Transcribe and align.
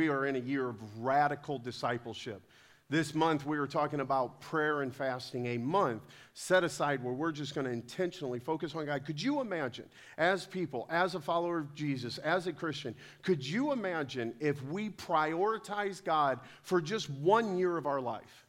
we 0.00 0.08
are 0.08 0.24
in 0.24 0.34
a 0.34 0.38
year 0.38 0.66
of 0.66 0.76
radical 0.98 1.58
discipleship. 1.58 2.40
This 2.88 3.14
month, 3.14 3.44
we 3.44 3.58
were 3.58 3.66
talking 3.66 4.00
about 4.00 4.40
prayer 4.40 4.80
and 4.80 4.96
fasting, 4.96 5.44
a 5.44 5.58
month 5.58 6.04
set 6.32 6.64
aside 6.64 7.04
where 7.04 7.12
we're 7.12 7.32
just 7.32 7.54
going 7.54 7.66
to 7.66 7.70
intentionally 7.70 8.38
focus 8.38 8.74
on 8.74 8.86
God. 8.86 9.04
Could 9.04 9.20
you 9.20 9.42
imagine, 9.42 9.84
as 10.16 10.46
people, 10.46 10.86
as 10.88 11.14
a 11.14 11.20
follower 11.20 11.58
of 11.58 11.74
Jesus, 11.74 12.16
as 12.16 12.46
a 12.46 12.52
Christian, 12.54 12.94
could 13.20 13.46
you 13.46 13.72
imagine 13.72 14.32
if 14.40 14.64
we 14.64 14.88
prioritize 14.88 16.02
God 16.02 16.40
for 16.62 16.80
just 16.80 17.10
one 17.10 17.58
year 17.58 17.76
of 17.76 17.84
our 17.84 18.00
life? 18.00 18.46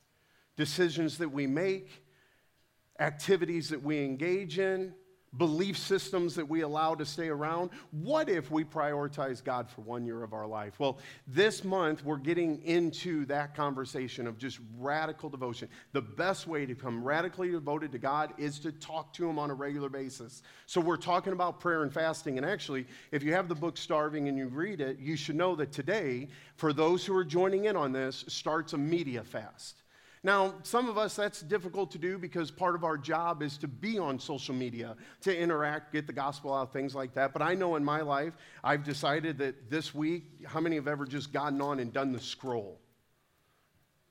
Decisions 0.56 1.18
that 1.18 1.34
we 1.34 1.48
make, 1.48 2.06
activities 2.98 3.68
that 3.72 3.84
we 3.84 4.06
engage 4.06 4.58
in, 4.58 4.94
belief 5.38 5.78
systems 5.78 6.36
that 6.36 6.48
we 6.48 6.62
allow 6.62 6.94
to 6.96 7.06
stay 7.06 7.30
around? 7.30 7.70
What 7.92 8.30
if 8.30 8.52
we 8.52 8.64
prioritize 8.64 9.44
God 9.44 9.70
for 9.70 9.82
one 9.82 10.06
year 10.06 10.24
of 10.24 10.34
our 10.34 10.46
life? 10.46 10.80
Well, 10.80 11.00
this 11.28 11.64
month 11.64 12.04
we're 12.04 12.18
getting 12.18 12.62
into 12.64 13.26
that 13.26 13.56
conversation 13.56 14.28
of 14.28 14.38
just 14.38 14.60
radical 14.78 15.30
devotion. 15.30 15.70
The 15.94 16.02
best 16.02 16.48
way 16.48 16.66
to 16.66 16.76
become 16.76 17.04
radically 17.04 17.52
devoted 17.52 17.92
to 17.94 17.98
God 17.98 18.34
is 18.38 18.60
to 18.60 18.72
talk 18.72 19.14
to 19.14 19.30
Him 19.30 19.40
on 19.40 19.50
a 19.50 19.54
regular 19.54 19.90
basis. 19.90 20.44
So 20.66 20.82
we're 20.82 20.98
talking 20.98 21.34
about 21.34 21.60
prayer 21.60 21.84
and 21.84 21.94
fasting. 21.94 22.38
And 22.38 22.46
actually, 22.46 22.86
if 23.12 23.24
you 23.24 23.34
have 23.34 23.48
the 23.48 23.56
book 23.56 23.78
Starving 23.78 24.28
and 24.28 24.38
you 24.38 24.48
read 24.48 24.82
it, 24.82 25.00
you 25.00 25.16
should 25.16 25.36
know 25.36 25.56
that 25.56 25.72
today, 25.72 26.28
for 26.56 26.74
those 26.74 27.06
who 27.06 27.16
are 27.16 27.26
joining 27.26 27.66
in 27.66 27.76
on 27.76 27.94
this, 27.94 28.26
starts 28.28 28.74
a 28.74 28.78
media 28.78 29.24
fast. 29.24 29.81
Now, 30.24 30.54
some 30.62 30.88
of 30.88 31.00
us, 31.00 31.16
that's 31.16 31.42
difficult 31.42 31.90
to 31.92 31.98
do 31.98 32.20
because 32.20 32.52
part 32.52 32.76
of 32.76 32.84
our 32.84 32.96
job 32.98 33.42
is 33.42 33.58
to 33.58 33.68
be 33.68 33.98
on 33.98 34.20
social 34.20 34.54
media, 34.54 34.96
to 35.22 35.36
interact, 35.36 35.94
get 35.94 36.06
the 36.06 36.14
gospel 36.14 36.54
out, 36.54 36.72
things 36.72 36.94
like 36.94 37.16
that. 37.16 37.34
But 37.34 37.42
I 37.42 37.56
know 37.56 37.76
in 37.76 37.84
my 37.84 38.02
life, 38.02 38.34
I've 38.64 38.84
decided 38.84 39.40
that 39.40 39.72
this 39.72 39.96
week, 39.96 40.26
how 40.46 40.60
many 40.60 40.76
have 40.76 40.88
ever 40.88 41.06
just 41.06 41.34
gotten 41.34 41.60
on 41.60 41.80
and 41.80 41.92
done 41.92 42.12
the 42.12 42.20
scroll? 42.20 42.81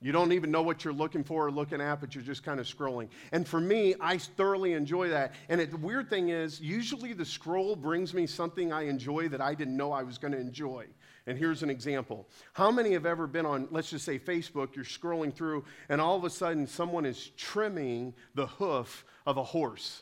You 0.03 0.11
don't 0.11 0.31
even 0.31 0.49
know 0.49 0.63
what 0.63 0.83
you're 0.83 0.93
looking 0.93 1.23
for 1.23 1.45
or 1.45 1.51
looking 1.51 1.79
at, 1.79 2.01
but 2.01 2.15
you're 2.15 2.23
just 2.23 2.43
kind 2.43 2.59
of 2.59 2.65
scrolling. 2.65 3.07
And 3.31 3.47
for 3.47 3.59
me, 3.59 3.93
I 4.01 4.17
thoroughly 4.17 4.73
enjoy 4.73 5.09
that. 5.09 5.33
And 5.47 5.61
it, 5.61 5.69
the 5.69 5.77
weird 5.77 6.09
thing 6.09 6.29
is, 6.29 6.59
usually 6.59 7.13
the 7.13 7.25
scroll 7.25 7.75
brings 7.75 8.11
me 8.11 8.25
something 8.25 8.73
I 8.73 8.87
enjoy 8.87 9.29
that 9.29 9.41
I 9.41 9.53
didn't 9.53 9.77
know 9.77 9.91
I 9.91 10.01
was 10.01 10.17
going 10.17 10.31
to 10.31 10.39
enjoy. 10.39 10.87
And 11.27 11.37
here's 11.37 11.61
an 11.61 11.69
example. 11.69 12.27
How 12.53 12.71
many 12.71 12.93
have 12.93 13.05
ever 13.05 13.27
been 13.27 13.45
on, 13.45 13.67
let's 13.69 13.91
just 13.91 14.03
say 14.03 14.17
Facebook, 14.17 14.75
you're 14.75 14.85
scrolling 14.85 15.31
through, 15.31 15.65
and 15.87 16.01
all 16.01 16.17
of 16.17 16.23
a 16.23 16.31
sudden 16.31 16.65
someone 16.65 17.05
is 17.05 17.29
trimming 17.37 18.15
the 18.33 18.47
hoof 18.47 19.05
of 19.27 19.37
a 19.37 19.43
horse? 19.43 20.01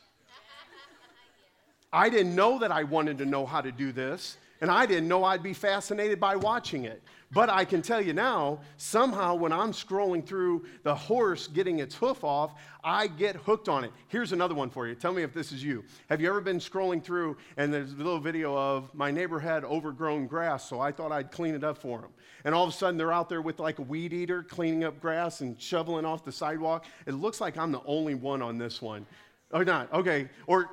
I 1.92 2.08
didn't 2.08 2.34
know 2.34 2.58
that 2.60 2.72
I 2.72 2.84
wanted 2.84 3.18
to 3.18 3.26
know 3.26 3.44
how 3.44 3.60
to 3.60 3.70
do 3.70 3.92
this, 3.92 4.38
and 4.60 4.70
I 4.70 4.86
didn't 4.86 5.08
know 5.08 5.24
I'd 5.24 5.42
be 5.42 5.54
fascinated 5.54 6.20
by 6.20 6.36
watching 6.36 6.84
it. 6.84 7.02
But 7.32 7.48
I 7.48 7.64
can 7.64 7.80
tell 7.80 8.00
you 8.00 8.12
now, 8.12 8.58
somehow 8.76 9.36
when 9.36 9.52
I'm 9.52 9.70
scrolling 9.70 10.26
through 10.26 10.64
the 10.82 10.94
horse 10.94 11.46
getting 11.46 11.78
its 11.78 11.94
hoof 11.94 12.24
off, 12.24 12.54
I 12.82 13.06
get 13.06 13.36
hooked 13.36 13.68
on 13.68 13.84
it. 13.84 13.92
Here's 14.08 14.32
another 14.32 14.54
one 14.54 14.68
for 14.68 14.88
you. 14.88 14.96
Tell 14.96 15.12
me 15.12 15.22
if 15.22 15.32
this 15.32 15.52
is 15.52 15.62
you. 15.62 15.84
Have 16.08 16.20
you 16.20 16.28
ever 16.28 16.40
been 16.40 16.58
scrolling 16.58 17.02
through 17.02 17.36
and 17.56 17.72
there's 17.72 17.92
a 17.92 17.96
little 17.96 18.18
video 18.18 18.56
of 18.56 18.92
my 18.94 19.12
neighbor 19.12 19.38
had 19.38 19.64
overgrown 19.64 20.26
grass, 20.26 20.68
so 20.68 20.80
I 20.80 20.90
thought 20.90 21.12
I'd 21.12 21.30
clean 21.30 21.54
it 21.54 21.62
up 21.62 21.78
for 21.78 22.00
him. 22.00 22.10
And 22.44 22.52
all 22.52 22.64
of 22.64 22.70
a 22.70 22.72
sudden 22.72 22.98
they're 22.98 23.12
out 23.12 23.28
there 23.28 23.42
with 23.42 23.60
like 23.60 23.78
a 23.78 23.82
weed 23.82 24.12
eater 24.12 24.42
cleaning 24.42 24.82
up 24.82 25.00
grass 25.00 25.40
and 25.40 25.60
shoveling 25.60 26.04
off 26.04 26.24
the 26.24 26.32
sidewalk. 26.32 26.84
It 27.06 27.14
looks 27.14 27.40
like 27.40 27.56
I'm 27.56 27.70
the 27.70 27.82
only 27.86 28.16
one 28.16 28.42
on 28.42 28.58
this 28.58 28.82
one. 28.82 29.06
Or 29.52 29.64
not. 29.64 29.92
Okay. 29.92 30.28
Or 30.48 30.68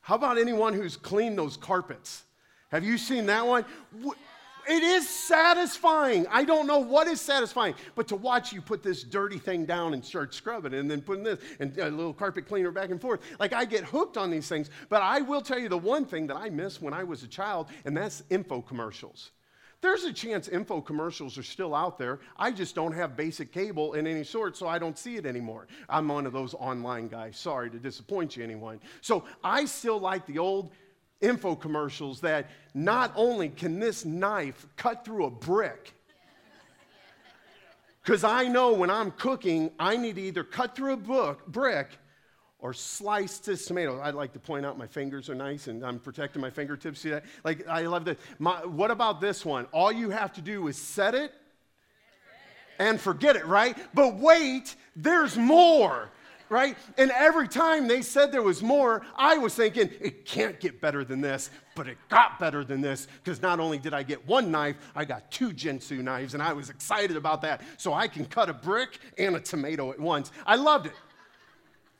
how 0.00 0.14
about 0.14 0.38
anyone 0.38 0.74
who's 0.74 0.96
cleaned 0.96 1.36
those 1.36 1.56
carpets? 1.56 2.22
Have 2.70 2.84
you 2.84 2.98
seen 2.98 3.26
that 3.26 3.46
one? 3.46 3.64
It 4.68 4.82
is 4.82 5.08
satisfying. 5.08 6.26
I 6.30 6.44
don't 6.44 6.66
know 6.66 6.78
what 6.78 7.08
is 7.08 7.20
satisfying, 7.20 7.74
but 7.94 8.06
to 8.08 8.16
watch 8.16 8.52
you 8.52 8.60
put 8.60 8.82
this 8.82 9.02
dirty 9.02 9.38
thing 9.38 9.64
down 9.64 9.94
and 9.94 10.04
start 10.04 10.34
scrubbing 10.34 10.74
and 10.74 10.88
then 10.88 11.00
putting 11.00 11.24
this 11.24 11.40
and 11.58 11.76
a 11.78 11.90
little 11.90 12.12
carpet 12.12 12.46
cleaner 12.46 12.70
back 12.70 12.90
and 12.90 13.00
forth. 13.00 13.20
Like 13.40 13.52
I 13.52 13.64
get 13.64 13.84
hooked 13.84 14.16
on 14.16 14.30
these 14.30 14.48
things. 14.48 14.70
But 14.88 15.02
I 15.02 15.22
will 15.22 15.40
tell 15.40 15.58
you 15.58 15.68
the 15.68 15.78
one 15.78 16.04
thing 16.04 16.26
that 16.28 16.36
I 16.36 16.50
missed 16.50 16.82
when 16.82 16.94
I 16.94 17.02
was 17.02 17.22
a 17.22 17.28
child, 17.28 17.68
and 17.84 17.96
that's 17.96 18.22
info 18.30 18.60
commercials. 18.60 19.30
There's 19.80 20.04
a 20.04 20.12
chance 20.12 20.46
info 20.46 20.82
commercials 20.82 21.38
are 21.38 21.42
still 21.42 21.74
out 21.74 21.98
there. 21.98 22.20
I 22.36 22.52
just 22.52 22.74
don't 22.74 22.92
have 22.92 23.16
basic 23.16 23.50
cable 23.50 23.94
in 23.94 24.06
any 24.06 24.24
sort, 24.24 24.56
so 24.56 24.68
I 24.68 24.78
don't 24.78 24.98
see 24.98 25.16
it 25.16 25.24
anymore. 25.24 25.68
I'm 25.88 26.06
one 26.06 26.26
of 26.26 26.34
those 26.34 26.52
online 26.54 27.08
guys. 27.08 27.38
Sorry 27.38 27.70
to 27.70 27.78
disappoint 27.78 28.36
you, 28.36 28.44
anyone. 28.44 28.78
So 29.00 29.24
I 29.42 29.64
still 29.64 29.98
like 29.98 30.26
the 30.26 30.38
old 30.38 30.70
info 31.20 31.54
commercials 31.54 32.20
that 32.20 32.50
not 32.74 33.12
only 33.16 33.48
can 33.48 33.78
this 33.78 34.04
knife 34.04 34.66
cut 34.76 35.04
through 35.04 35.26
a 35.26 35.30
brick, 35.30 35.92
because 38.02 38.24
I 38.24 38.48
know 38.48 38.72
when 38.72 38.90
I'm 38.90 39.10
cooking, 39.10 39.70
I 39.78 39.96
need 39.96 40.16
to 40.16 40.22
either 40.22 40.42
cut 40.42 40.74
through 40.74 40.94
a 40.94 40.96
book, 40.96 41.46
brick 41.46 41.88
or 42.58 42.72
slice 42.72 43.38
this 43.38 43.66
tomato. 43.66 44.00
I'd 44.00 44.14
like 44.14 44.32
to 44.34 44.38
point 44.38 44.66
out 44.66 44.78
my 44.78 44.86
fingers 44.86 45.30
are 45.30 45.34
nice 45.34 45.66
and 45.66 45.84
I'm 45.84 45.98
protecting 45.98 46.42
my 46.42 46.50
fingertips. 46.50 47.00
See 47.00 47.10
that? 47.10 47.24
Like, 47.44 47.66
I 47.68 47.82
love 47.82 48.04
that. 48.06 48.18
My, 48.38 48.64
what 48.66 48.90
about 48.90 49.20
this 49.20 49.44
one? 49.44 49.66
All 49.72 49.90
you 49.92 50.10
have 50.10 50.32
to 50.34 50.40
do 50.40 50.68
is 50.68 50.76
set 50.76 51.14
it 51.14 51.32
and 52.78 53.00
forget 53.00 53.36
it, 53.36 53.46
right? 53.46 53.76
But 53.94 54.16
wait, 54.16 54.76
there's 54.96 55.36
more 55.36 56.10
right? 56.50 56.76
And 56.98 57.10
every 57.12 57.48
time 57.48 57.88
they 57.88 58.02
said 58.02 58.32
there 58.32 58.42
was 58.42 58.62
more, 58.62 59.02
I 59.16 59.38
was 59.38 59.54
thinking, 59.54 59.88
it 60.00 60.26
can't 60.26 60.60
get 60.60 60.80
better 60.80 61.04
than 61.04 61.22
this, 61.22 61.48
but 61.74 61.86
it 61.86 61.96
got 62.10 62.38
better 62.38 62.64
than 62.64 62.82
this 62.82 63.06
because 63.22 63.40
not 63.40 63.60
only 63.60 63.78
did 63.78 63.94
I 63.94 64.02
get 64.02 64.26
one 64.26 64.50
knife, 64.50 64.76
I 64.94 65.06
got 65.06 65.30
two 65.30 65.50
Ginsu 65.50 66.02
knives, 66.02 66.34
and 66.34 66.42
I 66.42 66.52
was 66.52 66.68
excited 66.68 67.16
about 67.16 67.40
that. 67.42 67.62
So 67.78 67.94
I 67.94 68.08
can 68.08 68.26
cut 68.26 68.50
a 68.50 68.52
brick 68.52 68.98
and 69.16 69.36
a 69.36 69.40
tomato 69.40 69.92
at 69.92 70.00
once. 70.00 70.32
I 70.44 70.56
loved 70.56 70.86
it. 70.86 70.92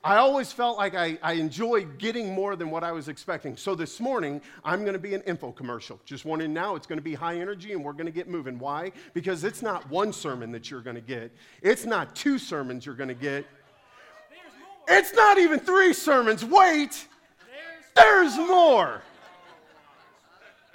I 0.03 0.17
always 0.17 0.51
felt 0.51 0.79
like 0.79 0.95
I, 0.95 1.19
I 1.23 1.35
enjoyed 1.35 1.99
getting 1.99 2.33
more 2.33 2.57
than 2.57 2.71
what 2.71 2.83
I 2.83 2.91
was 2.91 3.09
expecting. 3.09 3.55
So 3.55 3.75
this 3.75 4.01
morning, 4.01 4.41
I'm 4.65 4.81
going 4.81 4.95
to 4.95 4.99
be 4.99 5.13
an 5.13 5.21
info 5.23 5.53
commercial. 5.53 6.01
Just 6.07 6.25
warning 6.25 6.55
now, 6.55 6.75
it's 6.75 6.87
going 6.87 6.97
to 6.99 7.03
be 7.03 7.13
high 7.13 7.39
energy 7.39 7.75
and 7.75 7.85
we're 7.85 7.93
going 7.93 8.07
to 8.07 8.13
get 8.13 8.27
moving. 8.27 8.59
Why? 8.59 8.93
Because 9.13 9.45
it's 9.45 9.61
not 9.61 9.89
one 9.91 10.15
sermon 10.15 10.53
that 10.53 10.71
you're 10.71 10.81
going 10.81 10.97
to 10.97 11.03
get, 11.03 11.31
it's 11.61 11.85
not 11.85 12.17
two 12.17 12.39
sermons 12.39 12.87
you're 12.87 12.95
going 12.95 13.09
to 13.09 13.15
get. 13.15 13.45
It's 14.89 15.13
not 15.15 15.39
even 15.39 15.59
three 15.59 15.93
sermons. 15.93 16.45
Wait, 16.45 17.07
there's 17.95 18.37
more. 18.37 19.03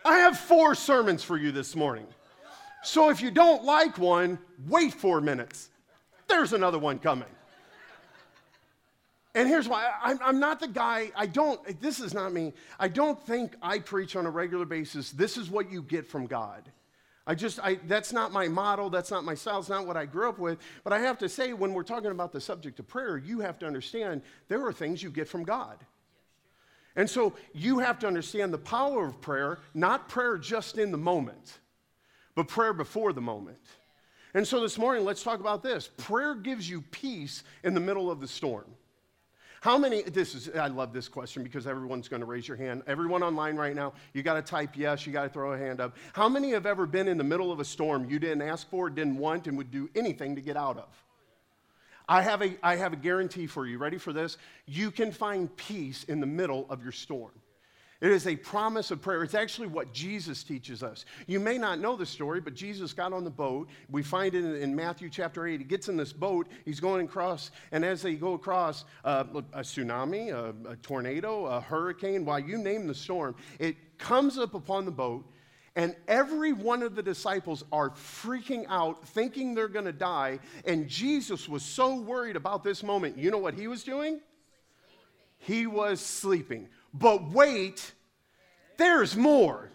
I 0.04 0.18
have 0.20 0.38
four 0.38 0.76
sermons 0.76 1.24
for 1.24 1.38
you 1.38 1.52
this 1.52 1.76
morning. 1.76 2.06
So 2.84 3.10
if 3.10 3.22
you 3.22 3.32
don't 3.32 3.64
like 3.64 3.98
one, 3.98 4.38
wait 4.68 4.94
four 4.94 5.20
minutes. 5.20 5.70
There's 6.28 6.54
another 6.54 6.78
one 6.78 7.00
coming. 7.00 7.28
And 9.34 9.50
here's 9.50 9.68
why 9.68 9.92
I'm, 10.02 10.20
I'm, 10.24 10.40
not 10.40 10.62
the 10.62 10.68
guy, 10.68 11.12
I 11.16 11.26
don't, 11.26 11.82
this 11.82 12.00
is 12.00 12.14
not 12.14 12.32
me. 12.32 12.54
I 12.80 12.88
don't 12.88 13.22
think 13.26 13.56
I 13.62 13.80
preach 13.80 14.16
on 14.16 14.26
a 14.26 14.30
regular 14.30 14.66
basis. 14.66 15.12
This 15.12 15.36
is 15.36 15.50
what 15.50 15.70
you 15.70 15.82
get 15.82 16.08
from 16.08 16.26
God. 16.26 16.72
I 17.28 17.34
just, 17.34 17.60
I, 17.60 17.80
that's 17.88 18.14
not 18.14 18.32
my 18.32 18.48
model, 18.48 18.90
that's 18.90 19.10
not 19.10 19.24
my 19.24 19.34
style, 19.34 19.60
it's 19.60 19.70
not 19.70 19.88
what 19.88 19.98
I 19.98 20.06
grew 20.06 20.30
up 20.30 20.38
with. 20.38 20.60
But 20.84 20.94
I 20.94 21.00
have 21.00 21.18
to 21.20 21.30
say, 21.30 21.54
when 21.54 21.74
we're 21.74 21.84
talking 21.84 22.12
about 22.12 22.32
the 22.32 22.42
subject 22.42 22.80
of 22.80 22.88
prayer, 22.88 23.18
you 23.18 23.40
have 23.40 23.58
to 23.60 23.66
understand 23.66 24.22
there 24.48 24.64
are 24.66 24.74
things 24.74 25.02
you 25.02 25.10
get 25.10 25.28
from 25.28 25.44
God. 25.44 25.78
And 26.96 27.10
so 27.10 27.34
you 27.54 27.80
have 27.80 28.00
to 28.00 28.08
understand 28.08 28.54
the 28.54 28.60
power 28.60 29.08
of 29.08 29.20
prayer, 29.22 29.60
not 29.74 30.08
prayer 30.08 30.38
just 30.38 30.78
in 30.78 30.92
the 30.92 30.98
moment, 30.98 31.60
but 32.36 32.48
prayer 32.48 32.74
before 32.74 33.12
the 33.12 33.22
moment. 33.22 33.58
And 34.34 34.48
so 34.48 34.62
this 34.62 34.78
morning, 34.78 35.04
let's 35.04 35.24
talk 35.24 35.40
about 35.40 35.64
this. 35.64 35.90
Prayer 35.98 36.36
gives 36.36 36.70
you 36.70 36.82
peace 36.92 37.44
in 37.64 37.74
the 37.74 37.80
middle 37.80 38.12
of 38.12 38.22
the 38.22 38.28
storm. 38.28 38.66
How 39.62 39.78
many, 39.78 40.04
this 40.04 40.36
is, 40.36 40.50
I 40.50 40.68
love 40.68 40.94
this 40.94 41.08
question 41.08 41.44
because 41.44 41.66
everyone's 41.66 42.08
going 42.08 42.20
to 42.20 42.26
raise 42.26 42.48
your 42.48 42.58
hand. 42.58 42.84
Everyone 42.88 43.24
online 43.24 43.56
right 43.56 43.76
now, 43.76 43.94
you 44.14 44.22
got 44.22 44.36
to 44.36 44.42
type 44.42 44.72
yes, 44.76 45.08
you 45.08 45.14
got 45.14 45.24
to 45.24 45.30
throw 45.30 45.54
a 45.54 45.58
hand 45.58 45.80
up. 45.80 45.96
How 46.14 46.30
many 46.30 46.52
have 46.52 46.66
ever 46.66 46.86
been 46.86 47.08
in 47.08 47.18
the 47.18 47.24
middle 47.24 47.52
of 47.52 47.60
a 47.60 47.66
storm 47.66 48.10
you 48.10 48.20
didn't 48.20 48.44
ask 48.44 48.70
for, 48.70 48.90
didn't 48.90 49.18
want, 49.18 49.48
and 49.48 49.58
would 49.58 49.72
do 49.72 49.90
anything 49.96 50.36
to 50.36 50.42
get 50.42 50.58
out 50.58 50.78
of? 50.78 51.04
I 52.08 52.22
have 52.22 52.42
a, 52.42 52.56
I 52.62 52.76
have 52.76 52.94
a 52.94 52.98
guarantee 52.98 53.48
for 53.48 53.66
you. 53.66 53.80
Ready 53.80 53.98
for 53.98 54.14
this? 54.14 54.38
You 54.68 54.92
can 54.92 55.12
find 55.12 55.56
peace 55.58 56.04
in 56.04 56.20
the 56.20 56.28
middle 56.28 56.68
of 56.70 56.84
your 56.84 56.92
storm. 56.92 57.32
It 58.02 58.12
is 58.12 58.28
a 58.28 58.36
promise 58.36 58.92
of 58.92 59.02
prayer. 59.02 59.24
It's 59.24 59.34
actually 59.34 59.68
what 59.68 59.94
Jesus 59.94 60.44
teaches 60.44 60.84
us. 60.84 61.06
You 61.28 61.40
may 61.40 61.58
not 61.58 61.80
know 61.80 61.96
the 61.96 62.06
story, 62.06 62.42
but 62.42 62.54
Jesus 62.54 62.92
got 62.92 63.14
on 63.14 63.24
the 63.24 63.30
boat. 63.30 63.70
We 63.90 64.04
find 64.04 64.36
it 64.36 64.44
in 64.62 64.76
Matthew 64.76 65.10
chapter 65.10 65.48
8. 65.48 65.62
He 65.62 65.66
gets 65.66 65.88
in 65.88 65.96
this 65.96 66.12
boat, 66.12 66.48
he's 66.66 66.82
going 66.82 67.06
across, 67.06 67.52
and 67.72 67.86
as 67.86 68.02
they 68.02 68.16
go 68.16 68.34
across, 68.34 68.84
uh, 69.06 69.24
a 69.54 69.62
tsunami, 69.62 70.32
a, 70.32 70.54
a 70.70 70.76
tornado, 70.78 71.46
a 71.46 71.62
hurricane, 71.62 72.26
why 72.26 72.40
you 72.40 72.58
name 72.58 72.86
the 72.86 72.94
storm, 72.94 73.36
it 73.60 73.78
comes 73.98 74.38
up 74.38 74.56
upon 74.56 74.84
the 74.84 74.92
boat, 74.92 75.26
and 75.78 75.96
every 76.08 76.52
one 76.52 76.84
of 76.84 76.96
the 76.96 77.04
disciples 77.04 77.64
are 77.72 77.92
freaking 77.92 78.66
out, 78.70 79.08
thinking 79.10 79.56
they're 79.56 79.68
going 79.68 79.86
to 79.86 79.94
die. 79.94 80.40
And 80.66 80.88
Jesus 80.88 81.50
was 81.50 81.64
so 81.64 81.96
worried 82.00 82.36
about 82.36 82.64
this 82.64 82.84
moment. 82.84 83.18
You 83.18 83.32
know 83.32 83.38
what 83.38 83.54
he 83.54 83.68
was 83.68 83.84
doing? 83.84 84.22
He 85.38 85.68
was 85.68 86.00
sleeping. 86.00 86.70
But 86.98 87.30
wait, 87.32 87.94
there's 88.78 89.16
more. 89.16 89.70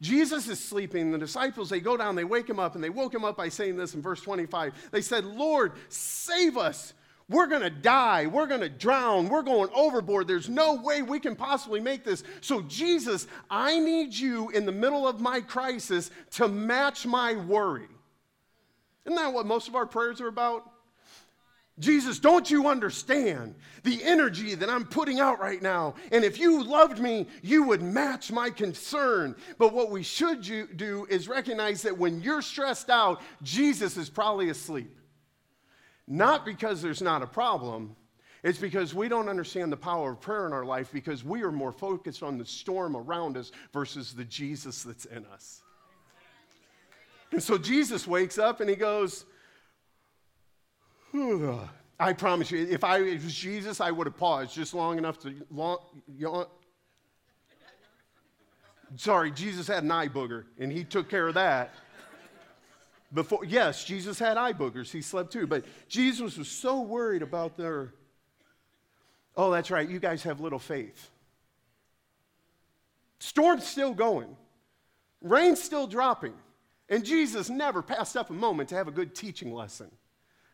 Jesus 0.00 0.48
is 0.48 0.62
sleeping. 0.62 1.10
The 1.10 1.18
disciples, 1.18 1.68
they 1.68 1.80
go 1.80 1.96
down, 1.96 2.14
they 2.14 2.24
wake 2.24 2.48
him 2.48 2.58
up, 2.58 2.74
and 2.74 2.82
they 2.82 2.90
woke 2.90 3.14
him 3.14 3.24
up 3.24 3.36
by 3.36 3.48
saying 3.48 3.76
this 3.76 3.94
in 3.94 4.02
verse 4.02 4.22
25. 4.22 4.90
They 4.90 5.02
said, 5.02 5.24
Lord, 5.24 5.72
save 5.88 6.56
us. 6.56 6.94
We're 7.28 7.48
going 7.48 7.62
to 7.62 7.70
die. 7.70 8.26
We're 8.26 8.46
going 8.46 8.62
to 8.62 8.70
drown. 8.70 9.28
We're 9.28 9.42
going 9.42 9.68
overboard. 9.74 10.26
There's 10.26 10.48
no 10.48 10.74
way 10.74 11.02
we 11.02 11.20
can 11.20 11.36
possibly 11.36 11.80
make 11.80 12.02
this. 12.02 12.24
So, 12.40 12.62
Jesus, 12.62 13.26
I 13.50 13.78
need 13.78 14.14
you 14.14 14.48
in 14.50 14.64
the 14.64 14.72
middle 14.72 15.06
of 15.06 15.20
my 15.20 15.42
crisis 15.42 16.10
to 16.32 16.48
match 16.48 17.04
my 17.04 17.34
worry. 17.34 17.88
Isn't 19.04 19.16
that 19.16 19.34
what 19.34 19.44
most 19.44 19.68
of 19.68 19.74
our 19.74 19.84
prayers 19.84 20.22
are 20.22 20.28
about? 20.28 20.70
Jesus, 21.78 22.18
don't 22.18 22.50
you 22.50 22.68
understand 22.68 23.54
the 23.84 24.02
energy 24.02 24.54
that 24.54 24.68
I'm 24.68 24.84
putting 24.84 25.20
out 25.20 25.38
right 25.38 25.62
now? 25.62 25.94
And 26.10 26.24
if 26.24 26.38
you 26.38 26.62
loved 26.64 26.98
me, 26.98 27.26
you 27.42 27.62
would 27.64 27.82
match 27.82 28.32
my 28.32 28.50
concern. 28.50 29.36
But 29.58 29.72
what 29.72 29.90
we 29.90 30.02
should 30.02 30.42
do 30.76 31.06
is 31.08 31.28
recognize 31.28 31.82
that 31.82 31.96
when 31.96 32.20
you're 32.20 32.42
stressed 32.42 32.90
out, 32.90 33.20
Jesus 33.42 33.96
is 33.96 34.10
probably 34.10 34.50
asleep. 34.50 34.96
Not 36.06 36.44
because 36.44 36.82
there's 36.82 37.02
not 37.02 37.22
a 37.22 37.26
problem, 37.26 37.94
it's 38.42 38.58
because 38.58 38.94
we 38.94 39.08
don't 39.08 39.28
understand 39.28 39.72
the 39.72 39.76
power 39.76 40.12
of 40.12 40.20
prayer 40.20 40.46
in 40.46 40.52
our 40.52 40.64
life 40.64 40.90
because 40.92 41.24
we 41.24 41.42
are 41.42 41.52
more 41.52 41.72
focused 41.72 42.22
on 42.22 42.38
the 42.38 42.44
storm 42.44 42.96
around 42.96 43.36
us 43.36 43.50
versus 43.72 44.12
the 44.12 44.24
Jesus 44.24 44.82
that's 44.82 45.04
in 45.06 45.26
us. 45.26 45.62
And 47.32 47.42
so 47.42 47.58
Jesus 47.58 48.06
wakes 48.06 48.38
up 48.38 48.60
and 48.60 48.70
he 48.70 48.76
goes, 48.76 49.26
I 52.00 52.12
promise 52.12 52.50
you, 52.50 52.66
if 52.70 52.84
I 52.84 53.00
was 53.00 53.34
Jesus, 53.34 53.80
I 53.80 53.90
would 53.90 54.06
have 54.06 54.16
paused 54.16 54.54
just 54.54 54.72
long 54.72 54.98
enough 54.98 55.18
to 55.20 55.34
long, 55.50 55.78
yawn. 56.16 56.42
Uh, 56.42 56.44
sorry, 58.96 59.30
Jesus 59.32 59.66
had 59.66 59.82
an 59.82 59.90
eye 59.90 60.08
booger, 60.08 60.44
and 60.58 60.70
he 60.72 60.84
took 60.84 61.08
care 61.08 61.26
of 61.26 61.34
that. 61.34 61.74
Before, 63.12 63.44
yes, 63.44 63.84
Jesus 63.84 64.18
had 64.18 64.36
eye 64.36 64.52
boogers. 64.52 64.90
He 64.90 65.02
slept 65.02 65.32
too, 65.32 65.46
but 65.46 65.64
Jesus 65.88 66.36
was 66.36 66.48
so 66.48 66.82
worried 66.82 67.22
about 67.22 67.56
their. 67.56 67.94
Oh, 69.36 69.50
that's 69.50 69.70
right. 69.70 69.88
You 69.88 69.98
guys 69.98 70.22
have 70.24 70.40
little 70.40 70.58
faith. 70.58 71.10
Storm's 73.18 73.66
still 73.66 73.94
going, 73.94 74.36
rain's 75.20 75.60
still 75.60 75.86
dropping, 75.88 76.34
and 76.88 77.04
Jesus 77.04 77.50
never 77.50 77.82
passed 77.82 78.16
up 78.16 78.30
a 78.30 78.34
moment 78.34 78.68
to 78.68 78.76
have 78.76 78.86
a 78.86 78.92
good 78.92 79.14
teaching 79.14 79.52
lesson. 79.52 79.90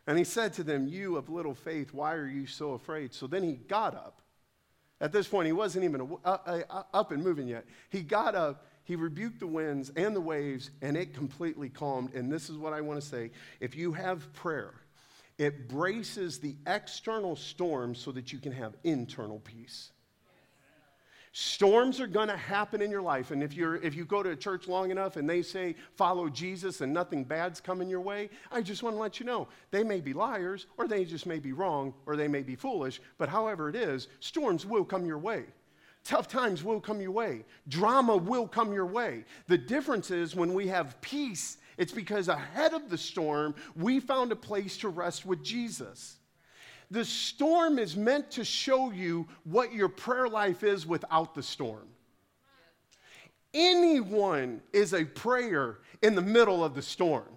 And 0.07 0.17
he 0.17 0.23
said 0.23 0.53
to 0.53 0.63
them, 0.63 0.87
You 0.87 1.17
of 1.17 1.29
little 1.29 1.55
faith, 1.55 1.93
why 1.93 2.13
are 2.13 2.27
you 2.27 2.45
so 2.45 2.73
afraid? 2.73 3.13
So 3.13 3.27
then 3.27 3.43
he 3.43 3.53
got 3.53 3.95
up. 3.95 4.21
At 5.01 5.11
this 5.11 5.27
point, 5.27 5.45
he 5.45 5.51
wasn't 5.51 5.83
even 5.83 6.17
up 6.23 7.11
and 7.11 7.23
moving 7.23 7.47
yet. 7.47 7.65
He 7.89 8.01
got 8.01 8.33
up, 8.33 8.65
he 8.85 8.95
rebuked 8.95 9.39
the 9.39 9.47
winds 9.47 9.91
and 9.95 10.15
the 10.15 10.21
waves, 10.21 10.69
and 10.81 10.95
it 10.95 11.13
completely 11.13 11.69
calmed. 11.69 12.13
And 12.13 12.31
this 12.31 12.49
is 12.49 12.57
what 12.57 12.71
I 12.71 12.81
want 12.81 13.01
to 13.01 13.05
say 13.05 13.31
if 13.59 13.75
you 13.75 13.91
have 13.93 14.31
prayer, 14.33 14.73
it 15.37 15.67
braces 15.67 16.39
the 16.39 16.55
external 16.65 17.35
storm 17.35 17.93
so 17.93 18.11
that 18.13 18.31
you 18.31 18.39
can 18.39 18.53
have 18.53 18.75
internal 18.83 19.39
peace. 19.39 19.91
Storms 21.37 21.99
are 21.99 22.07
going 22.07 22.29
to 22.29 22.37
happen 22.37 22.81
in 22.81 22.89
your 22.89 23.01
life. 23.01 23.31
And 23.31 23.43
if, 23.43 23.53
you're, 23.53 23.75
if 23.75 23.93
you 23.93 24.05
go 24.05 24.23
to 24.23 24.29
a 24.29 24.35
church 24.37 24.69
long 24.69 24.89
enough 24.89 25.17
and 25.17 25.29
they 25.29 25.41
say, 25.41 25.75
follow 25.95 26.29
Jesus 26.29 26.79
and 26.79 26.93
nothing 26.93 27.25
bad's 27.25 27.59
coming 27.59 27.89
your 27.89 27.99
way, 27.99 28.29
I 28.53 28.61
just 28.61 28.83
want 28.83 28.95
to 28.95 29.01
let 29.01 29.19
you 29.19 29.25
know 29.25 29.49
they 29.69 29.83
may 29.83 29.99
be 29.99 30.13
liars, 30.13 30.65
or 30.77 30.87
they 30.87 31.03
just 31.03 31.25
may 31.25 31.39
be 31.39 31.51
wrong, 31.51 31.93
or 32.05 32.15
they 32.15 32.29
may 32.29 32.41
be 32.41 32.55
foolish. 32.55 33.01
But 33.17 33.27
however 33.27 33.67
it 33.67 33.75
is, 33.75 34.07
storms 34.21 34.65
will 34.65 34.85
come 34.85 35.05
your 35.05 35.17
way. 35.17 35.43
Tough 36.05 36.29
times 36.29 36.63
will 36.63 36.79
come 36.79 37.01
your 37.01 37.11
way. 37.11 37.43
Drama 37.67 38.15
will 38.15 38.47
come 38.47 38.71
your 38.71 38.85
way. 38.85 39.25
The 39.47 39.57
difference 39.57 40.11
is 40.11 40.37
when 40.37 40.53
we 40.53 40.67
have 40.67 41.01
peace, 41.01 41.57
it's 41.77 41.91
because 41.91 42.29
ahead 42.29 42.73
of 42.73 42.89
the 42.89 42.97
storm, 42.97 43.55
we 43.75 43.99
found 43.99 44.31
a 44.31 44.37
place 44.37 44.77
to 44.77 44.87
rest 44.87 45.25
with 45.25 45.43
Jesus. 45.43 46.15
The 46.95 47.03
storm 47.03 47.77
is 47.77 47.97
meant 47.97 48.31
to 48.31 48.45
show 48.45 48.89
you 48.89 49.27
what 49.43 49.73
your 49.73 49.89
prayer 49.89 50.29
life 50.29 50.63
is 50.63 50.87
without 50.87 51.35
the 51.35 51.43
storm. 51.43 51.89
Anyone 53.53 54.61
is 54.71 54.93
a 54.93 55.03
prayer 55.03 55.79
in 56.01 56.15
the 56.15 56.21
middle 56.21 56.63
of 56.63 56.73
the 56.73 56.81
storm. 56.81 57.27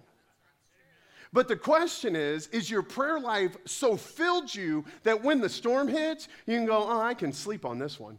But 1.33 1.49
the 1.49 1.57
question 1.57 2.15
is 2.15 2.47
is 2.53 2.71
your 2.71 2.81
prayer 2.81 3.19
life 3.19 3.57
so 3.65 3.97
filled 3.97 4.55
you 4.55 4.85
that 5.03 5.21
when 5.21 5.41
the 5.41 5.49
storm 5.49 5.89
hits, 5.89 6.29
you 6.45 6.55
can 6.55 6.65
go, 6.65 6.77
oh, 6.77 7.01
I 7.01 7.13
can 7.13 7.33
sleep 7.33 7.65
on 7.65 7.79
this 7.79 7.99
one? 7.99 8.17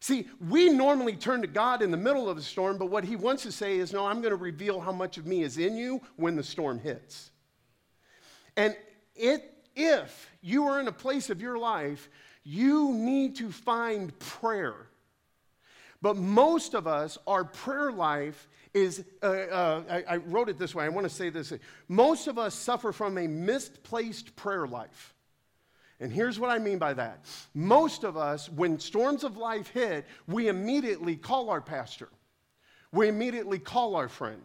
See, 0.00 0.26
we 0.48 0.70
normally 0.70 1.16
turn 1.16 1.42
to 1.42 1.46
God 1.46 1.82
in 1.82 1.90
the 1.90 1.98
middle 1.98 2.30
of 2.30 2.36
the 2.38 2.42
storm, 2.42 2.78
but 2.78 2.86
what 2.86 3.04
He 3.04 3.14
wants 3.14 3.42
to 3.42 3.52
say 3.52 3.76
is, 3.76 3.92
no, 3.92 4.06
I'm 4.06 4.22
going 4.22 4.30
to 4.30 4.36
reveal 4.36 4.80
how 4.80 4.92
much 4.92 5.18
of 5.18 5.26
me 5.26 5.42
is 5.42 5.58
in 5.58 5.76
you 5.76 6.00
when 6.16 6.34
the 6.34 6.42
storm 6.42 6.78
hits. 6.78 7.30
And 8.56 8.74
it, 9.20 9.54
if 9.76 10.30
you 10.40 10.66
are 10.66 10.80
in 10.80 10.88
a 10.88 10.92
place 10.92 11.30
of 11.30 11.40
your 11.40 11.58
life, 11.58 12.08
you 12.42 12.92
need 12.92 13.36
to 13.36 13.50
find 13.52 14.18
prayer. 14.18 14.74
But 16.02 16.16
most 16.16 16.74
of 16.74 16.86
us, 16.86 17.18
our 17.26 17.44
prayer 17.44 17.92
life 17.92 18.48
is, 18.72 19.04
uh, 19.22 19.26
uh, 19.26 19.82
I, 19.90 20.14
I 20.14 20.16
wrote 20.16 20.48
it 20.48 20.58
this 20.58 20.74
way. 20.74 20.84
I 20.84 20.88
want 20.88 21.06
to 21.06 21.14
say 21.14 21.28
this. 21.28 21.52
Most 21.88 22.26
of 22.26 22.38
us 22.38 22.54
suffer 22.54 22.92
from 22.92 23.18
a 23.18 23.26
misplaced 23.26 24.34
prayer 24.36 24.66
life. 24.66 25.14
And 26.00 26.10
here's 26.10 26.40
what 26.40 26.48
I 26.48 26.58
mean 26.58 26.78
by 26.78 26.94
that. 26.94 27.26
Most 27.52 28.04
of 28.04 28.16
us, 28.16 28.48
when 28.48 28.78
storms 28.78 29.22
of 29.22 29.36
life 29.36 29.68
hit, 29.68 30.06
we 30.26 30.48
immediately 30.48 31.16
call 31.16 31.50
our 31.50 31.60
pastor. 31.60 32.08
We 32.90 33.08
immediately 33.08 33.58
call 33.58 33.96
our 33.96 34.08
friend. 34.08 34.42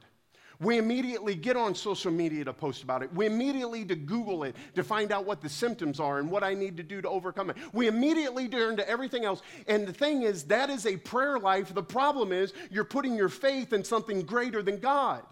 We 0.59 0.77
immediately 0.77 1.35
get 1.35 1.57
on 1.57 1.75
social 1.75 2.11
media 2.11 2.45
to 2.45 2.53
post 2.53 2.83
about 2.83 3.03
it. 3.03 3.13
We 3.13 3.25
immediately 3.25 3.85
to 3.85 3.95
Google 3.95 4.43
it 4.43 4.55
to 4.75 4.83
find 4.83 5.11
out 5.11 5.25
what 5.25 5.41
the 5.41 5.49
symptoms 5.49 5.99
are 5.99 6.19
and 6.19 6.29
what 6.29 6.43
I 6.43 6.53
need 6.53 6.77
to 6.77 6.83
do 6.83 7.01
to 7.01 7.09
overcome 7.09 7.49
it. 7.49 7.57
We 7.73 7.87
immediately 7.87 8.47
turn 8.47 8.77
to 8.77 8.89
everything 8.89 9.25
else. 9.25 9.41
And 9.67 9.87
the 9.87 9.93
thing 9.93 10.21
is, 10.21 10.45
that 10.45 10.69
is 10.69 10.85
a 10.85 10.97
prayer 10.97 11.39
life. 11.39 11.73
The 11.73 11.83
problem 11.83 12.31
is, 12.31 12.53
you're 12.69 12.83
putting 12.83 13.15
your 13.15 13.29
faith 13.29 13.73
in 13.73 13.83
something 13.83 14.21
greater 14.21 14.61
than 14.61 14.79
God. 14.79 15.23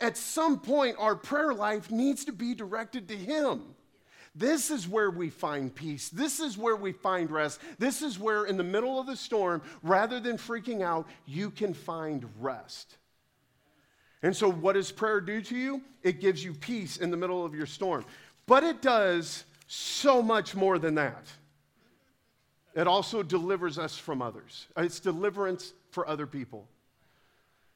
At 0.00 0.16
some 0.16 0.58
point, 0.58 0.96
our 0.98 1.16
prayer 1.16 1.54
life 1.54 1.90
needs 1.90 2.24
to 2.26 2.32
be 2.32 2.54
directed 2.54 3.08
to 3.08 3.16
Him. 3.16 3.62
This 4.34 4.70
is 4.70 4.88
where 4.88 5.10
we 5.10 5.30
find 5.30 5.72
peace. 5.72 6.08
This 6.08 6.40
is 6.40 6.58
where 6.58 6.74
we 6.74 6.90
find 6.90 7.30
rest. 7.30 7.60
This 7.78 8.02
is 8.02 8.18
where, 8.18 8.44
in 8.44 8.56
the 8.56 8.64
middle 8.64 8.98
of 8.98 9.06
the 9.06 9.16
storm, 9.16 9.62
rather 9.82 10.18
than 10.18 10.36
freaking 10.36 10.82
out, 10.82 11.06
you 11.24 11.50
can 11.50 11.72
find 11.72 12.28
rest. 12.40 12.96
And 14.24 14.34
so, 14.34 14.50
what 14.50 14.72
does 14.72 14.90
prayer 14.90 15.20
do 15.20 15.42
to 15.42 15.54
you? 15.54 15.82
It 16.02 16.18
gives 16.18 16.42
you 16.42 16.54
peace 16.54 16.96
in 16.96 17.10
the 17.10 17.16
middle 17.16 17.44
of 17.44 17.54
your 17.54 17.66
storm. 17.66 18.06
But 18.46 18.64
it 18.64 18.80
does 18.80 19.44
so 19.66 20.22
much 20.22 20.54
more 20.54 20.78
than 20.78 20.94
that. 20.94 21.26
It 22.74 22.86
also 22.86 23.22
delivers 23.22 23.78
us 23.78 23.98
from 23.98 24.22
others, 24.22 24.66
it's 24.78 24.98
deliverance 24.98 25.74
for 25.90 26.08
other 26.08 26.26
people. 26.26 26.66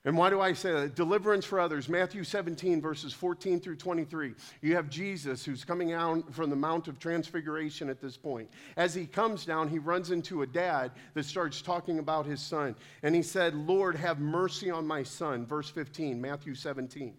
And 0.09 0.17
why 0.17 0.31
do 0.31 0.41
I 0.41 0.55
say 0.55 0.73
that? 0.73 0.95
Deliverance 0.95 1.45
for 1.45 1.61
others. 1.61 1.87
Matthew 1.87 2.25
17, 2.25 2.81
verses 2.81 3.13
14 3.13 3.61
through 3.61 3.77
23. 3.77 4.33
You 4.63 4.75
have 4.75 4.89
Jesus 4.89 5.45
who's 5.45 5.67
coming 5.67 5.93
out 5.93 6.33
from 6.35 6.49
the 6.49 6.57
Mount 6.57 6.89
of 6.89 6.99
Transfiguration 6.99 7.91
at 7.91 8.01
this 8.01 8.17
point. 8.17 8.49
As 8.79 8.95
he 8.95 9.05
comes 9.05 9.45
down, 9.45 9.69
he 9.69 9.79
runs 9.79 10.11
into 10.11 10.41
a 10.41 10.47
dad 10.47 10.93
that 11.13 11.27
starts 11.27 11.61
talking 11.61 11.99
about 11.99 12.25
his 12.25 12.41
son. 12.41 12.75
And 13.03 13.15
he 13.15 13.21
said, 13.21 13.55
Lord, 13.55 13.97
have 13.97 14.19
mercy 14.19 14.71
on 14.71 14.87
my 14.87 15.03
son. 15.03 15.45
Verse 15.45 15.69
15, 15.69 16.19
Matthew 16.19 16.55
17. 16.55 17.15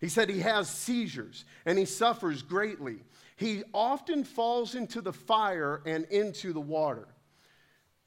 He 0.00 0.08
said 0.08 0.30
he 0.30 0.38
has 0.38 0.70
seizures 0.70 1.44
and 1.66 1.76
he 1.76 1.86
suffers 1.86 2.42
greatly. 2.42 2.98
He 3.34 3.64
often 3.74 4.22
falls 4.22 4.76
into 4.76 5.00
the 5.00 5.12
fire 5.12 5.82
and 5.84 6.04
into 6.04 6.52
the 6.52 6.60
water. 6.60 7.08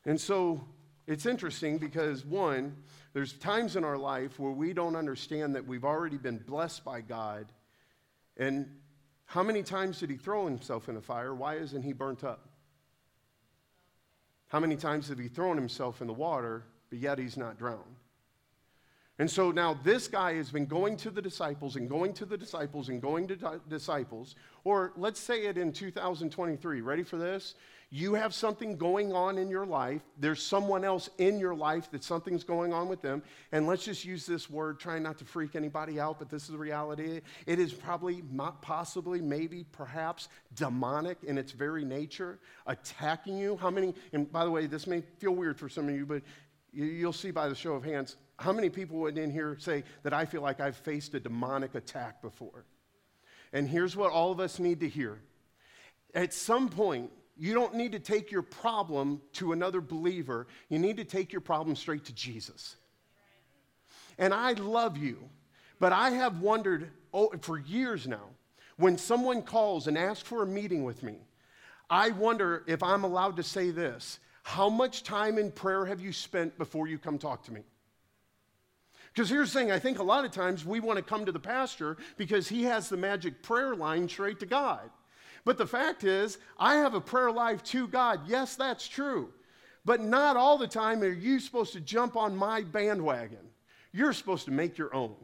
And 0.05 0.21
so 0.21 0.63
it's 1.05 1.25
interesting 1.25 1.79
because, 1.79 2.23
one, 2.25 2.77
there's 3.13 3.34
times 3.34 3.75
in 3.75 3.84
our 3.84 3.98
life 3.98 4.39
where 4.39 4.51
we 4.51 4.74
don't 4.74 4.96
understand 4.96 5.56
that 5.56 5.68
we've 5.68 5.84
already 5.84 6.18
been 6.18 6.38
blessed 6.38 6.86
by 6.86 7.01
God. 7.01 7.51
And 8.38 8.70
how 9.25 9.44
many 9.44 9.63
times 9.63 10.00
did 10.00 10.10
he 10.10 10.15
throw 10.15 10.46
himself 10.46 10.88
in 10.89 10.96
a 10.96 11.01
fire? 11.01 11.34
Why 11.34 11.56
isn't 11.56 11.84
he 11.84 11.94
burnt 11.94 12.24
up? 12.24 12.48
How 14.48 14.60
many 14.60 14.75
times 14.75 15.10
have 15.10 15.18
he 15.18 15.27
thrown 15.27 15.56
himself 15.56 16.01
in 16.01 16.08
the 16.08 16.13
water, 16.13 16.63
but 16.89 17.00
yet 17.00 17.18
he's 17.18 17.38
not 17.38 17.58
drowned? 17.58 17.96
And 19.20 19.30
so 19.30 19.51
now 19.51 19.77
this 19.84 20.08
guy 20.08 20.34
has 20.36 20.50
been 20.50 20.65
going 20.65 20.98
to 20.98 21.12
the 21.12 21.22
disciples 21.22 21.75
and 21.75 21.89
going 21.89 22.13
to 22.13 22.25
the 22.25 22.38
disciples 22.38 22.89
and 22.89 23.01
going 23.01 23.27
to 23.27 23.36
di- 23.36 23.58
disciples, 23.70 24.36
or 24.63 24.94
let's 24.96 25.20
say 25.20 25.46
it 25.46 25.58
in 25.58 25.72
2023. 25.74 26.82
Ready 26.82 27.03
for 27.03 27.18
this? 27.18 27.56
You 27.94 28.13
have 28.13 28.34
something 28.34 28.77
going 28.77 29.12
on 29.12 29.38
in 29.38 29.50
your 29.50 29.65
life. 29.65 30.01
There's 30.18 30.41
someone 30.41 30.86
else 30.86 31.10
in 31.18 31.39
your 31.39 31.53
life 31.53 31.91
that 31.91 32.06
something's 32.06 32.46
going 32.46 32.72
on 32.72 32.88
with 32.88 33.01
them. 33.01 33.22
And 33.51 33.68
let's 33.68 33.84
just 33.84 34.06
use 34.06 34.25
this 34.25 34.50
word, 34.50 34.80
trying 34.80 35.03
not 35.03 35.18
to 35.18 35.25
freak 35.25 35.58
anybody 35.58 36.00
out, 36.00 36.18
but 36.18 36.30
this 36.30 36.44
is 36.44 36.51
the 36.51 36.58
reality. 36.58 37.20
It 37.46 37.60
is 37.60 37.74
probably, 37.74 38.24
not 38.32 38.62
possibly, 38.62 39.20
maybe, 39.20 39.65
perhaps 39.74 40.30
demonic 40.56 41.18
in 41.24 41.38
its 41.38 41.51
very 41.51 41.84
nature, 41.84 42.39
attacking 42.65 43.38
you. 43.38 43.58
How 43.58 43.70
many, 43.70 43.94
and 44.13 44.32
by 44.32 44.46
the 44.46 44.51
way, 44.51 44.68
this 44.68 44.88
may 44.88 45.03
feel 45.20 45.36
weird 45.36 45.60
for 45.60 45.68
some 45.68 45.89
of 45.89 45.94
you, 45.94 46.06
but 46.06 46.22
You'll 46.74 47.12
see 47.12 47.32
by 47.32 47.50
the 47.50 47.56
show 47.56 47.74
of 47.74 47.84
hands 47.84 48.15
how 48.41 48.51
many 48.51 48.69
people 48.69 48.98
would 49.00 49.17
in 49.17 49.31
here 49.31 49.55
say 49.60 49.83
that 50.03 50.13
I 50.13 50.25
feel 50.25 50.41
like 50.41 50.60
I've 50.60 50.77
faced 50.77 51.13
a 51.13 51.19
demonic 51.19 51.75
attack 51.75 52.21
before. 52.21 52.65
And 53.53 53.67
here's 53.67 53.95
what 53.95 54.12
all 54.12 54.31
of 54.31 54.39
us 54.39 54.60
need 54.60 54.79
to 54.81 54.89
hear. 54.89 55.19
At 56.13 56.33
some 56.33 56.69
point, 56.69 57.12
you 57.38 57.53
don't 57.53 57.75
need 57.75 57.93
to 57.93 58.00
take 58.00 58.31
your 58.31 58.41
problem 58.41 59.21
to 59.33 59.51
another 59.51 59.81
believer. 59.81 60.48
You 60.69 60.79
need 60.79 60.98
to 60.98 61.03
take 61.03 61.31
your 61.31 61.41
problem 61.41 61.75
straight 61.75 62.05
to 62.05 62.13
Jesus. 62.13 62.75
And 64.17 64.33
I 64.33 64.53
love 64.53 64.98
you, 64.98 65.17
but 65.79 65.93
I 65.93 66.12
have 66.12 66.41
wondered 66.41 66.91
oh, 67.13 67.31
for 67.41 67.57
years 67.57 68.07
now 68.07 68.29
when 68.77 68.98
someone 68.98 69.43
calls 69.43 69.88
and 69.88 69.98
asks 69.98 70.27
for 70.27 70.43
a 70.43 70.48
meeting 70.48 70.83
with 70.83 71.03
me, 71.03 71.15
I 71.89 72.10
wonder 72.10 72.63
if 72.67 72.81
I'm 72.81 73.03
allowed 73.03 73.38
to 73.38 73.43
say 73.43 73.71
this 73.71 74.19
How 74.43 74.69
much 74.69 75.03
time 75.03 75.38
in 75.38 75.51
prayer 75.51 75.86
have 75.86 76.01
you 76.01 76.12
spent 76.12 76.57
before 76.57 76.88
you 76.88 76.98
come 76.98 77.17
talk 77.17 77.43
to 77.43 77.53
me? 77.53 77.62
Because 79.13 79.30
here's 79.30 79.51
the 79.51 79.60
thing 79.60 79.72
I 79.72 79.80
think 79.80 80.00
a 80.00 80.03
lot 80.03 80.25
of 80.25 80.32
times 80.32 80.65
we 80.65 80.80
want 80.80 80.98
to 80.98 81.03
come 81.03 81.25
to 81.25 81.32
the 81.32 81.39
pastor 81.39 81.98
because 82.18 82.48
he 82.48 82.63
has 82.63 82.88
the 82.88 82.98
magic 82.98 83.44
prayer 83.44 83.75
line 83.75 84.08
straight 84.08 84.39
to 84.39 84.46
God. 84.46 84.89
But 85.44 85.58
the 85.58 85.68
fact 85.68 86.03
is, 86.03 86.38
I 86.58 86.75
have 86.75 86.94
a 86.94 87.01
prayer 87.01 87.32
life 87.32 87.63
to 87.65 87.88
God. 87.88 88.22
Yes, 88.27 88.56
that's 88.56 88.88
true. 88.88 89.34
But 89.84 90.01
not 90.01 90.38
all 90.38 90.58
the 90.58 90.68
time 90.68 91.01
are 91.01 91.10
you 91.10 91.39
supposed 91.39 91.74
to 91.74 91.82
jump 91.82 92.15
on 92.15 92.36
my 92.36 92.62
bandwagon. 92.62 93.50
You're 93.91 94.13
supposed 94.13 94.46
to 94.46 94.51
make 94.51 94.77
your 94.77 94.94
own. 94.96 95.15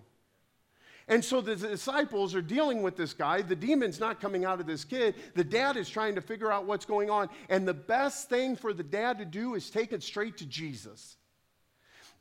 And 1.07 1.23
so 1.23 1.39
the 1.39 1.55
disciples 1.55 2.35
are 2.35 2.41
dealing 2.41 2.81
with 2.81 2.97
this 2.97 3.13
guy. 3.13 3.41
The 3.41 3.55
demon's 3.55 3.99
not 3.99 4.19
coming 4.19 4.43
out 4.43 4.59
of 4.59 4.65
this 4.65 4.83
kid. 4.83 5.15
The 5.35 5.43
dad 5.43 5.77
is 5.77 5.87
trying 5.87 6.15
to 6.15 6.21
figure 6.21 6.51
out 6.51 6.65
what's 6.65 6.83
going 6.83 7.09
on. 7.09 7.29
And 7.47 7.65
the 7.65 7.73
best 7.73 8.27
thing 8.27 8.57
for 8.57 8.73
the 8.73 8.83
dad 8.83 9.19
to 9.19 9.25
do 9.25 9.55
is 9.55 9.69
take 9.69 9.93
it 9.93 10.03
straight 10.03 10.37
to 10.37 10.45
Jesus. 10.45 11.15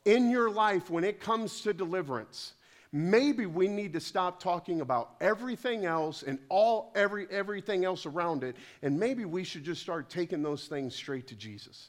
In 0.07 0.31
your 0.31 0.49
life, 0.49 0.89
when 0.89 1.05
it 1.05 1.21
comes 1.21 1.61
to 1.63 1.75
deliverance, 1.75 2.55
maybe 2.93 3.45
we 3.45 3.69
need 3.69 3.93
to 3.93 4.01
stop 4.01 4.41
talking 4.41 4.81
about 4.81 5.17
everything 5.21 5.85
else 5.85 6.23
and 6.23 6.39
all 6.49 6.93
every 6.95 7.27
everything 7.31 7.85
else 7.85 8.07
around 8.07 8.43
it 8.43 8.57
and 8.81 8.99
maybe 8.99 9.27
we 9.27 9.45
should 9.45 9.65
just 9.65 9.83
start 9.83 10.09
taking 10.09 10.43
those 10.43 10.67
things 10.67 10.95
straight 10.95 11.27
to 11.27 11.35
jesus 11.35 11.89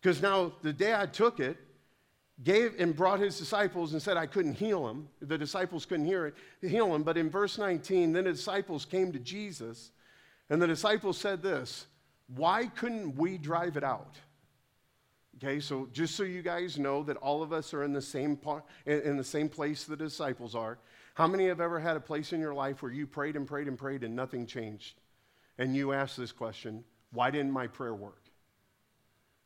because 0.00 0.22
now 0.22 0.50
the 0.62 0.72
day 0.72 0.94
i 0.94 1.04
took 1.04 1.38
it 1.38 1.58
gave 2.42 2.74
and 2.80 2.96
brought 2.96 3.20
his 3.20 3.38
disciples 3.38 3.92
and 3.92 4.02
said, 4.02 4.16
I 4.16 4.26
couldn't 4.26 4.54
heal 4.54 4.88
him. 4.88 5.08
The 5.20 5.38
disciples 5.38 5.86
couldn't 5.86 6.06
hear 6.06 6.26
it, 6.26 6.34
heal 6.60 6.92
him. 6.94 7.02
But 7.02 7.16
in 7.16 7.30
verse 7.30 7.58
19, 7.58 8.12
then 8.12 8.24
the 8.24 8.32
disciples 8.32 8.84
came 8.84 9.12
to 9.12 9.18
Jesus, 9.20 9.92
and 10.50 10.60
the 10.60 10.66
disciples 10.66 11.16
said 11.16 11.42
this 11.42 11.86
Why 12.34 12.66
couldn't 12.66 13.16
we 13.16 13.38
drive 13.38 13.76
it 13.76 13.84
out? 13.84 14.16
Okay, 15.44 15.60
so 15.60 15.86
just 15.92 16.14
so 16.14 16.22
you 16.22 16.40
guys 16.40 16.78
know 16.78 17.02
that 17.02 17.18
all 17.18 17.42
of 17.42 17.52
us 17.52 17.74
are 17.74 17.84
in 17.84 17.92
the 17.92 18.00
same 18.00 18.34
part, 18.34 18.64
in 18.86 19.18
the 19.18 19.24
same 19.24 19.50
place 19.50 19.84
the 19.84 19.94
disciples 19.94 20.54
are. 20.54 20.78
How 21.12 21.26
many 21.26 21.48
have 21.48 21.60
ever 21.60 21.78
had 21.78 21.98
a 21.98 22.00
place 22.00 22.32
in 22.32 22.40
your 22.40 22.54
life 22.54 22.82
where 22.82 22.90
you 22.90 23.06
prayed 23.06 23.36
and 23.36 23.46
prayed 23.46 23.68
and 23.68 23.76
prayed 23.76 24.04
and 24.04 24.16
nothing 24.16 24.46
changed? 24.46 24.94
And 25.58 25.76
you 25.76 25.92
asked 25.92 26.16
this 26.16 26.32
question, 26.32 26.82
why 27.12 27.30
didn't 27.30 27.50
my 27.50 27.66
prayer 27.66 27.94
work? 27.94 28.22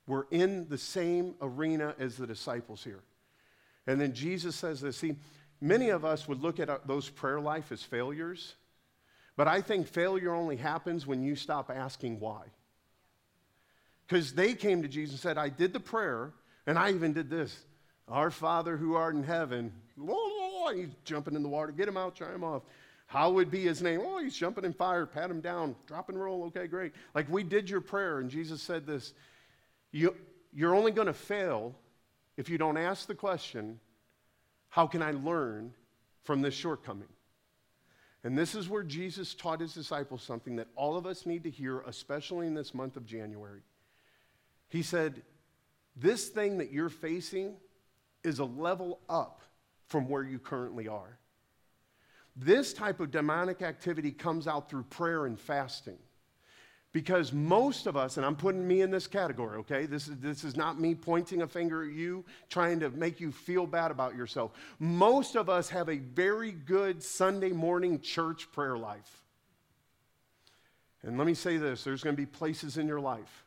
We're 0.07 0.27
in 0.31 0.69
the 0.69 0.79
same 0.79 1.35
arena 1.43 1.97
as 1.99 2.17
the 2.17 2.29
disciples 2.29 2.85
here. 2.85 3.03
And 3.89 4.01
then 4.01 4.13
Jesus 4.15 4.55
says 4.55 4.81
this. 4.81 4.99
See, 4.99 5.17
many 5.61 5.89
of 5.89 6.05
us 6.05 6.29
would 6.29 6.41
look 6.41 6.61
at 6.61 6.87
those 6.87 7.11
prayer 7.11 7.41
life 7.41 7.73
as 7.73 7.83
failures, 7.83 8.55
but 9.37 9.49
I 9.49 9.63
think 9.63 9.89
failure 9.89 10.33
only 10.33 10.57
happens 10.59 11.09
when 11.09 11.25
you 11.25 11.35
stop 11.35 11.73
asking 11.75 12.21
why. 12.21 12.45
Because 14.09 14.33
they 14.33 14.55
came 14.55 14.83
to 14.83 14.89
Jesus 14.89 15.13
and 15.13 15.21
said, 15.21 15.39
I 15.39 15.51
did 15.51 15.73
the 15.73 15.81
prayer, 15.81 16.33
and 16.67 16.79
I 16.79 16.91
even 16.91 17.13
did 17.13 17.29
this. 17.29 17.57
Our 18.09 18.31
Father 18.31 18.77
who 18.77 18.95
art 18.95 19.15
in 19.15 19.23
heaven, 19.23 19.71
whoa, 19.97 20.73
he's 20.75 20.89
jumping 21.05 21.35
in 21.35 21.43
the 21.43 21.49
water. 21.49 21.73
Get 21.73 21.89
him 21.89 21.99
out, 21.99 22.17
try 22.17 22.33
him 22.33 22.43
off. 22.43 22.63
How 23.07 23.31
would 23.31 23.51
be 23.51 23.63
his 23.63 23.83
name? 23.83 24.01
Oh, 24.03 24.19
he's 24.19 24.37
jumping 24.37 24.65
in 24.65 24.73
fire, 24.73 25.05
pat 25.05 25.31
him 25.31 25.41
down, 25.41 25.77
drop 25.87 26.09
and 26.09 26.21
roll. 26.21 26.45
Okay, 26.45 26.67
great. 26.67 26.93
Like 27.15 27.29
we 27.31 27.43
did 27.43 27.69
your 27.69 27.81
prayer, 27.81 28.19
and 28.19 28.31
Jesus 28.31 28.63
said 28.63 28.87
this 28.87 29.13
you, 29.93 30.15
you're 30.53 30.75
only 30.75 30.93
going 30.93 31.07
to 31.07 31.15
fail 31.15 31.75
if 32.37 32.49
you 32.49 32.57
don't 32.59 32.77
ask 32.77 33.07
the 33.07 33.15
question, 33.15 33.79
How 34.69 34.87
can 34.87 35.03
I 35.03 35.13
learn 35.13 35.73
from 36.25 36.41
this 36.41 36.55
shortcoming? 36.55 37.09
And 38.25 38.37
this 38.37 38.55
is 38.55 38.69
where 38.69 38.83
Jesus 38.83 39.35
taught 39.35 39.61
his 39.61 39.75
disciples 39.75 40.23
something 40.23 40.57
that 40.57 40.69
all 40.77 40.97
of 40.97 41.07
us 41.07 41.25
need 41.25 41.45
to 41.45 41.51
hear, 41.51 41.81
especially 41.81 42.47
in 42.47 42.55
this 42.55 42.75
month 42.75 42.97
of 42.97 43.07
January. 43.07 43.61
He 44.69 44.83
said, 44.83 45.23
This 45.97 46.29
thing 46.29 46.59
that 46.59 46.73
you're 46.73 46.89
facing 46.89 47.57
is 48.23 48.39
a 48.39 48.45
level 48.45 49.01
up 49.09 49.43
from 49.87 50.09
where 50.09 50.23
you 50.23 50.39
currently 50.39 50.89
are. 50.89 51.19
This 52.37 52.73
type 52.73 53.01
of 53.01 53.11
demonic 53.11 53.63
activity 53.63 54.13
comes 54.13 54.47
out 54.47 54.71
through 54.71 54.85
prayer 54.85 55.27
and 55.27 55.39
fasting. 55.39 55.99
Because 56.93 57.33
most 57.33 57.87
of 57.87 57.97
us, 57.97 58.17
and 58.17 58.25
I'm 58.25 58.37
putting 58.37 58.67
me 58.67 58.81
in 58.81 58.91
this 58.91 59.07
category, 59.07 59.59
okay? 59.59 59.85
This 59.85 60.09
is, 60.09 60.17
this 60.19 60.43
is 60.43 60.57
not 60.57 60.81
me 60.81 60.95
pointing 60.95 61.43
a 61.43 61.47
finger 61.47 61.85
at 61.85 61.93
you, 61.93 62.25
trying 62.49 62.81
to 62.81 62.91
make 62.91 63.21
you 63.21 63.31
feel 63.31 63.67
bad 63.67 63.91
about 63.91 64.17
yourself. 64.17 64.53
Most 64.79 65.37
of 65.37 65.51
us 65.51 65.69
have 65.69 65.91
a 65.91 65.99
very 65.99 66.51
good 66.51 67.03
Sunday 67.03 67.51
morning 67.51 68.01
church 68.01 68.51
prayer 68.53 68.79
life. 68.79 69.23
And 71.03 71.19
let 71.19 71.27
me 71.27 71.35
say 71.35 71.59
this 71.59 71.85
there's 71.85 72.03
going 72.03 72.17
to 72.17 72.21
be 72.21 72.27
places 72.27 72.79
in 72.79 72.89
your 72.89 73.01
life 73.01 73.45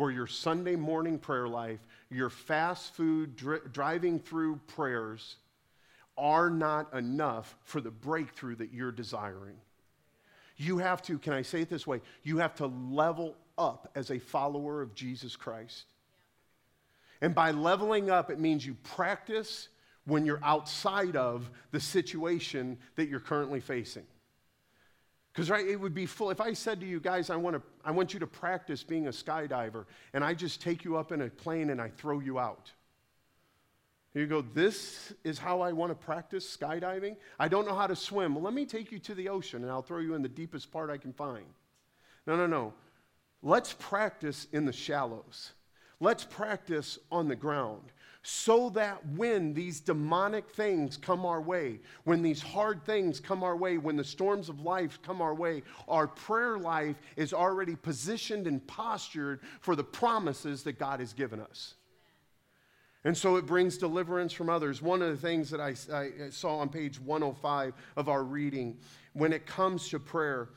where 0.00 0.10
your 0.10 0.26
Sunday 0.26 0.76
morning 0.76 1.18
prayer 1.18 1.46
life, 1.46 1.78
your 2.08 2.30
fast 2.30 2.94
food 2.94 3.36
dri- 3.36 3.60
driving 3.70 4.18
through 4.18 4.56
prayers 4.66 5.36
are 6.16 6.48
not 6.48 6.92
enough 6.94 7.54
for 7.64 7.82
the 7.82 7.90
breakthrough 7.90 8.56
that 8.56 8.72
you're 8.72 8.92
desiring. 8.92 9.56
You 10.56 10.78
have 10.78 11.02
to, 11.02 11.18
can 11.18 11.34
I 11.34 11.42
say 11.42 11.60
it 11.60 11.68
this 11.68 11.86
way? 11.86 12.00
You 12.22 12.38
have 12.38 12.54
to 12.56 12.66
level 12.66 13.36
up 13.58 13.90
as 13.94 14.10
a 14.10 14.18
follower 14.18 14.80
of 14.80 14.94
Jesus 14.94 15.36
Christ. 15.36 15.84
And 17.20 17.34
by 17.34 17.50
leveling 17.50 18.08
up, 18.08 18.30
it 18.30 18.40
means 18.40 18.64
you 18.64 18.76
practice 18.82 19.68
when 20.06 20.24
you're 20.24 20.42
outside 20.42 21.14
of 21.14 21.50
the 21.72 21.80
situation 21.80 22.78
that 22.96 23.10
you're 23.10 23.20
currently 23.20 23.60
facing. 23.60 24.06
Because, 25.32 25.48
right, 25.48 25.66
it 25.66 25.76
would 25.76 25.94
be 25.94 26.06
full. 26.06 26.30
If 26.30 26.40
I 26.40 26.52
said 26.52 26.80
to 26.80 26.86
you 26.86 26.98
guys, 26.98 27.30
I 27.30 27.36
want, 27.36 27.56
to, 27.56 27.62
I 27.84 27.92
want 27.92 28.12
you 28.12 28.20
to 28.20 28.26
practice 28.26 28.82
being 28.82 29.06
a 29.06 29.10
skydiver, 29.10 29.84
and 30.12 30.24
I 30.24 30.34
just 30.34 30.60
take 30.60 30.84
you 30.84 30.96
up 30.96 31.12
in 31.12 31.22
a 31.22 31.28
plane 31.28 31.70
and 31.70 31.80
I 31.80 31.88
throw 31.88 32.18
you 32.18 32.38
out. 32.38 32.70
You 34.12 34.26
go, 34.26 34.42
this 34.42 35.12
is 35.22 35.38
how 35.38 35.60
I 35.60 35.70
want 35.70 35.92
to 35.92 35.94
practice 35.94 36.56
skydiving? 36.56 37.16
I 37.38 37.46
don't 37.46 37.64
know 37.66 37.76
how 37.76 37.86
to 37.86 37.94
swim. 37.94 38.34
Well, 38.34 38.42
let 38.42 38.54
me 38.54 38.66
take 38.66 38.90
you 38.90 38.98
to 38.98 39.14
the 39.14 39.28
ocean 39.28 39.62
and 39.62 39.70
I'll 39.70 39.82
throw 39.82 40.00
you 40.00 40.14
in 40.14 40.22
the 40.22 40.28
deepest 40.28 40.72
part 40.72 40.90
I 40.90 40.96
can 40.96 41.12
find. 41.12 41.44
No, 42.26 42.36
no, 42.36 42.48
no. 42.48 42.74
Let's 43.42 43.72
practice 43.72 44.48
in 44.52 44.66
the 44.66 44.72
shallows. 44.72 45.52
Let's 46.00 46.24
practice 46.24 46.98
on 47.12 47.28
the 47.28 47.36
ground 47.36 47.92
so 48.22 48.68
that 48.70 49.04
when 49.16 49.54
these 49.54 49.80
demonic 49.80 50.50
things 50.50 50.96
come 50.96 51.24
our 51.24 51.40
way, 51.40 51.80
when 52.04 52.20
these 52.20 52.42
hard 52.42 52.84
things 52.84 53.18
come 53.18 53.42
our 53.42 53.56
way, 53.56 53.78
when 53.78 53.96
the 53.96 54.04
storms 54.04 54.48
of 54.50 54.60
life 54.60 55.00
come 55.02 55.22
our 55.22 55.34
way, 55.34 55.62
our 55.88 56.06
prayer 56.06 56.58
life 56.58 56.96
is 57.16 57.32
already 57.32 57.74
positioned 57.74 58.46
and 58.46 58.66
postured 58.66 59.40
for 59.60 59.74
the 59.74 59.84
promises 59.84 60.62
that 60.64 60.78
God 60.78 61.00
has 61.00 61.14
given 61.14 61.40
us. 61.40 61.74
And 63.04 63.16
so 63.16 63.36
it 63.36 63.46
brings 63.46 63.78
deliverance 63.78 64.34
from 64.34 64.50
others. 64.50 64.82
One 64.82 65.00
of 65.00 65.08
the 65.08 65.16
things 65.16 65.48
that 65.50 65.60
I, 65.60 65.74
I, 65.92 66.28
saw 66.28 66.58
on 66.58 66.68
page 66.68 67.00
105 67.00 67.72
of 67.96 68.10
our 68.10 68.22
reading, 68.22 68.76
when 69.14 69.32
it 69.32 69.46
comes 69.46 69.88
to 69.88 69.98
prayer, 69.98 70.50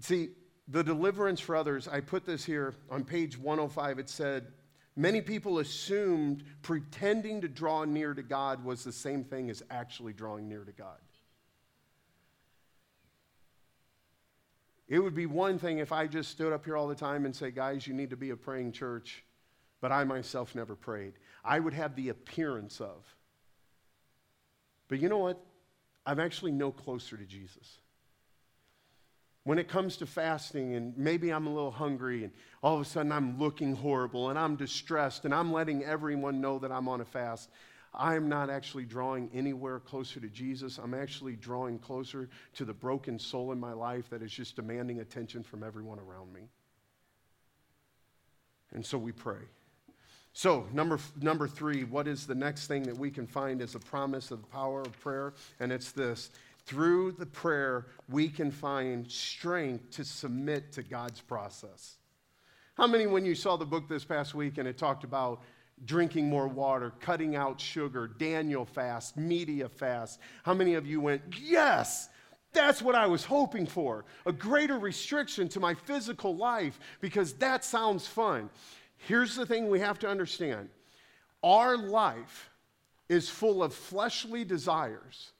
see, 0.00 0.30
the 0.66 0.82
deliverance 0.82 1.38
for 1.38 1.54
others, 1.54 1.86
I 1.86 2.00
put 2.00 2.24
this 2.24 2.44
here 2.44 2.74
on 2.90 3.04
page 3.04 3.38
105. 3.38 4.00
It 4.00 4.08
said, 4.08 4.48
Many 4.94 5.22
people 5.22 5.58
assumed 5.58 6.44
pretending 6.60 7.40
to 7.40 7.48
draw 7.48 7.84
near 7.84 8.12
to 8.12 8.22
God 8.22 8.64
was 8.64 8.84
the 8.84 8.92
same 8.92 9.24
thing 9.24 9.48
as 9.48 9.62
actually 9.70 10.12
drawing 10.12 10.48
near 10.48 10.64
to 10.64 10.72
God. 10.72 10.98
It 14.88 14.98
would 14.98 15.14
be 15.14 15.24
one 15.24 15.58
thing 15.58 15.78
if 15.78 15.90
I 15.90 16.06
just 16.06 16.30
stood 16.30 16.52
up 16.52 16.66
here 16.66 16.76
all 16.76 16.86
the 16.86 16.94
time 16.94 17.24
and 17.24 17.34
say, 17.34 17.50
guys, 17.50 17.86
you 17.86 17.94
need 17.94 18.10
to 18.10 18.16
be 18.16 18.30
a 18.30 18.36
praying 18.36 18.72
church, 18.72 19.24
but 19.80 19.90
I 19.90 20.04
myself 20.04 20.54
never 20.54 20.76
prayed. 20.76 21.14
I 21.42 21.58
would 21.58 21.72
have 21.72 21.96
the 21.96 22.10
appearance 22.10 22.78
of. 22.78 23.02
But 24.88 25.00
you 25.00 25.08
know 25.08 25.18
what? 25.18 25.40
I'm 26.04 26.20
actually 26.20 26.52
no 26.52 26.70
closer 26.70 27.16
to 27.16 27.24
Jesus. 27.24 27.78
When 29.44 29.58
it 29.58 29.68
comes 29.68 29.96
to 29.96 30.06
fasting, 30.06 30.74
and 30.74 30.96
maybe 30.96 31.30
I'm 31.30 31.46
a 31.46 31.52
little 31.52 31.72
hungry, 31.72 32.24
and 32.24 32.32
all 32.62 32.76
of 32.76 32.80
a 32.80 32.84
sudden 32.84 33.10
I'm 33.10 33.38
looking 33.38 33.74
horrible, 33.74 34.30
and 34.30 34.38
I'm 34.38 34.54
distressed, 34.54 35.24
and 35.24 35.34
I'm 35.34 35.52
letting 35.52 35.84
everyone 35.84 36.40
know 36.40 36.60
that 36.60 36.70
I'm 36.70 36.88
on 36.88 37.00
a 37.00 37.04
fast, 37.04 37.50
I'm 37.94 38.28
not 38.28 38.48
actually 38.48 38.84
drawing 38.84 39.28
anywhere 39.34 39.78
closer 39.78 40.18
to 40.20 40.28
Jesus. 40.28 40.78
I'm 40.78 40.94
actually 40.94 41.36
drawing 41.36 41.78
closer 41.78 42.30
to 42.54 42.64
the 42.64 42.72
broken 42.72 43.18
soul 43.18 43.52
in 43.52 43.60
my 43.60 43.72
life 43.72 44.08
that 44.10 44.22
is 44.22 44.32
just 44.32 44.56
demanding 44.56 45.00
attention 45.00 45.42
from 45.42 45.62
everyone 45.62 45.98
around 45.98 46.32
me. 46.32 46.42
And 48.72 48.84
so 48.84 48.96
we 48.96 49.12
pray. 49.12 49.42
So, 50.32 50.66
number, 50.72 50.98
number 51.20 51.46
three, 51.46 51.84
what 51.84 52.08
is 52.08 52.26
the 52.26 52.34
next 52.34 52.66
thing 52.66 52.84
that 52.84 52.96
we 52.96 53.10
can 53.10 53.26
find 53.26 53.60
as 53.60 53.74
a 53.74 53.78
promise 53.78 54.30
of 54.30 54.40
the 54.40 54.46
power 54.46 54.80
of 54.80 54.98
prayer? 54.98 55.34
And 55.60 55.70
it's 55.70 55.92
this 55.92 56.30
through 56.66 57.12
the 57.12 57.26
prayer, 57.26 57.86
we 58.08 58.28
can 58.28 58.50
find 58.50 59.10
strength 59.10 59.90
to 59.92 60.04
submit 60.04 60.72
to 60.72 60.82
God's 60.82 61.20
process. 61.20 61.96
How 62.74 62.86
many, 62.86 63.06
when 63.06 63.24
you 63.24 63.34
saw 63.34 63.56
the 63.56 63.66
book 63.66 63.88
this 63.88 64.04
past 64.04 64.34
week 64.34 64.58
and 64.58 64.66
it 64.66 64.78
talked 64.78 65.04
about 65.04 65.42
drinking 65.84 66.28
more 66.28 66.48
water, 66.48 66.92
cutting 67.00 67.36
out 67.36 67.60
sugar, 67.60 68.06
Daniel 68.06 68.64
fast, 68.64 69.16
media 69.16 69.68
fast, 69.68 70.20
how 70.44 70.54
many 70.54 70.74
of 70.74 70.86
you 70.86 71.00
went, 71.00 71.22
Yes, 71.40 72.08
that's 72.52 72.82
what 72.82 72.94
I 72.94 73.06
was 73.06 73.24
hoping 73.24 73.66
for? 73.66 74.04
A 74.26 74.32
greater 74.32 74.78
restriction 74.78 75.48
to 75.50 75.60
my 75.60 75.74
physical 75.74 76.36
life 76.36 76.78
because 77.00 77.32
that 77.34 77.64
sounds 77.64 78.06
fun. 78.06 78.50
Here's 78.98 79.34
the 79.34 79.46
thing 79.46 79.68
we 79.68 79.80
have 79.80 79.98
to 80.00 80.08
understand 80.08 80.68
our 81.42 81.76
life 81.76 82.50
is 83.08 83.28
full 83.28 83.62
of 83.62 83.74
fleshly 83.74 84.44
desires. 84.44 85.32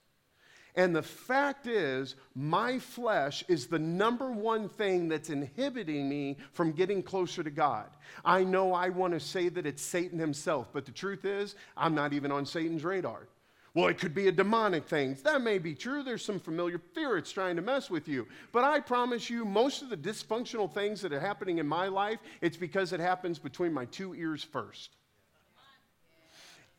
And 0.75 0.97
the 0.97 1.03
fact 1.03 1.67
is, 1.67 2.15
my 2.35 2.79
flesh 2.79 3.45
is 3.47 3.67
the 3.67 3.79
number 3.79 4.33
one 4.33 4.71
thing 4.71 5.07
that's 5.07 5.29
inhibiting 5.29 6.09
me 6.09 6.39
from 6.53 6.73
getting 6.73 7.03
closer 7.03 7.43
to 7.43 7.51
God. 7.51 7.91
I 8.25 8.43
know 8.43 8.73
I 8.73 8.89
want 8.89 9.13
to 9.13 9.21
say 9.21 9.51
that 9.51 9.67
it's 9.67 9.83
Satan 9.83 10.19
himself, 10.19 10.69
but 10.73 10.87
the 10.87 10.93
truth 10.93 11.27
is, 11.27 11.57
I'm 11.77 11.95
not 11.95 12.15
even 12.15 12.33
on 12.33 12.47
Satan's 12.47 12.85
radar. 12.85 13.29
Well, 13.75 13.89
it 13.89 13.99
could 13.99 14.15
be 14.15 14.29
a 14.29 14.33
demonic 14.33 14.87
thing. 14.87 15.17
That 15.25 15.41
may 15.41 15.59
be 15.59 15.75
true. 15.75 16.03
There's 16.03 16.25
some 16.25 16.41
familiar 16.41 16.81
spirits 16.93 17.33
trying 17.33 17.57
to 17.57 17.63
mess 17.63 17.89
with 17.89 18.07
you. 18.07 18.27
But 18.53 18.65
I 18.65 18.81
promise 18.81 19.31
you, 19.31 19.45
most 19.47 19.81
of 19.81 19.89
the 19.89 19.97
dysfunctional 19.97 20.73
things 20.73 21.01
that 21.03 21.13
are 21.13 21.21
happening 21.21 21.59
in 21.59 21.67
my 21.67 21.89
life, 21.89 22.19
it's 22.43 22.57
because 22.57 22.93
it 22.93 23.01
happens 23.01 23.39
between 23.39 23.73
my 23.73 23.87
two 23.87 24.15
ears 24.15 24.45
first. 24.45 24.91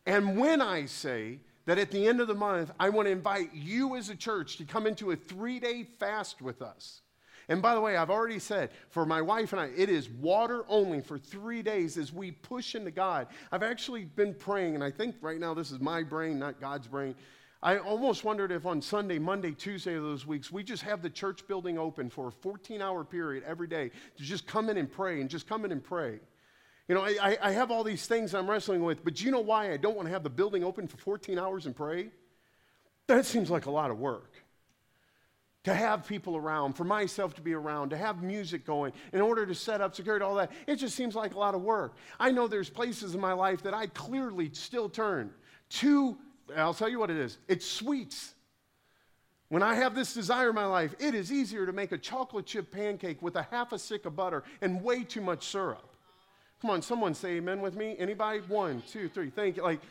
And 0.06 0.38
when 0.38 0.62
I 0.62 0.86
say 0.86 1.40
that 1.66 1.78
at 1.78 1.92
the 1.92 2.08
end 2.08 2.20
of 2.22 2.28
the 2.28 2.36
month, 2.36 2.72
I 2.80 2.90
want 2.90 3.08
to 3.08 3.12
invite 3.12 3.54
you 3.54 3.96
as 3.96 4.10
a 4.10 4.16
church 4.16 4.58
to 4.58 4.66
come 4.66 4.88
into 4.88 5.12
a 5.12 5.16
three 5.16 5.60
day 5.60 5.84
fast 5.84 6.42
with 6.42 6.62
us. 6.62 7.02
And 7.50 7.62
by 7.62 7.76
the 7.76 7.82
way, 7.82 7.98
I've 7.98 8.10
already 8.10 8.40
said 8.40 8.72
for 8.90 9.06
my 9.06 9.22
wife 9.22 9.52
and 9.52 9.62
I, 9.62 9.70
it 9.76 9.90
is 9.90 10.10
water 10.10 10.64
only 10.70 11.02
for 11.02 11.18
three 11.18 11.62
days 11.62 11.98
as 11.98 12.14
we 12.14 12.32
push 12.32 12.76
into 12.76 12.92
God. 12.92 13.28
I've 13.52 13.64
actually 13.64 14.06
been 14.06 14.34
praying, 14.34 14.76
and 14.76 14.84
I 14.84 14.92
think 14.92 15.16
right 15.22 15.40
now 15.40 15.54
this 15.54 15.72
is 15.72 15.80
my 15.80 16.04
brain, 16.04 16.40
not 16.40 16.62
God's 16.62 16.88
brain. 16.88 17.16
I 17.62 17.78
almost 17.78 18.26
wondered 18.26 18.52
if 18.52 18.66
on 18.66 18.82
Sunday, 18.82 19.20
Monday, 19.20 19.52
Tuesday 19.52 19.96
of 19.96 20.04
those 20.04 20.28
weeks, 20.28 20.52
we 20.52 20.64
just 20.64 20.84
have 20.84 21.02
the 21.02 21.10
church 21.10 21.48
building 21.48 21.78
open 21.78 22.10
for 22.10 22.28
a 22.28 22.32
14 22.32 22.82
hour 22.82 23.04
period 23.06 23.44
every 23.46 23.68
day 23.68 23.92
to 24.18 24.24
just 24.24 24.46
come 24.48 24.70
in 24.70 24.78
and 24.78 24.92
pray 24.92 25.22
and 25.22 25.30
just 25.30 25.48
come 25.48 25.64
in 25.64 25.72
and 25.72 25.84
pray. 25.84 26.20
You 26.88 26.96
know, 26.96 27.06
I, 27.06 27.38
I 27.42 27.52
have 27.52 27.72
all 27.72 27.84
these 27.84 28.06
things 28.08 28.36
I'm 28.36 28.50
wrestling 28.50 28.84
with, 28.84 29.04
but 29.04 29.22
you 29.22 29.32
know 29.32 29.40
why 29.40 29.72
I 29.72 29.78
don't 29.78 29.96
want 29.96 30.08
to 30.08 30.12
have 30.12 30.24
the 30.24 30.30
building 30.30 30.64
open 30.64 30.88
for 30.88 30.98
14 30.98 31.40
hours 31.40 31.66
and 31.66 31.76
pray? 31.76 32.10
That 33.08 33.26
seems 33.26 33.50
like 33.50 33.66
a 33.66 33.72
lot 33.72 33.90
of 33.90 34.00
work 34.00 34.34
to 35.64 35.74
have 35.74 36.06
people 36.06 36.36
around, 36.36 36.74
for 36.74 36.84
myself 36.84 37.34
to 37.36 37.42
be 37.42 37.54
around, 37.54 37.90
to 37.90 37.98
have 37.98 38.22
music 38.22 38.66
going, 38.66 38.92
in 39.14 39.22
order 39.22 39.46
to 39.46 39.56
set 39.56 39.80
up 39.80 39.96
security, 39.96 40.24
all 40.24 40.36
that. 40.36 40.52
It 40.68 40.76
just 40.76 40.96
seems 40.96 41.16
like 41.16 41.36
a 41.36 41.40
lot 41.40 41.56
of 41.56 41.62
work. 41.62 41.96
I 42.20 42.32
know 42.32 42.48
there's 42.48 42.70
places 42.70 43.16
in 43.16 43.22
my 43.22 43.34
life 43.34 43.64
that 43.64 43.74
I 43.74 43.88
clearly 43.88 44.50
still 44.54 44.90
turn 44.90 45.32
to, 45.70 46.18
I'll 46.56 46.74
tell 46.74 46.90
you 46.90 47.00
what 47.00 47.10
it 47.10 47.18
is 47.18 47.38
it's 47.48 47.66
sweets. 47.66 48.34
When 49.50 49.64
I 49.64 49.76
have 49.76 49.94
this 49.94 50.14
desire 50.14 50.50
in 50.50 50.56
my 50.56 50.66
life, 50.66 50.96
it 51.00 51.14
is 51.14 51.32
easier 51.32 51.66
to 51.66 51.72
make 51.72 51.92
a 51.92 51.98
chocolate 51.98 52.48
chip 52.48 52.72
pancake 52.72 53.22
with 53.22 53.36
a 53.36 53.44
half 53.44 53.72
a 53.72 53.78
stick 53.78 54.06
of 54.06 54.16
butter 54.16 54.44
and 54.62 54.82
way 54.82 55.04
too 55.04 55.22
much 55.22 55.46
syrup. 55.46 55.93
Come 56.64 56.70
on, 56.70 56.82
someone 56.82 57.14
say 57.14 57.32
amen 57.32 57.60
with 57.60 57.76
me. 57.76 57.98
Anybody? 58.00 58.40
One, 58.48 58.84
two, 58.90 59.10
three. 59.10 59.30
Thank 59.30 59.58
you. 59.58 59.64
Like, 59.64 59.82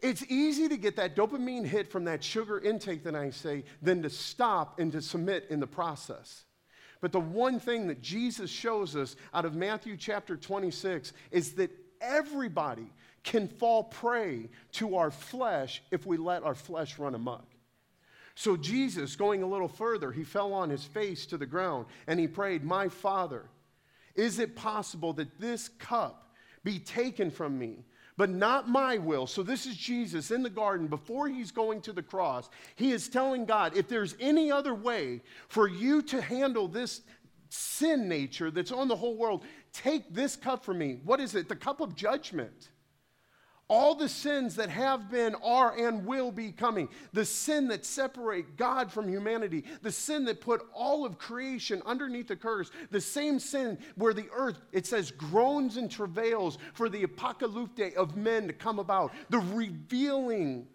it's 0.00 0.24
easy 0.30 0.66
to 0.66 0.78
get 0.78 0.96
that 0.96 1.14
dopamine 1.14 1.66
hit 1.66 1.92
from 1.92 2.04
that 2.04 2.24
sugar 2.24 2.58
intake 2.58 3.04
that 3.04 3.14
I 3.14 3.28
say 3.28 3.64
than 3.82 4.02
to 4.04 4.08
stop 4.08 4.80
and 4.80 4.90
to 4.92 5.02
submit 5.02 5.48
in 5.50 5.60
the 5.60 5.66
process. 5.66 6.44
But 7.02 7.12
the 7.12 7.20
one 7.20 7.60
thing 7.60 7.86
that 7.88 8.00
Jesus 8.00 8.48
shows 8.48 8.96
us 8.96 9.14
out 9.34 9.44
of 9.44 9.54
Matthew 9.54 9.94
chapter 9.98 10.38
26 10.38 11.12
is 11.32 11.52
that 11.56 11.70
everybody 12.00 12.90
can 13.22 13.46
fall 13.46 13.84
prey 13.84 14.48
to 14.72 14.96
our 14.96 15.10
flesh 15.10 15.82
if 15.90 16.06
we 16.06 16.16
let 16.16 16.44
our 16.44 16.54
flesh 16.54 16.98
run 16.98 17.14
amok. 17.14 17.44
So, 18.36 18.56
Jesus, 18.56 19.16
going 19.16 19.42
a 19.42 19.46
little 19.46 19.68
further, 19.68 20.12
he 20.12 20.24
fell 20.24 20.54
on 20.54 20.70
his 20.70 20.82
face 20.82 21.26
to 21.26 21.36
the 21.36 21.44
ground 21.44 21.84
and 22.06 22.18
he 22.18 22.26
prayed, 22.26 22.64
My 22.64 22.88
Father, 22.88 23.44
is 24.20 24.38
it 24.38 24.54
possible 24.54 25.12
that 25.14 25.40
this 25.40 25.68
cup 25.68 26.34
be 26.62 26.78
taken 26.78 27.30
from 27.30 27.58
me? 27.58 27.84
but 28.16 28.28
not 28.28 28.68
my 28.68 28.98
will. 28.98 29.26
So, 29.26 29.42
this 29.42 29.64
is 29.64 29.74
Jesus 29.74 30.30
in 30.30 30.42
the 30.42 30.50
garden 30.50 30.88
before 30.88 31.26
he's 31.26 31.50
going 31.50 31.80
to 31.80 31.92
the 31.94 32.02
cross. 32.02 32.50
He 32.76 32.92
is 32.92 33.08
telling 33.08 33.46
God, 33.46 33.74
if 33.74 33.88
there's 33.88 34.14
any 34.20 34.52
other 34.52 34.74
way 34.74 35.22
for 35.48 35.66
you 35.66 36.02
to 36.02 36.20
handle 36.20 36.68
this 36.68 37.00
sin 37.48 38.10
nature 38.10 38.50
that's 38.50 38.72
on 38.72 38.88
the 38.88 38.96
whole 38.96 39.16
world, 39.16 39.46
take 39.72 40.12
this 40.12 40.36
cup 40.36 40.66
from 40.66 40.76
me. 40.76 40.98
What 41.02 41.18
is 41.18 41.34
it? 41.34 41.48
The 41.48 41.56
cup 41.56 41.80
of 41.80 41.96
judgment 41.96 42.68
all 43.70 43.94
the 43.94 44.08
sins 44.08 44.56
that 44.56 44.68
have 44.68 45.08
been, 45.08 45.36
are, 45.36 45.72
and 45.78 46.04
will 46.04 46.32
be 46.32 46.50
coming. 46.50 46.88
The 47.12 47.24
sin 47.24 47.68
that 47.68 47.86
separate 47.86 48.56
God 48.56 48.90
from 48.90 49.08
humanity. 49.08 49.64
The 49.82 49.92
sin 49.92 50.24
that 50.24 50.40
put 50.40 50.66
all 50.74 51.06
of 51.06 51.18
creation 51.18 51.80
underneath 51.86 52.26
the 52.26 52.36
curse. 52.36 52.72
The 52.90 53.00
same 53.00 53.38
sin 53.38 53.78
where 53.94 54.12
the 54.12 54.28
earth, 54.34 54.60
it 54.72 54.86
says, 54.86 55.12
groans 55.12 55.76
and 55.76 55.88
travails 55.88 56.58
for 56.74 56.88
the 56.88 57.04
apocalypse 57.04 57.94
of 57.96 58.16
men 58.16 58.48
to 58.48 58.52
come 58.52 58.80
about. 58.80 59.12
The 59.30 59.38
revealing 59.38 60.66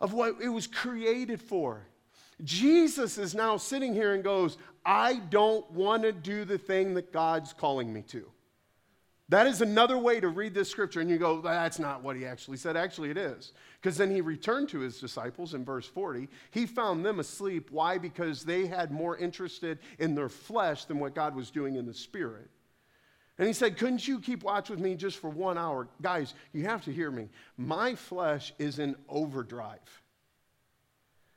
of 0.00 0.12
what 0.12 0.36
it 0.40 0.50
was 0.50 0.68
created 0.68 1.42
for. 1.42 1.88
Jesus 2.44 3.18
is 3.18 3.34
now 3.34 3.56
sitting 3.56 3.92
here 3.92 4.14
and 4.14 4.22
goes, 4.22 4.58
I 4.86 5.16
don't 5.16 5.68
want 5.72 6.04
to 6.04 6.12
do 6.12 6.44
the 6.44 6.56
thing 6.56 6.94
that 6.94 7.12
God's 7.12 7.52
calling 7.52 7.92
me 7.92 8.02
to. 8.02 8.30
That 9.30 9.46
is 9.46 9.60
another 9.60 9.98
way 9.98 10.20
to 10.20 10.28
read 10.28 10.54
this 10.54 10.70
scripture, 10.70 11.00
and 11.00 11.10
you 11.10 11.18
go, 11.18 11.42
that's 11.42 11.78
not 11.78 12.02
what 12.02 12.16
he 12.16 12.24
actually 12.24 12.56
said. 12.56 12.78
Actually, 12.78 13.10
it 13.10 13.18
is. 13.18 13.52
Because 13.80 13.98
then 13.98 14.10
he 14.10 14.22
returned 14.22 14.70
to 14.70 14.80
his 14.80 14.98
disciples 14.98 15.52
in 15.52 15.66
verse 15.66 15.86
40. 15.86 16.28
He 16.50 16.64
found 16.64 17.04
them 17.04 17.20
asleep. 17.20 17.68
Why? 17.70 17.98
Because 17.98 18.42
they 18.42 18.66
had 18.66 18.90
more 18.90 19.18
interested 19.18 19.80
in 19.98 20.14
their 20.14 20.30
flesh 20.30 20.86
than 20.86 20.98
what 20.98 21.14
God 21.14 21.34
was 21.34 21.50
doing 21.50 21.76
in 21.76 21.84
the 21.84 21.92
spirit. 21.92 22.48
And 23.36 23.46
he 23.46 23.52
said, 23.52 23.76
Couldn't 23.76 24.08
you 24.08 24.18
keep 24.18 24.42
watch 24.42 24.70
with 24.70 24.80
me 24.80 24.94
just 24.94 25.18
for 25.18 25.28
one 25.28 25.58
hour? 25.58 25.88
Guys, 26.00 26.34
you 26.52 26.64
have 26.64 26.84
to 26.86 26.92
hear 26.92 27.10
me. 27.10 27.28
My 27.58 27.94
flesh 27.94 28.54
is 28.58 28.78
in 28.78 28.96
overdrive. 29.10 30.02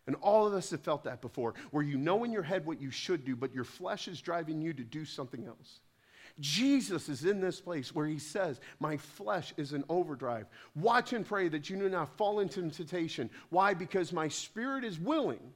And 0.07 0.15
all 0.21 0.47
of 0.47 0.53
us 0.53 0.71
have 0.71 0.81
felt 0.81 1.03
that 1.03 1.21
before, 1.21 1.55
where 1.71 1.83
you 1.83 1.97
know 1.97 2.23
in 2.23 2.31
your 2.31 2.41
head 2.41 2.65
what 2.65 2.81
you 2.81 2.89
should 2.89 3.25
do, 3.25 3.35
but 3.35 3.53
your 3.53 3.63
flesh 3.65 4.07
is 4.07 4.21
driving 4.21 4.61
you 4.61 4.73
to 4.73 4.83
do 4.83 5.05
something 5.05 5.45
else. 5.45 5.81
Jesus 6.39 7.09
is 7.09 7.25
in 7.25 7.41
this 7.41 7.59
place 7.59 7.93
where 7.93 8.07
he 8.07 8.19
says, 8.19 8.59
My 8.79 8.97
flesh 8.97 9.53
is 9.57 9.73
in 9.73 9.83
overdrive. 9.89 10.47
Watch 10.75 11.13
and 11.13 11.25
pray 11.25 11.49
that 11.49 11.69
you 11.69 11.77
do 11.77 11.89
not 11.89 12.17
fall 12.17 12.39
into 12.39 12.69
temptation. 12.69 13.29
Why? 13.49 13.73
Because 13.73 14.13
my 14.13 14.27
spirit 14.27 14.83
is 14.83 14.99
willing. 14.99 15.53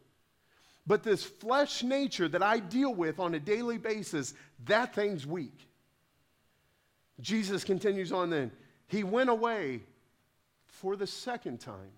But 0.88 1.04
this 1.04 1.24
flesh 1.24 1.84
nature 1.84 2.28
that 2.28 2.44
I 2.44 2.60
deal 2.60 2.94
with 2.94 3.20
on 3.20 3.34
a 3.34 3.40
daily 3.40 3.78
basis, 3.78 4.34
that 4.66 4.94
thing's 4.94 5.26
weak. 5.26 5.68
Jesus 7.20 7.64
continues 7.64 8.12
on 8.12 8.30
then. 8.30 8.52
He 8.88 9.04
went 9.04 9.30
away 9.30 9.82
for 10.68 10.96
the 10.96 11.08
second 11.08 11.60
time 11.60 11.92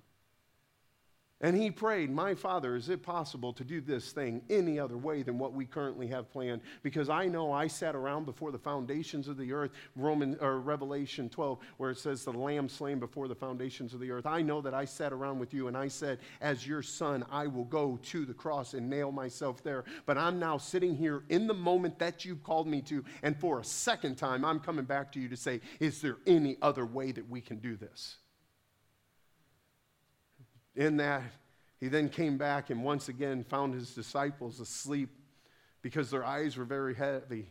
and 1.40 1.56
he 1.56 1.70
prayed, 1.70 2.10
My 2.10 2.34
Father, 2.34 2.76
is 2.76 2.90
it 2.90 3.04
possible 3.04 3.54
to 3.54 3.64
do 3.64 3.80
this 3.80 4.12
thing 4.12 4.42
any 4.50 4.80
other 4.80 4.98
way 4.98 5.22
than 5.22 5.38
what 5.38 5.54
we 5.54 5.66
currently 5.66 6.08
have 6.08 6.32
planned? 6.32 6.62
Because 6.82 7.10
I 7.10 7.28
know 7.28 7.52
I 7.52 7.68
sat 7.68 7.96
around 7.96 8.26
before 8.26 8.52
the 8.52 8.58
foundations 8.58 9.28
of 9.28 9.38
the 9.38 9.54
earth, 9.54 9.70
Roman 9.96 10.36
or 10.42 10.60
Revelation 10.60 11.30
12, 11.30 11.60
where 11.78 11.92
it 11.92 12.00
says 12.00 12.24
the 12.24 12.34
lamb 12.34 12.68
slain 12.68 12.98
before 12.98 13.28
the 13.28 13.36
foundations 13.36 13.94
of 13.94 14.00
the 14.00 14.10
earth. 14.10 14.26
I 14.26 14.42
know 14.42 14.62
that 14.62 14.74
I 14.74 14.86
sat 14.86 15.14
around 15.14 15.38
with 15.38 15.54
you 15.54 15.68
and 15.68 15.78
I 15.78 15.90
said, 15.90 16.18
As 16.42 16.66
your 16.66 16.82
son, 16.82 17.24
I 17.30 17.46
will 17.46 17.66
go 17.66 18.00
to 18.06 18.26
the 18.26 18.34
cross 18.34 18.74
and 18.74 18.90
nail 18.90 19.12
myself 19.12 19.62
there. 19.62 19.84
But 20.08 20.18
I'm 20.18 20.40
now 20.40 20.58
sitting 20.58 20.96
here 20.96 21.22
in 21.30 21.46
the 21.46 21.54
moment 21.54 22.00
that 22.00 22.26
you 22.26 22.38
called 22.38 22.68
me 22.68 22.82
to, 22.84 23.06
and 23.22 23.40
for 23.40 23.60
a 23.60 23.64
second 23.64 24.16
time, 24.16 24.44
I'm 24.44 24.60
coming 24.60 24.86
back 24.86 25.12
to 25.12 25.20
you 25.20 25.30
to 25.30 25.38
say, 25.38 25.62
Is 25.80 26.02
there 26.02 26.18
any 26.26 26.58
other 26.64 26.86
way 26.86 27.12
that 27.12 27.30
we 27.30 27.42
can 27.42 27.58
do 27.58 27.76
this? 27.76 28.18
In 30.78 30.98
that, 30.98 31.24
he 31.80 31.90
then 31.90 32.08
came 32.08 32.38
back 32.38 32.70
and 32.70 32.84
once 32.84 33.10
again 33.10 33.44
found 33.44 33.74
his 33.74 33.94
disciples 33.94 34.62
asleep 34.62 35.10
because 35.82 36.10
their 36.10 36.24
eyes 36.24 36.56
were 36.56 36.66
very 36.66 36.96
heavy. 36.96 37.48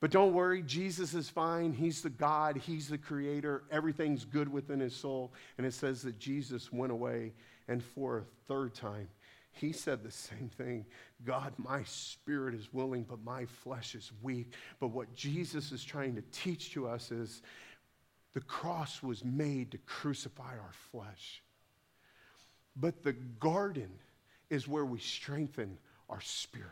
But 0.00 0.10
don't 0.10 0.34
worry, 0.34 0.62
Jesus 0.62 1.14
is 1.14 1.30
fine. 1.30 1.72
He's 1.72 2.02
the 2.02 2.10
God, 2.10 2.58
He's 2.58 2.88
the 2.88 2.98
Creator. 2.98 3.64
Everything's 3.70 4.24
good 4.24 4.52
within 4.52 4.78
His 4.78 4.94
soul. 4.94 5.32
And 5.56 5.66
it 5.66 5.72
says 5.72 6.02
that 6.02 6.18
Jesus 6.18 6.70
went 6.70 6.92
away, 6.92 7.32
and 7.66 7.82
for 7.82 8.18
a 8.18 8.24
third 8.46 8.74
time, 8.74 9.08
He 9.52 9.72
said 9.72 10.02
the 10.02 10.10
same 10.10 10.50
thing 10.50 10.84
God, 11.24 11.54
my 11.56 11.82
spirit 11.84 12.54
is 12.54 12.74
willing, 12.74 13.04
but 13.04 13.24
my 13.24 13.46
flesh 13.46 13.94
is 13.94 14.12
weak. 14.20 14.52
But 14.80 14.88
what 14.88 15.14
Jesus 15.14 15.72
is 15.72 15.82
trying 15.82 16.14
to 16.16 16.22
teach 16.30 16.72
to 16.72 16.86
us 16.86 17.10
is 17.10 17.40
The 18.34 18.42
cross 18.42 19.02
was 19.02 19.24
made 19.24 19.70
to 19.70 19.78
crucify 19.78 20.58
our 20.58 20.74
flesh. 20.92 21.42
But 22.76 23.02
the 23.02 23.12
garden 23.12 23.90
is 24.50 24.68
where 24.68 24.84
we 24.84 24.98
strengthen 24.98 25.78
our 26.08 26.20
spirit 26.20 26.70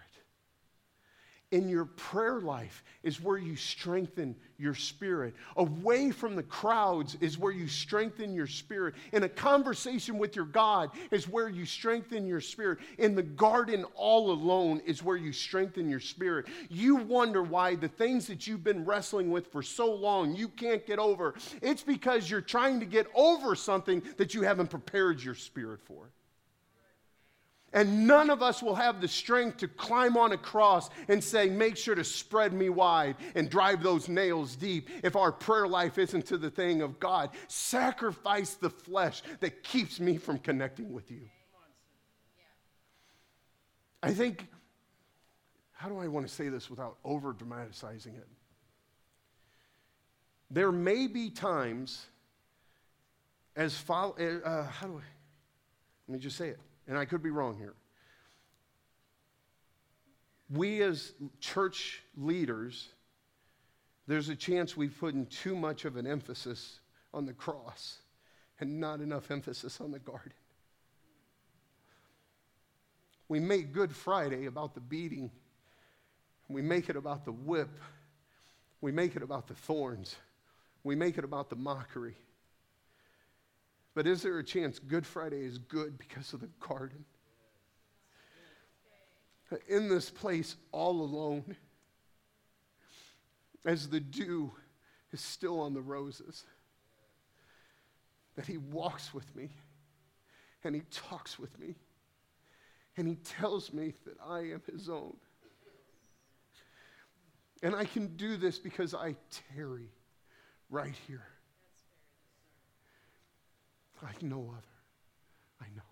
in 1.55 1.69
your 1.69 1.85
prayer 1.85 2.41
life 2.41 2.83
is 3.05 3.21
where 3.21 3.39
you 3.39 3.55
strengthen 3.55 4.35
your 4.59 4.75
spirit. 4.75 5.35
Away 5.57 6.11
from 6.11 6.35
the 6.35 6.43
crowds 6.43 7.17
is 7.21 7.39
where 7.39 7.53
you 7.53 7.69
strengthen 7.69 8.35
your 8.35 8.49
spirit. 8.49 8.97
In 9.13 9.23
a 9.23 9.29
conversation 9.29 10.19
with 10.19 10.35
your 10.35 10.47
God 10.47 10.91
is 11.13 11.29
where 11.29 11.49
you 11.49 11.65
strengthen 11.65 12.27
your 12.27 12.41
spirit. 12.41 12.81
In 12.99 13.15
the 13.15 13.23
garden, 13.23 13.85
all 13.95 14.33
alone, 14.33 14.83
is 14.85 15.05
where 15.05 15.17
you 15.17 15.33
strengthen 15.33 15.89
your 15.89 16.01
spirit. 16.01 16.47
You 16.69 16.97
wonder 16.97 17.45
why 17.45 17.77
the 17.77 17.87
things 17.87 18.27
that 18.27 18.49
you've 18.49 18.65
been 18.65 18.85
wrestling 18.85 19.31
with 19.31 19.53
for 19.53 19.63
so 19.63 19.95
long 19.95 20.35
you 20.35 20.49
can't 20.49 20.85
get 20.85 20.99
over. 20.99 21.35
It's 21.63 21.85
because 21.85 22.29
you're 22.29 22.41
trying 22.41 22.81
to 22.81 22.87
get 22.87 23.07
over 23.15 23.55
something 23.55 24.03
that 24.17 24.35
you 24.35 24.43
haven't 24.43 24.71
prepared 24.71 25.23
your 25.23 25.37
spirit 25.37 25.81
for. 25.85 26.11
And 27.75 28.07
none 28.07 28.31
of 28.31 28.41
us 28.41 28.63
will 28.63 28.77
have 28.77 29.01
the 29.01 29.09
strength 29.09 29.57
to 29.59 29.69
climb 29.69 30.17
on 30.17 30.31
a 30.31 30.39
cross 30.39 30.91
and 31.09 31.23
say, 31.23 31.49
Make 31.51 31.77
sure 31.77 31.97
to 31.97 32.05
spread 32.05 32.53
me 32.53 32.69
wide 32.69 33.17
and 33.35 33.51
drive 33.51 33.83
those 33.83 34.09
nails 34.09 34.55
deep 34.55 34.89
if 35.03 35.17
our 35.17 35.33
prayer 35.33 35.67
life 35.67 35.99
isn't 35.99 36.25
to 36.27 36.39
the 36.39 36.51
thing 36.51 36.83
of 36.83 37.01
God. 37.01 37.31
Sacrifice 37.49 38.55
the 38.55 38.71
flesh 38.71 39.23
that 39.41 39.65
keeps 39.65 39.99
me 39.99 40.17
from 40.19 40.39
connecting 40.39 40.93
with 40.93 41.11
you. 41.11 41.29
I 44.05 44.13
think, 44.13 44.47
how 45.73 45.89
do 45.89 45.99
I 45.99 46.07
want 46.07 46.29
to 46.29 46.33
say 46.33 46.49
this 46.49 46.71
without 46.71 46.99
over 47.05 47.33
dramatizing 47.33 48.15
it? 48.15 48.29
There 50.49 50.71
may 50.71 51.09
be 51.09 51.29
times 51.29 52.07
as 53.57 53.77
follow, 53.77 54.15
uh, 54.17 54.65
how 54.69 54.87
do 54.87 54.93
I, 54.93 55.03
let 56.07 56.13
me 56.13 56.19
just 56.21 56.37
say 56.37 56.51
it 56.51 56.61
and 56.87 56.99
I 56.99 57.05
could 57.05 57.23
be 57.23 57.31
wrong 57.31 57.57
here. 57.57 57.75
We 60.51 60.83
as 60.83 61.13
church 61.41 62.03
leaders, 62.17 62.89
there's 64.07 64.29
a 64.29 64.37
chance 64.37 64.77
we've 64.77 64.97
put 64.99 65.15
in 65.15 65.27
too 65.27 65.57
much 65.57 65.85
of 65.85 65.97
an 65.97 66.07
emphasis 66.07 66.81
on 67.13 67.27
the 67.27 67.33
cross 67.33 67.99
and 68.61 68.79
not 68.79 69.01
enough 69.01 69.31
emphasis 69.31 69.81
on 69.81 69.91
the 69.91 69.99
garden. 69.99 70.33
We 73.29 73.41
make 73.41 73.73
Good 73.73 73.95
Friday 73.95 74.47
about 74.47 74.75
the 74.75 74.81
beating. 74.81 75.31
We 76.49 76.61
make 76.61 76.91
it 76.91 76.97
about 76.97 77.25
the 77.25 77.33
whip. 77.33 77.71
We 78.81 78.93
make 78.93 79.17
it 79.17 79.23
about 79.23 79.49
the 79.49 79.55
thorns. 79.55 80.17
We 80.85 80.95
make 80.95 81.17
it 81.17 81.25
about 81.25 81.49
the 81.49 81.57
mockery. 81.57 82.17
But 83.95 84.09
is 84.09 84.23
there 84.23 84.39
a 84.39 84.45
chance 84.45 84.79
Good 84.81 85.07
Friday 85.07 85.45
is 85.45 85.59
good 85.59 85.97
because 85.99 86.33
of 86.33 86.41
the 86.41 86.51
garden? 86.61 87.05
In 89.69 89.89
this 89.89 90.11
place, 90.11 90.57
all 90.73 91.01
alone, 91.01 91.55
as 93.65 93.89
the 93.89 94.01
dew 94.01 94.51
is 95.13 95.21
still 95.21 95.61
on 95.61 95.75
the 95.75 95.81
roses, 95.81 96.45
that 98.35 98.47
he 98.47 98.57
walks 98.57 99.15
with 99.15 99.35
me 99.37 99.51
and 100.65 100.75
he 100.75 100.83
talks 100.91 101.39
with 101.39 101.57
me 101.61 101.77
and 102.97 103.07
he 103.07 103.15
tells 103.15 103.73
me 103.73 103.95
that 104.07 104.17
I 104.27 104.41
am 104.41 104.63
his 104.73 104.89
own. 104.89 105.17
And 107.63 107.77
I 107.77 107.85
can 107.85 108.17
do 108.17 108.37
this 108.37 108.59
because 108.59 108.93
I 108.93 109.15
tarry 109.55 109.93
right 110.69 110.95
here 111.07 111.29
like 114.03 114.23
no 114.23 114.53
other. 114.57 114.63
I 115.61 115.67
know. 115.75 115.83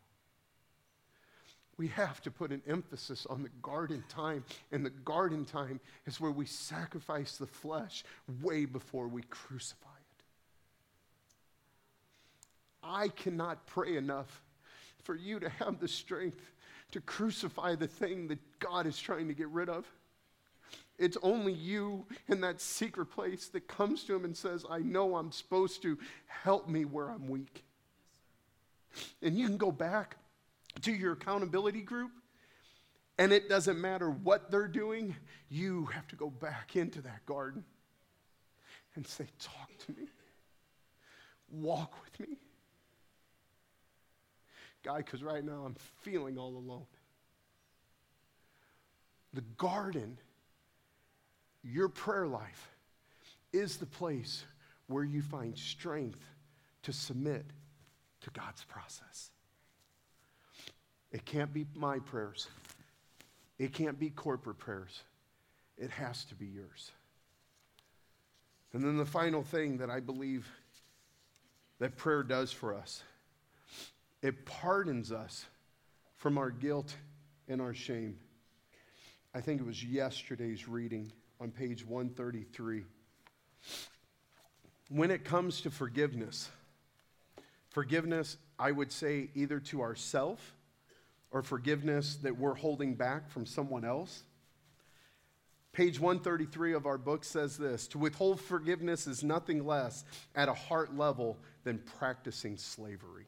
We 1.79 1.89
have 1.89 2.21
to 2.23 2.31
put 2.31 2.53
an 2.53 2.63
emphasis 2.67 3.27
on 3.29 3.43
the 3.43 3.49
garden 3.63 4.05
time, 4.09 4.45
and 4.71 4.85
the 4.85 4.91
garden 4.91 5.45
time 5.45 5.81
is 6.07 6.21
where 6.21 6.31
we 6.31 6.47
sacrifice 6.47 7.39
the 7.39 7.47
flesh 7.47 8.05
way 8.41 8.67
before 8.67 9.09
we 9.09 9.23
crucify 9.23 9.89
it. 9.89 10.25
I 12.83 13.09
cannot 13.09 13.67
pray 13.67 13.97
enough 13.97 14.43
for 15.03 15.15
you 15.15 15.41
to 15.41 15.49
have 15.49 15.81
the 15.81 15.89
strength 15.89 16.53
to 16.93 17.01
crucify 17.01 17.75
the 17.75 17.89
thing 17.89 18.29
that 18.29 18.39
God 18.59 18.87
is 18.87 18.99
trying 18.99 19.29
to 19.29 19.35
get 19.35 19.49
rid 19.49 19.69
of. 19.69 19.87
It's 20.99 21.17
only 21.23 21.53
you 21.53 22.07
in 22.29 22.43
that 22.43 22.61
secret 22.61 23.07
place 23.07 23.49
that 23.49 23.67
comes 23.67 24.05
to 24.05 24.15
Him 24.15 24.25
and 24.25 24.37
says, 24.37 24.65
I 24.71 24.79
know 24.81 25.17
I'm 25.17 25.33
supposed 25.33 25.83
to 25.83 25.99
help 26.27 26.69
me 26.69 26.85
where 26.85 27.09
I'm 27.09 27.29
weak. 27.29 27.65
And 29.21 29.37
you 29.37 29.47
can 29.47 29.57
go 29.57 29.73
back 29.73 30.17
to 30.83 30.93
your 30.93 31.13
accountability 31.13 31.83
group, 31.83 32.11
and 33.19 33.33
it 33.33 33.49
doesn't 33.49 33.81
matter 33.81 34.11
what 34.11 34.51
they're 34.51 34.69
doing, 34.69 35.15
you 35.49 35.87
have 35.87 36.09
to 36.09 36.17
go 36.17 36.31
back 36.31 36.77
into 36.77 37.03
that 37.03 37.25
garden 37.27 37.65
and 38.95 39.07
say, 39.07 39.27
Talk 39.39 39.71
to 39.87 39.93
me, 39.93 40.09
walk 41.51 41.95
with 42.05 42.29
me. 42.29 42.37
God, 44.83 44.99
because 44.99 45.23
right 45.23 45.45
now 45.45 45.63
I'm 45.65 45.77
feeling 46.01 46.39
all 46.39 46.57
alone. 46.57 46.87
The 49.33 49.43
garden, 49.57 50.19
your 51.63 51.89
prayer 51.89 52.27
life, 52.27 52.69
is 53.53 53.77
the 53.77 53.87
place 53.87 54.45
where 54.89 55.05
you 55.05 55.23
find 55.23 55.57
strength 55.57 56.25
to 56.83 56.93
submit 56.93 57.47
to 58.23 58.31
God's 58.31 58.65
process. 58.65 59.31
It 61.11 61.25
can't 61.25 61.53
be 61.53 61.67
my 61.75 61.99
prayers. 61.99 62.49
It 63.59 63.73
can't 63.73 63.99
be 63.99 64.11
corporate 64.11 64.59
prayers. 64.59 65.03
It 65.77 65.91
has 65.91 66.25
to 66.27 66.35
be 66.35 66.47
yours. 66.47 66.91
And 68.73 68.83
then 68.83 68.97
the 68.97 69.05
final 69.05 69.43
thing 69.43 69.79
that 69.79 69.91
I 69.91 70.01
believe 70.01 70.49
that 71.79 71.97
prayer 71.97 72.23
does 72.23 72.53
for 72.53 72.75
us 72.75 73.03
it 74.23 74.47
pardons 74.47 75.11
us 75.11 75.45
from 76.17 76.39
our 76.39 76.51
guilt 76.51 76.95
and 77.49 77.61
our 77.61 77.75
shame. 77.75 78.17
I 79.35 79.41
think 79.41 79.61
it 79.61 79.67
was 79.67 79.83
yesterday's 79.83 80.69
reading 80.69 81.11
on 81.41 81.51
page 81.51 81.85
133. 81.85 82.85
When 84.91 85.11
it 85.11 85.25
comes 85.25 85.61
to 85.63 85.71
forgiveness, 85.71 86.49
Forgiveness, 87.73 88.37
I 88.59 88.71
would 88.71 88.93
say, 88.93 89.31
either 89.35 89.59
to 89.61 89.81
ourself 89.81 90.55
or 91.31 91.43
forgiveness 91.43 92.17
that 92.17 92.39
we're 92.39 92.55
holding 92.55 92.95
back 92.95 93.31
from 93.31 93.47
someone 93.47 93.85
else. 93.85 94.25
Page 95.73 95.99
133 95.99 96.75
of 96.75 96.85
our 96.85 96.99
book 96.99 97.25
says 97.25 97.57
this 97.57 97.89
To 97.89 97.99
withhold 97.99 98.43
forgiveness 98.43 99.07
is 99.07 99.25
nothing 99.25 99.67
less 99.67 100.05
at 100.35 100.51
a 100.51 100.55
heart 100.55 100.95
level 100.95 101.39
than 101.65 101.79
practicing 101.99 102.59
slavery. 102.59 103.27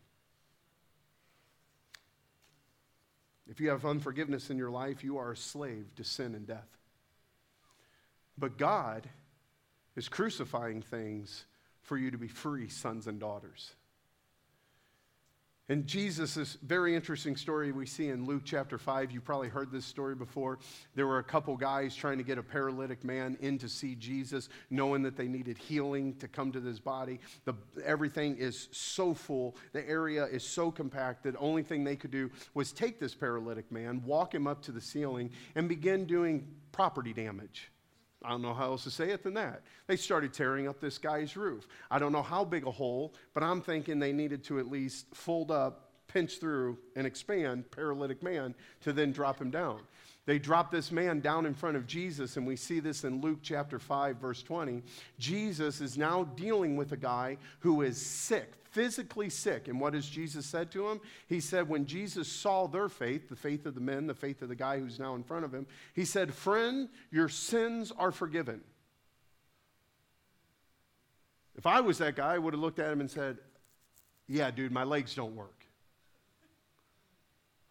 If 3.48 3.60
you 3.60 3.70
have 3.70 3.86
unforgiveness 3.86 4.50
in 4.50 4.58
your 4.58 4.70
life, 4.70 5.02
you 5.02 5.16
are 5.16 5.32
a 5.32 5.36
slave 5.36 5.86
to 5.96 6.04
sin 6.04 6.34
and 6.34 6.46
death. 6.46 6.68
But 8.36 8.58
God 8.58 9.08
is 9.96 10.10
crucifying 10.10 10.82
things 10.82 11.46
for 11.80 11.96
you 11.96 12.10
to 12.10 12.18
be 12.18 12.28
free 12.28 12.68
sons 12.68 13.06
and 13.06 13.18
daughters. 13.18 13.74
And 15.70 15.86
Jesus, 15.86 16.58
very 16.62 16.94
interesting 16.94 17.36
story 17.36 17.72
we 17.72 17.86
see 17.86 18.08
in 18.08 18.26
Luke 18.26 18.42
chapter 18.44 18.76
5. 18.76 19.10
You 19.10 19.22
probably 19.22 19.48
heard 19.48 19.72
this 19.72 19.86
story 19.86 20.14
before. 20.14 20.58
There 20.94 21.06
were 21.06 21.20
a 21.20 21.24
couple 21.24 21.56
guys 21.56 21.96
trying 21.96 22.18
to 22.18 22.24
get 22.24 22.36
a 22.36 22.42
paralytic 22.42 23.02
man 23.02 23.38
in 23.40 23.56
to 23.58 23.68
see 23.68 23.94
Jesus, 23.94 24.50
knowing 24.68 25.02
that 25.04 25.16
they 25.16 25.26
needed 25.26 25.56
healing 25.56 26.16
to 26.16 26.28
come 26.28 26.52
to 26.52 26.60
this 26.60 26.78
body. 26.78 27.18
The, 27.46 27.54
everything 27.82 28.36
is 28.36 28.68
so 28.72 29.14
full, 29.14 29.56
the 29.72 29.88
area 29.88 30.26
is 30.26 30.46
so 30.46 30.70
compact 30.70 31.22
that 31.22 31.32
the 31.32 31.38
only 31.38 31.62
thing 31.62 31.82
they 31.82 31.96
could 31.96 32.10
do 32.10 32.30
was 32.52 32.70
take 32.70 33.00
this 33.00 33.14
paralytic 33.14 33.72
man, 33.72 34.02
walk 34.04 34.34
him 34.34 34.46
up 34.46 34.60
to 34.64 34.72
the 34.72 34.82
ceiling, 34.82 35.30
and 35.54 35.66
begin 35.66 36.04
doing 36.04 36.46
property 36.72 37.14
damage. 37.14 37.70
I 38.24 38.30
don't 38.30 38.42
know 38.42 38.54
how 38.54 38.70
else 38.70 38.84
to 38.84 38.90
say 38.90 39.10
it 39.10 39.22
than 39.22 39.34
that. 39.34 39.62
They 39.86 39.96
started 39.96 40.32
tearing 40.32 40.66
up 40.66 40.80
this 40.80 40.96
guy's 40.96 41.36
roof. 41.36 41.68
I 41.90 41.98
don't 41.98 42.12
know 42.12 42.22
how 42.22 42.44
big 42.44 42.66
a 42.66 42.70
hole, 42.70 43.12
but 43.34 43.42
I'm 43.42 43.60
thinking 43.60 43.98
they 43.98 44.12
needed 44.12 44.42
to 44.44 44.58
at 44.58 44.70
least 44.70 45.06
fold 45.14 45.50
up, 45.50 45.83
pinch 46.14 46.38
through, 46.38 46.78
and 46.96 47.06
expand 47.06 47.70
paralytic 47.72 48.22
man 48.22 48.54
to 48.80 48.92
then 48.92 49.12
drop 49.12 49.40
him 49.40 49.50
down. 49.50 49.80
They 50.26 50.38
drop 50.38 50.70
this 50.70 50.90
man 50.90 51.20
down 51.20 51.44
in 51.44 51.52
front 51.52 51.76
of 51.76 51.86
Jesus, 51.86 52.38
and 52.38 52.46
we 52.46 52.56
see 52.56 52.80
this 52.80 53.04
in 53.04 53.20
Luke 53.20 53.40
chapter 53.42 53.78
5, 53.78 54.16
verse 54.16 54.42
20. 54.42 54.82
Jesus 55.18 55.82
is 55.82 55.98
now 55.98 56.24
dealing 56.24 56.76
with 56.76 56.92
a 56.92 56.96
guy 56.96 57.36
who 57.58 57.82
is 57.82 58.00
sick, 58.00 58.54
physically 58.70 59.28
sick. 59.28 59.68
And 59.68 59.78
what 59.78 59.92
has 59.92 60.08
Jesus 60.08 60.46
said 60.46 60.70
to 60.70 60.88
him? 60.88 61.00
He 61.26 61.40
said, 61.40 61.68
when 61.68 61.84
Jesus 61.84 62.26
saw 62.26 62.66
their 62.66 62.88
faith, 62.88 63.28
the 63.28 63.36
faith 63.36 63.66
of 63.66 63.74
the 63.74 63.82
men, 63.82 64.06
the 64.06 64.14
faith 64.14 64.40
of 64.40 64.48
the 64.48 64.54
guy 64.54 64.78
who's 64.78 64.98
now 64.98 65.14
in 65.14 65.24
front 65.24 65.44
of 65.44 65.52
him, 65.52 65.66
he 65.94 66.06
said, 66.06 66.32
Friend, 66.32 66.88
your 67.10 67.28
sins 67.28 67.92
are 67.98 68.12
forgiven. 68.12 68.62
If 71.56 71.66
I 71.66 71.80
was 71.80 71.98
that 71.98 72.16
guy, 72.16 72.34
I 72.34 72.38
would 72.38 72.54
have 72.54 72.62
looked 72.62 72.78
at 72.78 72.90
him 72.90 73.00
and 73.00 73.10
said, 73.10 73.36
Yeah, 74.26 74.50
dude, 74.50 74.72
my 74.72 74.84
legs 74.84 75.14
don't 75.14 75.36
work. 75.36 75.63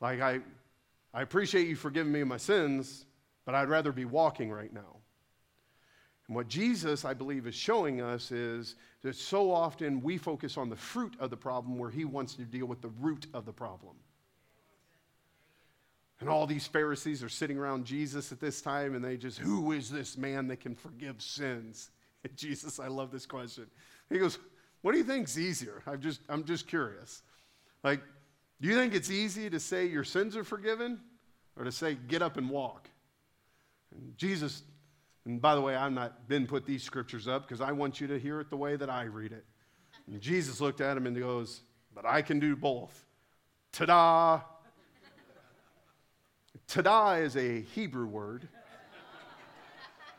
Like, 0.03 0.19
I, 0.19 0.41
I 1.13 1.21
appreciate 1.21 1.69
you 1.69 1.77
forgiving 1.77 2.11
me 2.11 2.25
my 2.25 2.35
sins, 2.35 3.05
but 3.45 3.55
I'd 3.55 3.69
rather 3.69 3.93
be 3.93 4.03
walking 4.03 4.51
right 4.51 4.71
now. 4.73 4.97
And 6.27 6.35
what 6.35 6.49
Jesus, 6.49 7.05
I 7.05 7.13
believe, 7.13 7.47
is 7.47 7.55
showing 7.55 8.01
us 8.01 8.29
is 8.29 8.75
that 9.01 9.15
so 9.15 9.49
often 9.49 10.01
we 10.01 10.17
focus 10.17 10.57
on 10.57 10.69
the 10.69 10.75
fruit 10.75 11.15
of 11.21 11.29
the 11.29 11.37
problem 11.37 11.77
where 11.79 11.89
he 11.89 12.03
wants 12.03 12.33
to 12.33 12.41
deal 12.41 12.65
with 12.65 12.81
the 12.81 12.89
root 12.99 13.27
of 13.33 13.45
the 13.45 13.53
problem. 13.53 13.95
And 16.19 16.27
all 16.27 16.47
these 16.47 16.67
Pharisees 16.67 17.23
are 17.23 17.29
sitting 17.29 17.57
around 17.57 17.85
Jesus 17.85 18.33
at 18.33 18.41
this 18.41 18.61
time 18.61 18.95
and 18.95 19.03
they 19.05 19.15
just, 19.15 19.39
who 19.39 19.71
is 19.71 19.89
this 19.89 20.17
man 20.17 20.49
that 20.49 20.59
can 20.59 20.75
forgive 20.75 21.21
sins? 21.21 21.91
And 22.25 22.37
Jesus, 22.37 22.79
I 22.79 22.87
love 22.87 23.11
this 23.11 23.25
question. 23.25 23.65
He 24.09 24.17
goes, 24.17 24.39
What 24.81 24.93
do 24.93 24.97
you 24.97 25.03
think's 25.03 25.37
easier? 25.37 25.83
I'm 25.85 25.99
just, 25.99 26.21
I'm 26.29 26.45
just 26.45 26.67
curious. 26.67 27.21
Like, 27.83 27.99
do 28.63 28.69
you 28.69 28.75
think 28.75 28.95
it's 28.95 29.11
easy 29.11 29.49
to 29.49 29.59
say 29.59 29.87
your 29.87 30.05
sins 30.05 30.37
are 30.37 30.45
forgiven 30.45 30.97
or 31.57 31.65
to 31.65 31.71
say 31.71 31.97
get 32.07 32.21
up 32.21 32.37
and 32.37 32.49
walk? 32.49 32.87
And 33.93 34.17
Jesus 34.17 34.63
and 35.25 35.41
by 35.41 35.53
the 35.53 35.59
way, 35.59 35.75
I'm 35.75 35.93
not 35.93 36.29
didn't 36.29 36.47
put 36.47 36.65
these 36.65 36.81
scriptures 36.81 37.27
up 37.27 37.45
because 37.45 37.59
I 37.59 37.73
want 37.73 37.99
you 37.99 38.07
to 38.07 38.17
hear 38.17 38.39
it 38.39 38.49
the 38.49 38.55
way 38.55 38.77
that 38.77 38.89
I 38.89 39.03
read 39.03 39.33
it. 39.33 39.43
And 40.07 40.21
Jesus 40.21 40.61
looked 40.61 40.79
at 40.79 40.95
him 40.95 41.07
and 41.07 41.19
goes, 41.19 41.59
But 41.93 42.05
I 42.05 42.21
can 42.21 42.39
do 42.39 42.55
both. 42.55 43.05
Ta 43.73 43.85
da! 43.85 44.41
Ta 46.69 46.81
da 46.81 47.11
is 47.15 47.35
a 47.35 47.59
Hebrew 47.61 48.05
word 48.05 48.47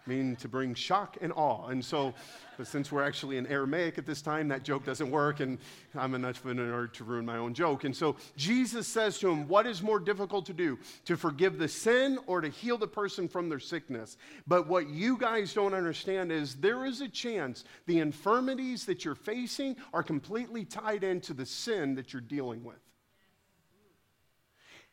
meaning 0.06 0.36
to 0.36 0.48
bring 0.48 0.74
shock 0.74 1.16
and 1.20 1.32
awe. 1.32 1.68
And 1.68 1.84
so, 1.84 2.14
but 2.56 2.66
since 2.66 2.92
we're 2.92 3.02
actually 3.02 3.36
in 3.36 3.46
Aramaic 3.46 3.98
at 3.98 4.06
this 4.06 4.22
time, 4.22 4.48
that 4.48 4.62
joke 4.62 4.84
doesn't 4.84 5.10
work, 5.10 5.40
and 5.40 5.58
I'm 5.94 6.14
enough 6.14 6.44
of 6.44 6.50
a 6.50 6.54
nerd 6.54 6.92
to 6.94 7.04
ruin 7.04 7.24
my 7.24 7.38
own 7.38 7.54
joke. 7.54 7.84
And 7.84 7.96
so 7.96 8.16
Jesus 8.36 8.86
says 8.86 9.18
to 9.20 9.30
him, 9.30 9.48
What 9.48 9.66
is 9.66 9.82
more 9.82 9.98
difficult 9.98 10.46
to 10.46 10.52
do, 10.52 10.78
to 11.06 11.16
forgive 11.16 11.58
the 11.58 11.68
sin 11.68 12.18
or 12.26 12.40
to 12.40 12.48
heal 12.48 12.78
the 12.78 12.86
person 12.86 13.28
from 13.28 13.48
their 13.48 13.58
sickness? 13.58 14.16
But 14.46 14.68
what 14.68 14.88
you 14.88 15.16
guys 15.16 15.54
don't 15.54 15.74
understand 15.74 16.30
is 16.30 16.56
there 16.56 16.84
is 16.84 17.00
a 17.00 17.08
chance 17.08 17.64
the 17.86 18.00
infirmities 18.00 18.84
that 18.86 19.04
you're 19.04 19.14
facing 19.14 19.76
are 19.92 20.02
completely 20.02 20.64
tied 20.64 21.02
into 21.02 21.34
the 21.34 21.46
sin 21.46 21.94
that 21.94 22.12
you're 22.12 22.22
dealing 22.22 22.62
with. 22.62 22.76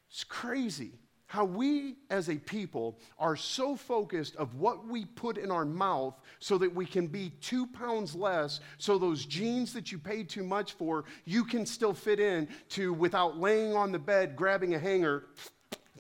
It's 0.10 0.24
crazy 0.24 1.01
how 1.32 1.46
we 1.46 1.96
as 2.10 2.28
a 2.28 2.36
people 2.36 3.00
are 3.18 3.38
so 3.38 3.74
focused 3.74 4.36
of 4.36 4.54
what 4.56 4.86
we 4.86 5.06
put 5.06 5.38
in 5.38 5.50
our 5.50 5.64
mouth 5.64 6.14
so 6.40 6.58
that 6.58 6.76
we 6.76 6.86
can 6.86 7.08
be 7.08 7.30
two 7.40 7.66
pounds 7.68 8.14
less 8.14 8.60
so 8.78 8.98
those 8.98 9.26
jeans 9.26 9.72
that 9.72 9.94
you 9.94 9.98
paid 9.98 10.28
too 10.28 10.44
much 10.44 10.74
for 10.74 11.06
you 11.24 11.46
can 11.46 11.66
still 11.66 11.94
fit 11.94 12.20
in 12.20 12.50
to 12.68 12.92
without 12.92 13.40
laying 13.40 13.74
on 13.74 13.94
the 13.94 13.98
bed 13.98 14.36
grabbing 14.36 14.76
a 14.76 14.80
hanger 14.80 15.24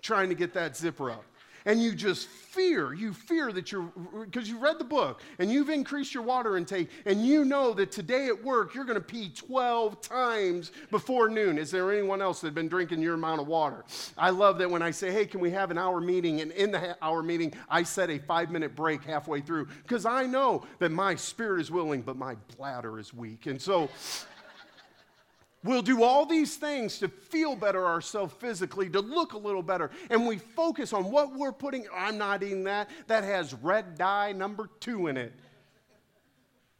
trying 0.02 0.28
to 0.28 0.36
get 0.36 0.54
that 0.54 0.76
zipper 0.76 1.10
up 1.10 1.24
and 1.66 1.82
you 1.82 1.94
just 1.94 2.28
fear, 2.28 2.94
you 2.94 3.14
fear 3.14 3.52
that 3.52 3.72
you're, 3.72 3.92
because 4.26 4.50
you 4.50 4.58
read 4.58 4.78
the 4.78 4.84
book 4.84 5.22
and 5.40 5.52
you've 5.52 5.70
increased 5.70 6.14
your 6.14 6.24
water 6.24 6.58
intake 6.58 6.90
and 7.06 7.26
you 7.26 7.46
know 7.46 7.74
that 7.74 7.92
today 7.92 8.28
at 8.28 8.44
work 8.44 8.76
you're 8.76 8.84
going 8.84 8.96
to 8.96 9.04
pee 9.04 9.30
12 9.30 10.02
times 10.02 10.72
before 10.90 11.30
noon. 11.30 11.58
Is 11.58 11.72
there 11.72 11.92
anyone 11.92 12.22
else 12.22 12.42
that's 12.42 12.54
been 12.54 12.68
drinking 12.68 13.02
your 13.02 13.14
amount 13.14 13.42
of 13.42 13.48
water? 13.48 13.86
I 14.18 14.32
love 14.32 14.58
that 14.58 14.70
when 14.70 14.82
I 14.82 14.92
say, 14.92 15.12
hey, 15.12 15.26
can 15.26 15.40
we 15.40 15.52
have 15.52 15.72
an 15.72 15.78
hour 15.78 16.02
meeting? 16.02 16.42
And 16.42 16.52
in 16.52 16.72
the 16.72 16.98
hour 17.02 17.24
meeting, 17.24 17.54
I 17.70 17.84
set 17.84 18.10
a 18.10 18.20
five 18.20 18.52
minute 18.52 18.76
break 18.76 19.04
halfway 19.04 19.42
through 19.42 19.68
because 19.84 20.06
I 20.06 20.26
know 20.26 20.64
that 20.80 20.92
my 20.92 21.16
spirit 21.16 21.62
is 21.62 21.72
willing, 21.72 22.02
but 22.02 22.18
my 22.18 22.36
bladder 22.58 23.00
is 23.00 23.14
weak. 23.14 23.46
And 23.46 23.62
so, 23.62 23.90
We'll 25.64 25.84
do 25.84 26.04
all 26.04 26.26
these 26.26 26.56
things 26.56 26.98
to 27.00 27.08
feel 27.08 27.56
better 27.56 27.86
ourselves 27.86 28.34
physically, 28.40 28.90
to 28.90 29.00
look 29.00 29.34
a 29.34 29.38
little 29.38 29.62
better. 29.62 29.92
And 30.10 30.26
we 30.26 30.38
focus 30.38 30.92
on 30.92 31.12
what 31.12 31.36
we're 31.36 31.52
putting. 31.52 31.86
I'm 31.94 32.18
not 32.18 32.42
eating 32.42 32.64
that. 32.64 32.90
That 33.08 33.24
has 33.24 33.54
red 33.54 33.96
dye 33.96 34.32
number 34.32 34.70
two 34.80 35.08
in 35.08 35.18
it. 35.18 35.34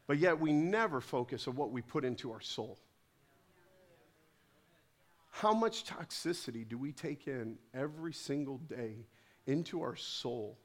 But 0.08 0.18
yet 0.18 0.40
we 0.40 0.52
never 0.52 1.00
focus 1.00 1.48
on 1.48 1.56
what 1.56 1.72
we 1.72 1.82
put 1.82 2.04
into 2.04 2.32
our 2.32 2.42
soul. 2.42 2.80
How 5.30 5.54
much 5.54 5.86
toxicity 5.86 6.68
do 6.68 6.78
we 6.78 6.92
take 6.92 7.28
in 7.28 7.58
every 7.74 8.14
single 8.14 8.58
day 8.58 9.06
into 9.46 9.82
our 9.82 9.96
soul? 9.96 10.58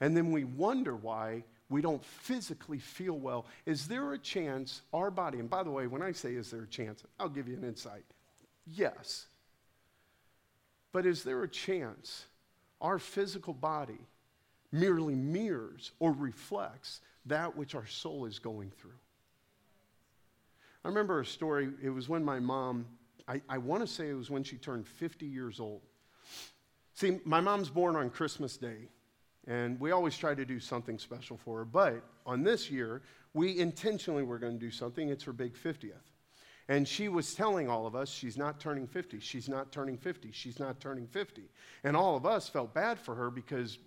And 0.00 0.16
then 0.16 0.32
we 0.32 0.44
wonder 0.44 0.96
why 0.96 1.44
we 1.72 1.80
don't 1.80 2.04
physically 2.04 2.78
feel 2.78 3.18
well, 3.18 3.46
is 3.66 3.88
there 3.88 4.12
a 4.12 4.18
chance 4.18 4.82
our 4.92 5.10
body, 5.10 5.38
and 5.38 5.48
by 5.48 5.62
the 5.62 5.70
way, 5.70 5.86
when 5.86 6.02
I 6.02 6.12
say 6.12 6.34
is 6.34 6.50
there 6.50 6.62
a 6.62 6.66
chance, 6.68 7.02
I'll 7.18 7.28
give 7.28 7.48
you 7.48 7.56
an 7.56 7.64
insight. 7.64 8.04
Yes. 8.66 9.26
But 10.92 11.06
is 11.06 11.24
there 11.24 11.42
a 11.42 11.48
chance 11.48 12.26
our 12.80 12.98
physical 12.98 13.54
body 13.54 13.98
merely 14.70 15.14
mirrors 15.14 15.92
or 15.98 16.12
reflects 16.12 17.00
that 17.26 17.56
which 17.56 17.74
our 17.74 17.86
soul 17.86 18.26
is 18.26 18.38
going 18.38 18.70
through? 18.78 18.90
I 20.84 20.88
remember 20.88 21.20
a 21.20 21.26
story, 21.26 21.70
it 21.82 21.90
was 21.90 22.08
when 22.08 22.24
my 22.24 22.38
mom, 22.38 22.86
I, 23.26 23.40
I 23.48 23.58
want 23.58 23.82
to 23.82 23.86
say 23.86 24.10
it 24.10 24.14
was 24.14 24.30
when 24.30 24.44
she 24.44 24.56
turned 24.56 24.86
50 24.86 25.26
years 25.26 25.58
old. 25.60 25.80
See, 26.94 27.20
my 27.24 27.40
mom's 27.40 27.70
born 27.70 27.96
on 27.96 28.10
Christmas 28.10 28.56
Day. 28.56 28.88
And 29.46 29.78
we 29.80 29.90
always 29.90 30.16
try 30.16 30.34
to 30.34 30.44
do 30.44 30.60
something 30.60 30.98
special 30.98 31.36
for 31.36 31.58
her. 31.58 31.64
But 31.64 32.02
on 32.24 32.42
this 32.42 32.70
year, 32.70 33.02
we 33.34 33.58
intentionally 33.58 34.22
were 34.22 34.38
going 34.38 34.58
to 34.58 34.64
do 34.64 34.70
something. 34.70 35.08
It's 35.08 35.24
her 35.24 35.32
big 35.32 35.54
50th. 35.54 35.92
And 36.68 36.86
she 36.86 37.08
was 37.08 37.34
telling 37.34 37.68
all 37.68 37.86
of 37.86 37.96
us, 37.96 38.08
she's 38.08 38.36
not 38.36 38.60
turning 38.60 38.86
50, 38.86 39.18
she's 39.20 39.48
not 39.48 39.72
turning 39.72 39.98
50, 39.98 40.30
she's 40.32 40.60
not 40.60 40.80
turning 40.80 41.06
50. 41.06 41.42
And 41.82 41.96
all 41.96 42.16
of 42.16 42.24
us 42.24 42.48
felt 42.48 42.72
bad 42.72 42.98
for 42.98 43.14
her 43.14 43.30
because, 43.30 43.78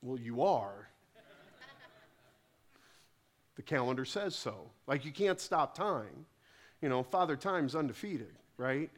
well, 0.00 0.18
you 0.18 0.42
are. 0.42 0.88
the 3.56 3.62
calendar 3.62 4.04
says 4.04 4.34
so. 4.34 4.70
Like 4.86 5.04
you 5.04 5.12
can't 5.12 5.38
stop 5.38 5.76
time. 5.76 6.26
You 6.80 6.88
know, 6.88 7.02
Father 7.02 7.36
Time's 7.36 7.74
undefeated, 7.74 8.34
right? 8.56 8.90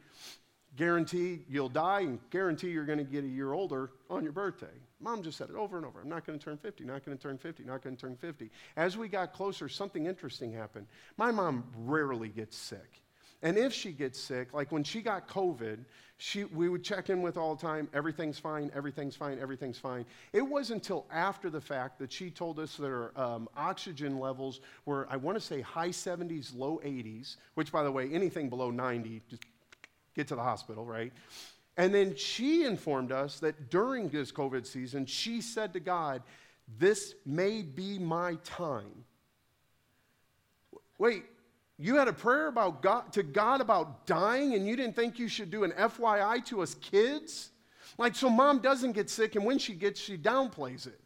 Guarantee 0.77 1.39
you'll 1.49 1.69
die 1.69 2.01
and 2.01 2.19
guarantee 2.29 2.69
you're 2.69 2.85
going 2.85 2.99
to 2.99 3.03
get 3.03 3.23
a 3.23 3.27
year 3.27 3.51
older 3.51 3.91
on 4.09 4.23
your 4.23 4.33
birthday. 4.33 4.67
Mom 5.01 5.23
just 5.23 5.37
said 5.37 5.49
it 5.49 5.55
over 5.55 5.77
and 5.77 5.85
over. 5.85 6.01
I'm 6.01 6.09
not 6.09 6.25
going 6.25 6.37
to 6.37 6.43
turn 6.43 6.57
50, 6.57 6.83
not 6.83 7.05
going 7.05 7.17
to 7.17 7.21
turn 7.21 7.37
50, 7.37 7.63
not 7.63 7.81
going 7.81 7.95
to 7.95 8.01
turn 8.01 8.15
50. 8.17 8.49
As 8.75 8.97
we 8.97 9.07
got 9.07 9.33
closer, 9.33 9.69
something 9.69 10.05
interesting 10.05 10.51
happened. 10.51 10.87
My 11.17 11.31
mom 11.31 11.63
rarely 11.77 12.29
gets 12.29 12.57
sick. 12.57 13.01
And 13.41 13.57
if 13.57 13.71
she 13.73 13.91
gets 13.91 14.19
sick, 14.19 14.53
like 14.53 14.71
when 14.71 14.83
she 14.83 15.01
got 15.01 15.29
COVID, 15.29 15.79
she, 16.17 16.43
we 16.43 16.67
would 16.67 16.83
check 16.83 17.09
in 17.09 17.21
with 17.21 17.37
all 17.37 17.55
the 17.55 17.61
time, 17.61 17.87
everything's 17.93 18.37
fine, 18.37 18.69
everything's 18.75 19.15
fine, 19.15 19.39
everything's 19.39 19.79
fine. 19.79 20.05
It 20.33 20.41
wasn't 20.41 20.83
until 20.83 21.05
after 21.09 21.49
the 21.49 21.61
fact 21.61 21.97
that 21.99 22.11
she 22.11 22.29
told 22.29 22.59
us 22.59 22.75
that 22.75 22.87
her 22.87 23.17
um, 23.17 23.47
oxygen 23.55 24.19
levels 24.19 24.59
were, 24.85 25.07
I 25.09 25.15
want 25.15 25.37
to 25.37 25.41
say, 25.41 25.61
high 25.61 25.89
70s, 25.89 26.53
low 26.53 26.81
80s, 26.83 27.37
which, 27.53 27.71
by 27.71 27.83
the 27.83 27.91
way, 27.91 28.09
anything 28.11 28.49
below 28.49 28.71
90, 28.71 29.21
just 29.29 29.43
get 30.13 30.27
to 30.27 30.35
the 30.35 30.43
hospital, 30.43 30.85
right? 30.85 31.13
And 31.79 31.95
then 31.95 32.13
she 32.13 32.65
informed 32.65 33.13
us 33.13 33.39
that 33.39 33.69
during 33.69 34.09
this 34.09 34.33
COVID 34.33 34.67
season, 34.67 35.05
she 35.05 35.39
said 35.39 35.71
to 35.71 35.79
God, 35.79 36.21
This 36.77 37.15
may 37.25 37.61
be 37.61 37.97
my 37.97 38.35
time. 38.43 39.05
Wait, 40.97 41.23
you 41.77 41.95
had 41.95 42.09
a 42.09 42.13
prayer 42.13 42.47
about 42.47 42.81
God, 42.81 43.13
to 43.13 43.23
God 43.23 43.61
about 43.61 44.05
dying, 44.05 44.55
and 44.55 44.67
you 44.67 44.75
didn't 44.75 44.97
think 44.97 45.17
you 45.17 45.29
should 45.29 45.49
do 45.49 45.63
an 45.63 45.71
FYI 45.71 46.43
to 46.47 46.61
us 46.61 46.75
kids? 46.75 47.51
Like, 47.97 48.13
so 48.13 48.29
mom 48.29 48.59
doesn't 48.59 48.91
get 48.91 49.09
sick, 49.09 49.37
and 49.37 49.45
when 49.45 49.57
she 49.57 49.73
gets, 49.73 50.01
she 50.01 50.17
downplays 50.17 50.85
it. 50.85 50.99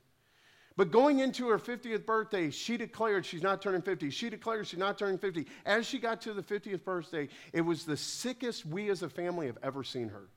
But 0.75 0.89
going 0.89 1.19
into 1.19 1.49
her 1.49 1.59
50th 1.59 2.03
birthday, 2.07 2.49
she 2.49 2.77
declared 2.77 3.27
she's 3.27 3.43
not 3.43 3.61
turning 3.61 3.83
50. 3.83 4.09
She 4.09 4.27
declared 4.27 4.65
she's 4.65 4.79
not 4.79 4.97
turning 4.97 5.19
50. 5.19 5.45
As 5.67 5.85
she 5.85 5.99
got 5.99 6.19
to 6.21 6.33
the 6.33 6.41
50th 6.41 6.83
birthday, 6.83 7.29
it 7.53 7.61
was 7.61 7.85
the 7.85 7.95
sickest 7.95 8.65
we 8.65 8.89
as 8.89 9.03
a 9.03 9.09
family 9.09 9.45
have 9.45 9.59
ever 9.61 9.83
seen 9.83 10.09
her 10.09 10.29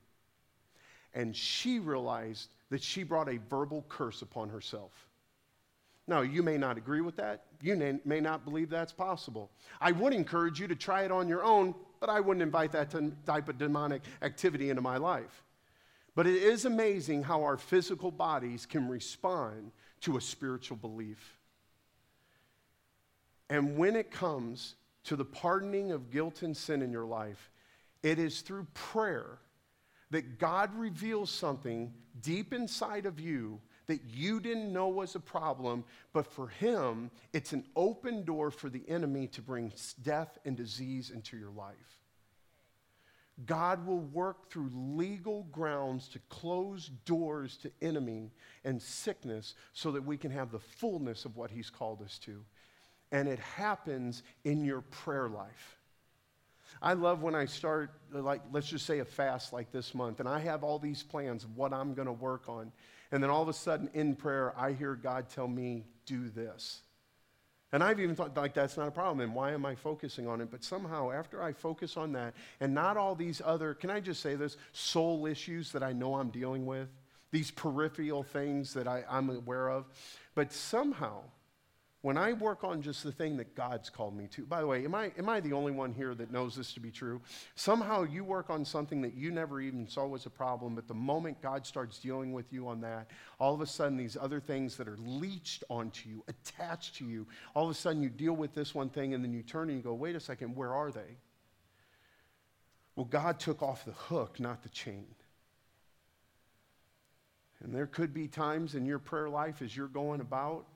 and 1.13 1.35
she 1.35 1.79
realized 1.79 2.49
that 2.69 2.83
she 2.83 3.03
brought 3.03 3.29
a 3.29 3.39
verbal 3.49 3.85
curse 3.89 4.21
upon 4.21 4.49
herself. 4.49 4.91
Now, 6.07 6.21
you 6.21 6.41
may 6.41 6.57
not 6.57 6.77
agree 6.77 7.01
with 7.01 7.17
that. 7.17 7.45
You 7.61 7.99
may 8.05 8.21
not 8.21 8.45
believe 8.45 8.69
that's 8.69 8.93
possible. 8.93 9.51
I 9.81 9.91
would 9.91 10.13
encourage 10.13 10.59
you 10.59 10.67
to 10.67 10.75
try 10.75 11.03
it 11.03 11.11
on 11.11 11.27
your 11.27 11.43
own, 11.43 11.75
but 11.99 12.09
I 12.09 12.21
wouldn't 12.21 12.43
invite 12.43 12.71
that 12.71 12.93
type 13.25 13.49
of 13.49 13.57
demonic 13.57 14.03
activity 14.21 14.69
into 14.69 14.81
my 14.81 14.97
life. 14.97 15.43
But 16.15 16.25
it 16.25 16.41
is 16.41 16.65
amazing 16.65 17.23
how 17.23 17.43
our 17.43 17.57
physical 17.57 18.09
bodies 18.09 18.65
can 18.65 18.87
respond 18.87 19.71
to 20.01 20.17
a 20.17 20.21
spiritual 20.21 20.77
belief. 20.77 21.37
And 23.49 23.77
when 23.77 23.95
it 23.95 24.09
comes 24.09 24.75
to 25.05 25.15
the 25.15 25.25
pardoning 25.25 25.91
of 25.91 26.09
guilt 26.09 26.41
and 26.41 26.55
sin 26.55 26.81
in 26.81 26.91
your 26.91 27.05
life, 27.05 27.51
it 28.01 28.17
is 28.17 28.41
through 28.41 28.67
prayer 28.73 29.39
that 30.11 30.39
God 30.39 30.73
reveals 30.75 31.29
something 31.29 31.93
deep 32.21 32.53
inside 32.53 33.05
of 33.05 33.19
you 33.19 33.59
that 33.87 34.01
you 34.13 34.39
didn't 34.39 34.71
know 34.71 34.89
was 34.89 35.15
a 35.15 35.19
problem, 35.19 35.83
but 36.13 36.25
for 36.25 36.47
him, 36.47 37.09
it's 37.33 37.53
an 37.53 37.65
open 37.75 38.23
door 38.23 38.51
for 38.51 38.69
the 38.69 38.83
enemy 38.87 39.27
to 39.27 39.41
bring 39.41 39.71
death 40.03 40.37
and 40.45 40.55
disease 40.55 41.09
into 41.09 41.37
your 41.37 41.51
life. 41.51 41.75
God 43.45 43.85
will 43.85 43.99
work 43.99 44.49
through 44.49 44.71
legal 44.73 45.43
grounds 45.51 46.07
to 46.09 46.19
close 46.27 46.89
doors 47.05 47.57
to 47.57 47.71
enemy 47.81 48.31
and 48.65 48.81
sickness 48.81 49.53
so 49.73 49.91
that 49.91 50.03
we 50.03 50.17
can 50.17 50.31
have 50.31 50.51
the 50.51 50.59
fullness 50.59 51.23
of 51.23 51.37
what 51.37 51.51
He's 51.51 51.69
called 51.69 52.01
us 52.01 52.17
to. 52.19 52.43
And 53.11 53.27
it 53.27 53.39
happens 53.39 54.23
in 54.43 54.65
your 54.65 54.81
prayer 54.81 55.29
life. 55.29 55.76
I 56.81 56.93
love 56.93 57.21
when 57.21 57.35
I 57.35 57.45
start, 57.45 57.91
like, 58.11 58.41
let's 58.51 58.67
just 58.67 58.85
say 58.85 58.99
a 58.99 59.05
fast 59.05 59.53
like 59.53 59.71
this 59.71 59.95
month, 59.95 60.19
and 60.19 60.29
I 60.29 60.39
have 60.39 60.63
all 60.63 60.79
these 60.79 61.03
plans 61.03 61.43
of 61.43 61.55
what 61.55 61.73
I'm 61.73 61.93
going 61.93 62.07
to 62.07 62.13
work 62.13 62.47
on. 62.47 62.71
And 63.11 63.23
then 63.23 63.29
all 63.29 63.41
of 63.41 63.47
a 63.47 63.53
sudden 63.53 63.89
in 63.93 64.15
prayer, 64.15 64.53
I 64.57 64.73
hear 64.73 64.95
God 64.95 65.29
tell 65.29 65.47
me, 65.47 65.85
do 66.05 66.29
this. 66.29 66.81
And 67.73 67.83
I've 67.83 67.99
even 67.99 68.15
thought, 68.15 68.35
like, 68.37 68.53
that's 68.53 68.77
not 68.77 68.87
a 68.87 68.91
problem. 68.91 69.19
And 69.19 69.35
why 69.35 69.51
am 69.51 69.65
I 69.65 69.75
focusing 69.75 70.27
on 70.27 70.39
it? 70.39 70.49
But 70.49 70.63
somehow, 70.63 71.11
after 71.11 71.43
I 71.43 71.51
focus 71.51 71.97
on 71.97 72.13
that, 72.13 72.33
and 72.61 72.73
not 72.73 72.95
all 72.95 73.13
these 73.13 73.41
other, 73.43 73.73
can 73.73 73.89
I 73.89 73.99
just 73.99 74.21
say 74.21 74.35
this, 74.35 74.55
soul 74.71 75.25
issues 75.25 75.71
that 75.73 75.83
I 75.83 75.91
know 75.91 76.15
I'm 76.15 76.29
dealing 76.29 76.65
with, 76.65 76.87
these 77.31 77.51
peripheral 77.51 78.23
things 78.23 78.73
that 78.73 78.87
I, 78.87 79.03
I'm 79.09 79.29
aware 79.29 79.69
of, 79.69 79.85
but 80.33 80.53
somehow, 80.53 81.23
when 82.01 82.15
I 82.17 82.33
work 82.33 82.63
on 82.63 82.81
just 82.81 83.03
the 83.03 83.11
thing 83.11 83.37
that 83.37 83.55
God's 83.55 83.89
called 83.89 84.15
me 84.15 84.27
to, 84.27 84.45
by 84.45 84.61
the 84.61 84.67
way, 84.67 84.85
am 84.85 84.93
I, 84.93 85.11
am 85.17 85.27
I 85.27 85.39
the 85.39 85.53
only 85.53 85.71
one 85.71 85.93
here 85.93 86.13
that 86.13 86.31
knows 86.31 86.55
this 86.55 86.71
to 86.73 86.79
be 86.79 86.91
true? 86.91 87.19
Somehow 87.55 88.03
you 88.03 88.23
work 88.23 88.51
on 88.51 88.63
something 88.63 89.01
that 89.01 89.15
you 89.15 89.31
never 89.31 89.59
even 89.59 89.87
saw 89.87 90.05
was 90.05 90.27
a 90.27 90.29
problem, 90.29 90.75
but 90.75 90.87
the 90.87 90.93
moment 90.93 91.41
God 91.41 91.65
starts 91.65 91.97
dealing 91.97 92.33
with 92.33 92.53
you 92.53 92.67
on 92.67 92.81
that, 92.81 93.09
all 93.39 93.55
of 93.55 93.61
a 93.61 93.65
sudden 93.65 93.97
these 93.97 94.15
other 94.15 94.39
things 94.39 94.77
that 94.77 94.87
are 94.87 94.97
leeched 94.97 95.63
onto 95.71 96.07
you, 96.07 96.23
attached 96.27 96.95
to 96.97 97.05
you, 97.05 97.25
all 97.55 97.65
of 97.65 97.71
a 97.71 97.73
sudden 97.73 98.03
you 98.03 98.09
deal 98.09 98.33
with 98.33 98.53
this 98.53 98.75
one 98.75 98.89
thing 98.89 99.15
and 99.15 99.23
then 99.23 99.33
you 99.33 99.41
turn 99.41 99.69
and 99.69 99.77
you 99.77 99.83
go, 99.83 99.95
wait 99.95 100.15
a 100.15 100.19
second, 100.19 100.55
where 100.55 100.73
are 100.73 100.91
they? 100.91 101.17
Well, 102.95 103.05
God 103.05 103.39
took 103.39 103.63
off 103.63 103.85
the 103.85 103.91
hook, 103.91 104.39
not 104.39 104.61
the 104.61 104.69
chain. 104.69 105.07
And 107.63 107.73
there 107.73 107.87
could 107.87 108.13
be 108.13 108.27
times 108.27 108.75
in 108.75 108.85
your 108.85 108.99
prayer 108.99 109.29
life 109.29 109.63
as 109.63 109.75
you're 109.75 109.87
going 109.87 110.21
about 110.21 110.67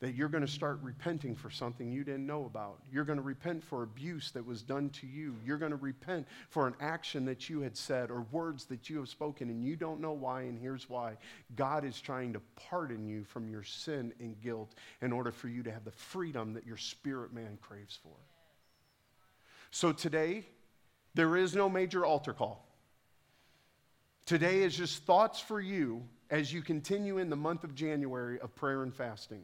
that 0.00 0.14
you're 0.14 0.30
going 0.30 0.44
to 0.44 0.50
start 0.50 0.78
repenting 0.82 1.36
for 1.36 1.50
something 1.50 1.92
you 1.92 2.02
didn't 2.04 2.26
know 2.26 2.46
about. 2.46 2.78
You're 2.90 3.04
going 3.04 3.18
to 3.18 3.22
repent 3.22 3.62
for 3.62 3.82
abuse 3.82 4.30
that 4.30 4.44
was 4.44 4.62
done 4.62 4.88
to 4.90 5.06
you. 5.06 5.36
You're 5.44 5.58
going 5.58 5.72
to 5.72 5.76
repent 5.76 6.26
for 6.48 6.66
an 6.66 6.74
action 6.80 7.26
that 7.26 7.50
you 7.50 7.60
had 7.60 7.76
said 7.76 8.10
or 8.10 8.22
words 8.32 8.64
that 8.66 8.88
you 8.88 8.96
have 8.98 9.10
spoken 9.10 9.50
and 9.50 9.62
you 9.62 9.76
don't 9.76 10.00
know 10.00 10.12
why, 10.12 10.42
and 10.42 10.58
here's 10.58 10.88
why. 10.88 11.18
God 11.54 11.84
is 11.84 12.00
trying 12.00 12.32
to 12.32 12.40
pardon 12.56 13.06
you 13.06 13.24
from 13.24 13.50
your 13.50 13.62
sin 13.62 14.14
and 14.20 14.40
guilt 14.40 14.74
in 15.02 15.12
order 15.12 15.30
for 15.30 15.48
you 15.48 15.62
to 15.62 15.70
have 15.70 15.84
the 15.84 15.90
freedom 15.90 16.54
that 16.54 16.66
your 16.66 16.78
spirit 16.78 17.34
man 17.34 17.58
craves 17.60 17.98
for. 18.02 18.16
So 19.70 19.92
today, 19.92 20.46
there 21.14 21.36
is 21.36 21.54
no 21.54 21.68
major 21.68 22.06
altar 22.06 22.32
call. 22.32 22.66
Today 24.24 24.62
is 24.62 24.74
just 24.74 25.02
thoughts 25.02 25.40
for 25.40 25.60
you 25.60 26.02
as 26.30 26.52
you 26.52 26.62
continue 26.62 27.18
in 27.18 27.28
the 27.28 27.36
month 27.36 27.64
of 27.64 27.74
January 27.74 28.40
of 28.40 28.54
prayer 28.54 28.82
and 28.82 28.94
fasting. 28.94 29.42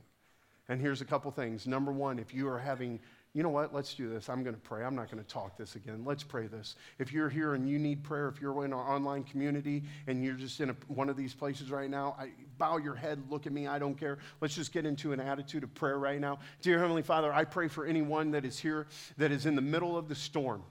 And 0.68 0.80
here's 0.80 1.00
a 1.00 1.04
couple 1.04 1.30
things. 1.30 1.66
Number 1.66 1.92
one, 1.92 2.18
if 2.18 2.34
you 2.34 2.48
are 2.48 2.58
having, 2.58 2.98
you 3.34 3.42
know 3.44 3.50
what, 3.50 3.72
let's 3.72 3.94
do 3.94 4.08
this. 4.08 4.28
I'm 4.28 4.42
going 4.42 4.54
to 4.54 4.60
pray. 4.60 4.84
I'm 4.84 4.96
not 4.96 5.10
going 5.10 5.22
to 5.22 5.28
talk 5.28 5.56
this 5.56 5.76
again. 5.76 6.02
Let's 6.04 6.24
pray 6.24 6.48
this. 6.48 6.74
If 6.98 7.12
you're 7.12 7.28
here 7.28 7.54
and 7.54 7.68
you 7.68 7.78
need 7.78 8.02
prayer, 8.02 8.28
if 8.28 8.40
you're 8.40 8.64
in 8.64 8.72
our 8.72 8.92
online 8.92 9.22
community 9.22 9.84
and 10.08 10.24
you're 10.24 10.34
just 10.34 10.60
in 10.60 10.70
a, 10.70 10.76
one 10.88 11.08
of 11.08 11.16
these 11.16 11.34
places 11.34 11.70
right 11.70 11.88
now, 11.88 12.16
I, 12.18 12.30
bow 12.58 12.78
your 12.78 12.96
head, 12.96 13.22
look 13.30 13.46
at 13.46 13.52
me, 13.52 13.68
I 13.68 13.78
don't 13.78 13.94
care. 13.94 14.18
Let's 14.40 14.56
just 14.56 14.72
get 14.72 14.84
into 14.86 15.12
an 15.12 15.20
attitude 15.20 15.62
of 15.62 15.72
prayer 15.74 15.98
right 15.98 16.20
now. 16.20 16.40
Dear 16.62 16.80
Heavenly 16.80 17.02
Father, 17.02 17.32
I 17.32 17.44
pray 17.44 17.68
for 17.68 17.86
anyone 17.86 18.32
that 18.32 18.44
is 18.44 18.58
here 18.58 18.88
that 19.18 19.30
is 19.30 19.46
in 19.46 19.54
the 19.54 19.62
middle 19.62 19.96
of 19.96 20.08
the 20.08 20.16
storm 20.16 20.64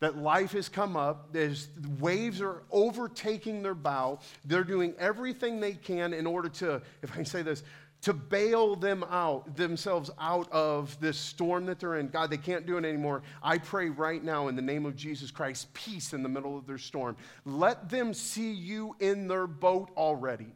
that 0.00 0.16
life 0.16 0.52
has 0.52 0.68
come 0.68 0.96
up, 0.96 1.32
there's 1.32 1.68
waves 1.98 2.40
are 2.40 2.62
overtaking 2.70 3.62
their 3.62 3.74
bow. 3.74 4.20
They're 4.44 4.64
doing 4.64 4.94
everything 4.98 5.58
they 5.58 5.72
can 5.72 6.14
in 6.14 6.26
order 6.26 6.48
to, 6.50 6.82
if 7.02 7.10
I 7.12 7.16
can 7.16 7.24
say 7.24 7.42
this, 7.42 7.64
to 8.00 8.12
bail 8.12 8.76
them 8.76 9.04
out, 9.10 9.56
themselves 9.56 10.10
out 10.20 10.50
of 10.52 10.98
this 11.00 11.18
storm 11.18 11.66
that 11.66 11.80
they're 11.80 11.96
in. 11.96 12.08
God, 12.08 12.30
they 12.30 12.36
can't 12.36 12.64
do 12.64 12.76
it 12.76 12.84
anymore. 12.84 13.22
I 13.42 13.58
pray 13.58 13.88
right 13.88 14.22
now 14.22 14.48
in 14.48 14.56
the 14.56 14.62
name 14.62 14.86
of 14.86 14.94
Jesus 14.94 15.30
Christ, 15.30 15.72
peace 15.74 16.12
in 16.12 16.22
the 16.22 16.28
middle 16.28 16.56
of 16.56 16.66
their 16.66 16.78
storm. 16.78 17.16
Let 17.44 17.88
them 17.88 18.14
see 18.14 18.52
you 18.52 18.94
in 19.00 19.26
their 19.26 19.46
boat 19.46 19.90
already. 19.96 20.54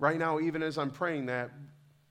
Right 0.00 0.18
now, 0.18 0.40
even 0.40 0.64
as 0.64 0.78
I'm 0.78 0.90
praying 0.90 1.26
that, 1.26 1.52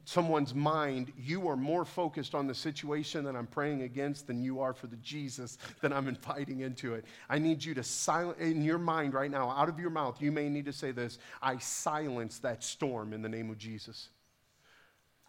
someone's 0.05 0.53
mind, 0.53 1.11
you 1.17 1.47
are 1.47 1.55
more 1.55 1.85
focused 1.85 2.35
on 2.35 2.47
the 2.47 2.55
situation 2.55 3.23
that 3.25 3.35
I'm 3.35 3.47
praying 3.47 3.83
against 3.83 4.27
than 4.27 4.41
you 4.41 4.59
are 4.59 4.73
for 4.73 4.87
the 4.87 4.97
Jesus 4.97 5.57
that 5.81 5.93
I'm 5.93 6.07
inviting 6.09 6.61
into 6.61 6.93
it. 6.93 7.05
I 7.29 7.39
need 7.39 7.63
you 7.63 7.73
to 7.75 7.83
silence, 7.83 8.39
in 8.39 8.63
your 8.63 8.77
mind 8.77 9.13
right 9.13 9.31
now, 9.31 9.49
out 9.49 9.69
of 9.69 9.79
your 9.79 9.89
mouth, 9.89 10.21
you 10.21 10.31
may 10.31 10.49
need 10.49 10.65
to 10.65 10.73
say 10.73 10.91
this 10.91 11.19
I 11.41 11.57
silence 11.57 12.39
that 12.39 12.63
storm 12.63 13.13
in 13.13 13.21
the 13.21 13.29
name 13.29 13.49
of 13.49 13.57
Jesus. 13.57 14.09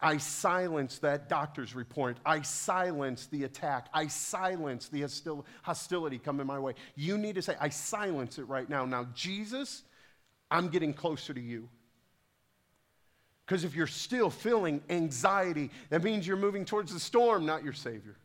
I 0.03 0.17
silence 0.17 0.99
that 0.99 1.29
doctor's 1.29 1.73
report. 1.73 2.17
I 2.25 2.41
silence 2.41 3.27
the 3.27 3.45
attack. 3.45 3.87
I 3.93 4.07
silence 4.07 4.89
the 4.89 5.01
hostil- 5.01 5.45
hostility 5.61 6.19
coming 6.19 6.45
my 6.45 6.59
way. 6.59 6.73
You 6.95 7.17
need 7.17 7.35
to 7.35 7.41
say, 7.41 7.55
I 7.59 7.69
silence 7.69 8.37
it 8.37 8.43
right 8.49 8.69
now. 8.69 8.83
Now, 8.83 9.07
Jesus, 9.15 9.83
I'm 10.51 10.67
getting 10.67 10.93
closer 10.93 11.33
to 11.33 11.39
you. 11.39 11.69
Because 13.45 13.63
if 13.63 13.75
you're 13.75 13.87
still 13.87 14.29
feeling 14.29 14.81
anxiety, 14.89 15.69
that 15.89 16.03
means 16.03 16.25
you're 16.25 16.37
moving 16.37 16.63
towards 16.65 16.93
the 16.93 16.99
storm, 16.99 17.45
not 17.45 17.63
your 17.63 17.73
Savior. 17.73 18.15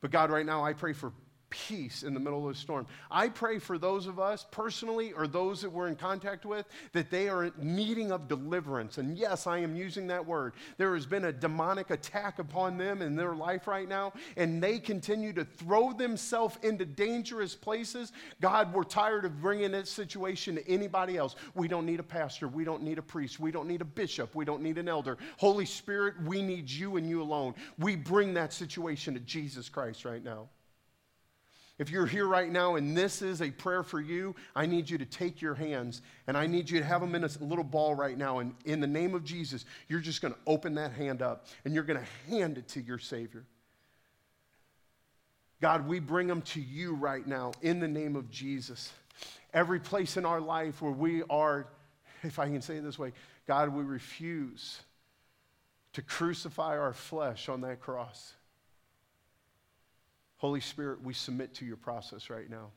But 0.00 0.10
God, 0.10 0.30
right 0.30 0.44
now, 0.44 0.64
I 0.64 0.72
pray 0.72 0.92
for 0.92 1.12
peace 1.50 2.02
in 2.02 2.14
the 2.14 2.20
middle 2.20 2.48
of 2.48 2.54
the 2.54 2.60
storm. 2.60 2.86
I 3.10 3.28
pray 3.28 3.58
for 3.58 3.76
those 3.76 4.06
of 4.06 4.18
us 4.18 4.46
personally 4.50 5.12
or 5.12 5.26
those 5.26 5.60
that 5.62 5.70
we're 5.70 5.88
in 5.88 5.96
contact 5.96 6.46
with 6.46 6.66
that 6.92 7.10
they 7.10 7.28
are 7.28 7.50
needing 7.58 8.12
of 8.12 8.28
deliverance. 8.28 8.98
And 8.98 9.18
yes, 9.18 9.46
I 9.46 9.58
am 9.58 9.76
using 9.76 10.06
that 10.06 10.24
word. 10.24 10.54
There 10.78 10.94
has 10.94 11.06
been 11.06 11.26
a 11.26 11.32
demonic 11.32 11.90
attack 11.90 12.38
upon 12.38 12.78
them 12.78 13.02
in 13.02 13.16
their 13.16 13.34
life 13.34 13.66
right 13.66 13.88
now, 13.88 14.12
and 14.36 14.62
they 14.62 14.78
continue 14.78 15.32
to 15.34 15.44
throw 15.44 15.92
themselves 15.92 16.56
into 16.62 16.84
dangerous 16.84 17.54
places. 17.54 18.12
God, 18.40 18.72
we're 18.72 18.84
tired 18.84 19.24
of 19.24 19.40
bringing 19.40 19.72
this 19.72 19.90
situation 19.90 20.54
to 20.56 20.68
anybody 20.68 21.16
else. 21.16 21.34
We 21.54 21.68
don't 21.68 21.86
need 21.86 22.00
a 22.00 22.04
pastor. 22.04 22.48
We 22.48 22.64
don't 22.64 22.82
need 22.82 22.98
a 22.98 23.02
priest. 23.02 23.40
We 23.40 23.50
don't 23.50 23.68
need 23.68 23.80
a 23.80 23.84
bishop. 23.84 24.34
We 24.34 24.44
don't 24.44 24.62
need 24.62 24.78
an 24.78 24.88
elder. 24.88 25.18
Holy 25.36 25.66
Spirit, 25.66 26.14
we 26.24 26.42
need 26.42 26.70
you 26.70 26.96
and 26.96 27.08
you 27.08 27.22
alone. 27.22 27.54
We 27.78 27.96
bring 27.96 28.34
that 28.34 28.52
situation 28.52 29.14
to 29.14 29.20
Jesus 29.20 29.68
Christ 29.68 30.04
right 30.04 30.22
now. 30.22 30.48
If 31.80 31.88
you're 31.88 32.04
here 32.04 32.26
right 32.26 32.52
now 32.52 32.74
and 32.74 32.94
this 32.94 33.22
is 33.22 33.40
a 33.40 33.50
prayer 33.50 33.82
for 33.82 34.02
you, 34.02 34.36
I 34.54 34.66
need 34.66 34.90
you 34.90 34.98
to 34.98 35.06
take 35.06 35.40
your 35.40 35.54
hands 35.54 36.02
and 36.26 36.36
I 36.36 36.46
need 36.46 36.68
you 36.68 36.78
to 36.78 36.84
have 36.84 37.00
them 37.00 37.14
in 37.14 37.24
a 37.24 37.30
little 37.40 37.64
ball 37.64 37.94
right 37.94 38.18
now. 38.18 38.40
And 38.40 38.54
in 38.66 38.80
the 38.80 38.86
name 38.86 39.14
of 39.14 39.24
Jesus, 39.24 39.64
you're 39.88 40.00
just 40.00 40.20
going 40.20 40.34
to 40.34 40.40
open 40.46 40.74
that 40.74 40.92
hand 40.92 41.22
up 41.22 41.46
and 41.64 41.72
you're 41.72 41.84
going 41.84 41.98
to 41.98 42.30
hand 42.30 42.58
it 42.58 42.68
to 42.68 42.82
your 42.82 42.98
Savior. 42.98 43.46
God, 45.62 45.88
we 45.88 46.00
bring 46.00 46.26
them 46.26 46.42
to 46.42 46.60
you 46.60 46.96
right 46.96 47.26
now 47.26 47.52
in 47.62 47.80
the 47.80 47.88
name 47.88 48.14
of 48.14 48.30
Jesus. 48.30 48.92
Every 49.54 49.80
place 49.80 50.18
in 50.18 50.26
our 50.26 50.40
life 50.40 50.82
where 50.82 50.92
we 50.92 51.22
are, 51.30 51.66
if 52.22 52.38
I 52.38 52.44
can 52.48 52.60
say 52.60 52.76
it 52.76 52.84
this 52.84 52.98
way, 52.98 53.14
God, 53.46 53.70
we 53.70 53.84
refuse 53.84 54.80
to 55.94 56.02
crucify 56.02 56.76
our 56.76 56.92
flesh 56.92 57.48
on 57.48 57.62
that 57.62 57.80
cross. 57.80 58.34
Holy 60.40 60.60
Spirit, 60.60 61.02
we 61.04 61.12
submit 61.12 61.54
to 61.56 61.66
your 61.66 61.76
process 61.76 62.30
right 62.30 62.48
now. 62.48 62.70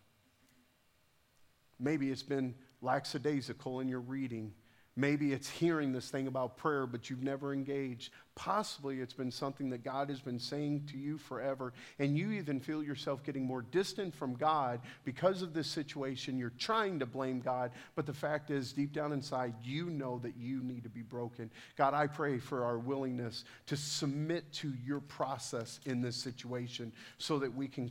Maybe 1.79 2.11
it's 2.11 2.21
been 2.21 2.55
lackadaisical 2.81 3.79
in 3.79 3.87
your 3.87 4.01
reading. 4.01 4.53
Maybe 4.95 5.33
it's 5.33 5.49
hearing 5.49 5.91
this 5.91 6.09
thing 6.09 6.27
about 6.27 6.55
prayer, 6.55 6.85
but 6.85 7.09
you've 7.09 7.23
never 7.23 7.51
engaged. 7.51 8.11
Possibly 8.35 8.99
it's 8.99 9.13
been 9.13 9.31
something 9.31 9.69
that 9.71 9.83
God 9.83 10.09
has 10.09 10.19
been 10.19 10.39
saying 10.39 10.87
to 10.91 10.97
you 10.99 11.17
forever, 11.17 11.73
and 11.97 12.15
you 12.15 12.31
even 12.31 12.59
feel 12.59 12.83
yourself 12.83 13.23
getting 13.23 13.43
more 13.43 13.63
distant 13.63 14.13
from 14.13 14.35
God 14.35 14.81
because 15.03 15.41
of 15.41 15.53
this 15.53 15.67
situation. 15.67 16.37
You're 16.37 16.53
trying 16.59 16.99
to 16.99 17.07
blame 17.07 17.39
God, 17.39 17.71
but 17.95 18.05
the 18.05 18.13
fact 18.13 18.51
is, 18.51 18.71
deep 18.71 18.93
down 18.93 19.13
inside, 19.13 19.55
you 19.63 19.89
know 19.89 20.19
that 20.19 20.37
you 20.37 20.61
need 20.61 20.83
to 20.83 20.89
be 20.89 21.01
broken. 21.01 21.49
God, 21.75 21.95
I 21.95 22.05
pray 22.05 22.37
for 22.37 22.63
our 22.63 22.77
willingness 22.77 23.45
to 23.65 23.75
submit 23.75 24.51
to 24.53 24.73
your 24.85 24.99
process 24.99 25.79
in 25.85 26.01
this 26.01 26.15
situation 26.15 26.91
so 27.17 27.39
that 27.39 27.53
we 27.53 27.67
can 27.67 27.89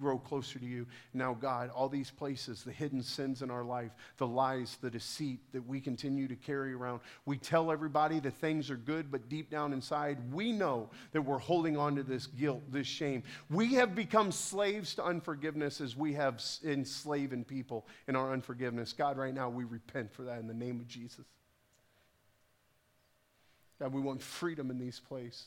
grow 0.00 0.18
closer 0.18 0.58
to 0.58 0.64
you. 0.64 0.86
Now, 1.14 1.34
God, 1.34 1.70
all 1.70 1.88
these 1.88 2.10
places, 2.10 2.62
the 2.62 2.72
hidden 2.72 3.02
sins 3.02 3.42
in 3.42 3.50
our 3.50 3.64
life, 3.64 3.92
the 4.18 4.26
lies, 4.26 4.76
the 4.80 4.90
deceit 4.90 5.40
that 5.52 5.66
we 5.66 5.80
continue 5.80 6.28
to 6.28 6.36
carry 6.36 6.72
around. 6.72 7.00
We 7.24 7.38
tell 7.38 7.70
everybody 7.70 8.20
that 8.20 8.34
things 8.34 8.70
are 8.70 8.76
good, 8.76 9.10
but 9.10 9.28
deep 9.28 9.50
down 9.50 9.72
inside, 9.72 10.18
we 10.32 10.52
know 10.52 10.90
that 11.12 11.22
we're 11.22 11.38
holding 11.38 11.76
on 11.76 11.96
to 11.96 12.02
this 12.02 12.26
guilt, 12.26 12.62
this 12.70 12.86
shame. 12.86 13.22
We 13.50 13.74
have 13.74 13.94
become 13.94 14.32
slaves 14.32 14.94
to 14.96 15.04
unforgiveness 15.04 15.80
as 15.80 15.96
we 15.96 16.12
have 16.14 16.42
enslaving 16.64 17.44
people 17.44 17.86
in 18.08 18.16
our 18.16 18.32
unforgiveness. 18.32 18.92
God, 18.92 19.16
right 19.16 19.34
now, 19.34 19.48
we 19.48 19.64
repent 19.64 20.12
for 20.12 20.22
that 20.22 20.38
in 20.38 20.46
the 20.46 20.54
name 20.54 20.80
of 20.80 20.88
Jesus. 20.88 21.24
God, 23.78 23.92
we 23.92 24.00
want 24.00 24.22
freedom 24.22 24.70
in 24.70 24.78
these 24.78 25.00
places. 25.00 25.46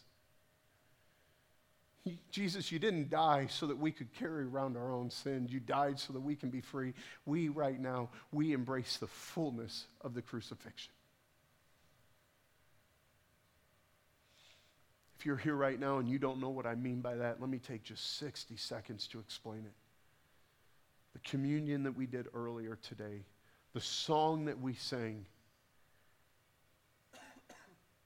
Jesus, 2.32 2.72
you 2.72 2.80
didn't 2.80 3.10
die 3.10 3.48
so 3.48 3.68
that 3.68 3.78
we 3.78 3.92
could 3.92 4.14
carry 4.14 4.46
around 4.46 4.78
our 4.78 4.92
own 4.92 5.10
sins. 5.10 5.52
You 5.52 5.60
died 5.60 6.00
so 6.00 6.14
that 6.14 6.20
we 6.20 6.36
can 6.36 6.50
be 6.50 6.62
free. 6.62 6.94
We, 7.26 7.50
right 7.50 7.80
now, 7.80 8.10
we 8.32 8.54
embrace 8.54 8.98
the 8.98 9.08
fullness 9.08 9.86
of 10.02 10.14
the 10.14 10.22
crucifixion. 10.22 10.94
If 15.20 15.26
you're 15.26 15.38
here 15.38 15.56
right 15.56 15.78
now 15.80 15.98
and 15.98 16.08
you 16.08 16.18
don't 16.18 16.40
know 16.40 16.50
what 16.50 16.66
I 16.66 16.76
mean 16.76 17.02
by 17.02 17.16
that, 17.16 17.42
let 17.42 17.50
me 17.50 17.60
take 17.60 17.84
just 17.84 18.18
60 18.20 18.56
seconds 18.56 19.06
to 19.08 19.20
explain 19.20 19.66
it. 19.66 19.74
The 21.14 21.20
communion 21.30 21.84
that 21.84 21.98
we 21.98 22.06
did 22.06 22.28
earlier 22.34 22.78
today, 22.82 23.26
the 23.74 23.82
song 23.82 24.46
that 24.46 24.62
we 24.62 24.76
sang, 24.76 25.26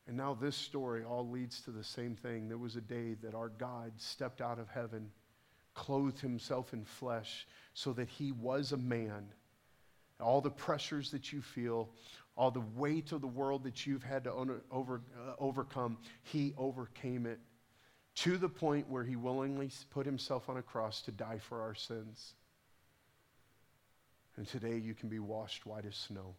and 0.07 0.17
now 0.17 0.33
this 0.33 0.55
story 0.55 1.03
all 1.03 1.29
leads 1.29 1.61
to 1.61 1.71
the 1.71 1.83
same 1.83 2.15
thing. 2.15 2.49
There 2.49 2.57
was 2.57 2.75
a 2.75 2.81
day 2.81 3.15
that 3.21 3.33
our 3.33 3.49
God 3.49 3.93
stepped 3.97 4.41
out 4.41 4.59
of 4.59 4.67
heaven, 4.69 5.09
clothed 5.73 6.19
himself 6.19 6.73
in 6.73 6.83
flesh, 6.83 7.47
so 7.73 7.93
that 7.93 8.09
he 8.09 8.31
was 8.31 8.73
a 8.73 8.77
man. 8.77 9.29
All 10.19 10.41
the 10.41 10.51
pressures 10.51 11.09
that 11.11 11.31
you 11.31 11.41
feel, 11.41 11.89
all 12.35 12.51
the 12.51 12.63
weight 12.75 13.11
of 13.13 13.21
the 13.21 13.27
world 13.27 13.63
that 13.63 13.85
you've 13.85 14.03
had 14.03 14.25
to 14.25 14.31
over, 14.71 15.01
uh, 15.17 15.33
overcome, 15.39 15.97
he 16.23 16.53
overcame 16.57 17.25
it 17.25 17.39
to 18.15 18.37
the 18.37 18.49
point 18.49 18.89
where 18.89 19.03
he 19.03 19.15
willingly 19.15 19.71
put 19.89 20.05
himself 20.05 20.49
on 20.49 20.57
a 20.57 20.61
cross 20.61 21.01
to 21.03 21.11
die 21.11 21.39
for 21.39 21.61
our 21.61 21.75
sins. 21.75 22.33
And 24.35 24.47
today 24.47 24.77
you 24.77 24.93
can 24.93 25.09
be 25.09 25.19
washed 25.19 25.65
white 25.65 25.85
as 25.85 25.95
snow. 25.95 26.35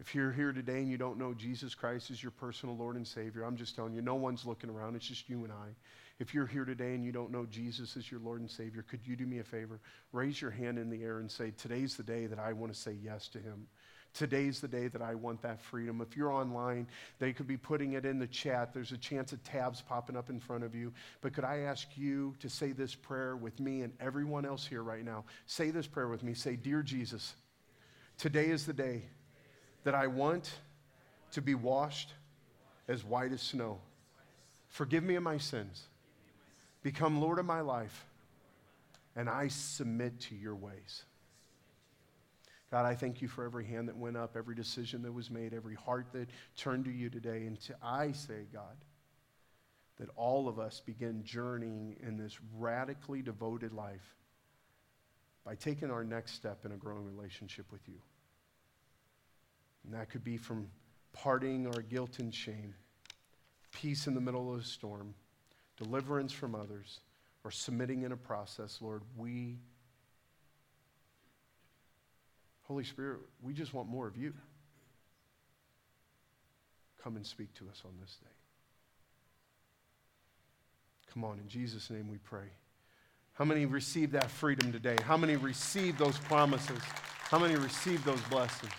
If 0.00 0.14
you're 0.14 0.32
here 0.32 0.52
today 0.52 0.78
and 0.78 0.90
you 0.90 0.98
don't 0.98 1.18
know 1.18 1.32
Jesus 1.34 1.74
Christ 1.74 2.10
as 2.10 2.22
your 2.22 2.32
personal 2.32 2.76
Lord 2.76 2.96
and 2.96 3.06
Savior, 3.06 3.44
I'm 3.44 3.56
just 3.56 3.76
telling 3.76 3.94
you, 3.94 4.02
no 4.02 4.16
one's 4.16 4.44
looking 4.44 4.68
around. 4.68 4.96
It's 4.96 5.06
just 5.06 5.28
you 5.28 5.44
and 5.44 5.52
I. 5.52 5.68
If 6.18 6.34
you're 6.34 6.46
here 6.46 6.64
today 6.64 6.94
and 6.94 7.04
you 7.04 7.12
don't 7.12 7.30
know 7.30 7.46
Jesus 7.46 7.96
as 7.96 8.10
your 8.10 8.20
Lord 8.20 8.40
and 8.40 8.50
Savior, 8.50 8.84
could 8.88 9.00
you 9.04 9.16
do 9.16 9.26
me 9.26 9.38
a 9.38 9.44
favor? 9.44 9.80
Raise 10.12 10.40
your 10.40 10.50
hand 10.50 10.78
in 10.78 10.90
the 10.90 11.02
air 11.02 11.18
and 11.18 11.30
say, 11.30 11.52
Today's 11.56 11.96
the 11.96 12.02
day 12.02 12.26
that 12.26 12.38
I 12.38 12.52
want 12.52 12.72
to 12.72 12.78
say 12.78 12.96
yes 13.02 13.28
to 13.28 13.38
Him. 13.38 13.66
Today's 14.14 14.60
the 14.60 14.68
day 14.68 14.86
that 14.86 15.02
I 15.02 15.16
want 15.16 15.42
that 15.42 15.60
freedom. 15.60 16.00
If 16.00 16.16
you're 16.16 16.30
online, 16.30 16.86
they 17.18 17.32
could 17.32 17.48
be 17.48 17.56
putting 17.56 17.94
it 17.94 18.04
in 18.04 18.20
the 18.20 18.28
chat. 18.28 18.72
There's 18.72 18.92
a 18.92 18.96
chance 18.96 19.32
of 19.32 19.42
tabs 19.42 19.82
popping 19.82 20.16
up 20.16 20.30
in 20.30 20.38
front 20.38 20.62
of 20.62 20.72
you. 20.72 20.92
But 21.20 21.34
could 21.34 21.42
I 21.42 21.58
ask 21.60 21.88
you 21.96 22.36
to 22.38 22.48
say 22.48 22.70
this 22.70 22.94
prayer 22.94 23.36
with 23.36 23.58
me 23.58 23.82
and 23.82 23.92
everyone 23.98 24.44
else 24.44 24.64
here 24.64 24.84
right 24.84 25.04
now? 25.04 25.24
Say 25.46 25.70
this 25.70 25.88
prayer 25.88 26.06
with 26.06 26.22
me. 26.22 26.32
Say, 26.34 26.54
Dear 26.54 26.82
Jesus, 26.82 27.34
today 28.16 28.46
is 28.46 28.66
the 28.66 28.72
day 28.72 29.02
that 29.84 29.94
I 29.94 30.06
want 30.06 30.52
to 31.32 31.42
be 31.42 31.54
washed 31.54 32.12
as 32.88 33.04
white 33.04 33.32
as 33.32 33.40
snow. 33.42 33.78
Forgive 34.68 35.04
me 35.04 35.14
of 35.14 35.22
my 35.22 35.38
sins. 35.38 35.86
Become 36.82 37.20
Lord 37.20 37.38
of 37.38 37.46
my 37.46 37.60
life. 37.60 38.06
And 39.16 39.28
I 39.28 39.48
submit 39.48 40.20
to 40.22 40.34
your 40.34 40.56
ways. 40.56 41.04
God, 42.70 42.86
I 42.86 42.94
thank 42.96 43.22
you 43.22 43.28
for 43.28 43.44
every 43.44 43.64
hand 43.64 43.86
that 43.88 43.96
went 43.96 44.16
up, 44.16 44.36
every 44.36 44.56
decision 44.56 45.02
that 45.02 45.12
was 45.12 45.30
made, 45.30 45.54
every 45.54 45.76
heart 45.76 46.06
that 46.12 46.28
turned 46.56 46.84
to 46.86 46.90
you 46.90 47.08
today. 47.08 47.46
And 47.46 47.60
to, 47.62 47.76
I 47.80 48.10
say, 48.10 48.46
God, 48.52 48.76
that 49.98 50.08
all 50.16 50.48
of 50.48 50.58
us 50.58 50.82
begin 50.84 51.22
journeying 51.22 51.96
in 52.02 52.16
this 52.16 52.36
radically 52.58 53.22
devoted 53.22 53.72
life 53.72 54.16
by 55.44 55.54
taking 55.54 55.90
our 55.90 56.02
next 56.02 56.32
step 56.32 56.64
in 56.64 56.72
a 56.72 56.76
growing 56.76 57.04
relationship 57.04 57.70
with 57.70 57.86
you. 57.86 58.00
And 59.84 59.94
that 59.94 60.10
could 60.10 60.24
be 60.24 60.36
from 60.36 60.68
parting 61.12 61.66
our 61.66 61.82
guilt 61.82 62.18
and 62.18 62.34
shame, 62.34 62.74
peace 63.72 64.06
in 64.06 64.14
the 64.14 64.20
middle 64.20 64.52
of 64.52 64.60
a 64.60 64.64
storm, 64.64 65.14
deliverance 65.76 66.32
from 66.32 66.54
others, 66.54 67.00
or 67.44 67.50
submitting 67.50 68.02
in 68.02 68.12
a 68.12 68.16
process, 68.16 68.78
Lord. 68.80 69.02
We, 69.16 69.58
Holy 72.62 72.84
Spirit, 72.84 73.20
we 73.42 73.52
just 73.52 73.74
want 73.74 73.88
more 73.88 74.06
of 74.06 74.16
you. 74.16 74.32
Come 77.02 77.16
and 77.16 77.26
speak 77.26 77.52
to 77.54 77.68
us 77.68 77.82
on 77.84 77.92
this 78.00 78.16
day. 78.16 78.30
Come 81.12 81.22
on, 81.22 81.38
in 81.38 81.48
Jesus' 81.48 81.90
name 81.90 82.08
we 82.08 82.16
pray. 82.18 82.46
How 83.34 83.44
many 83.44 83.66
received 83.66 84.12
that 84.12 84.30
freedom 84.30 84.72
today? 84.72 84.96
How 85.04 85.16
many 85.16 85.36
received 85.36 85.98
those 85.98 86.18
promises? 86.18 86.80
How 87.28 87.38
many 87.38 87.56
received 87.56 88.04
those 88.04 88.20
blessings? 88.22 88.72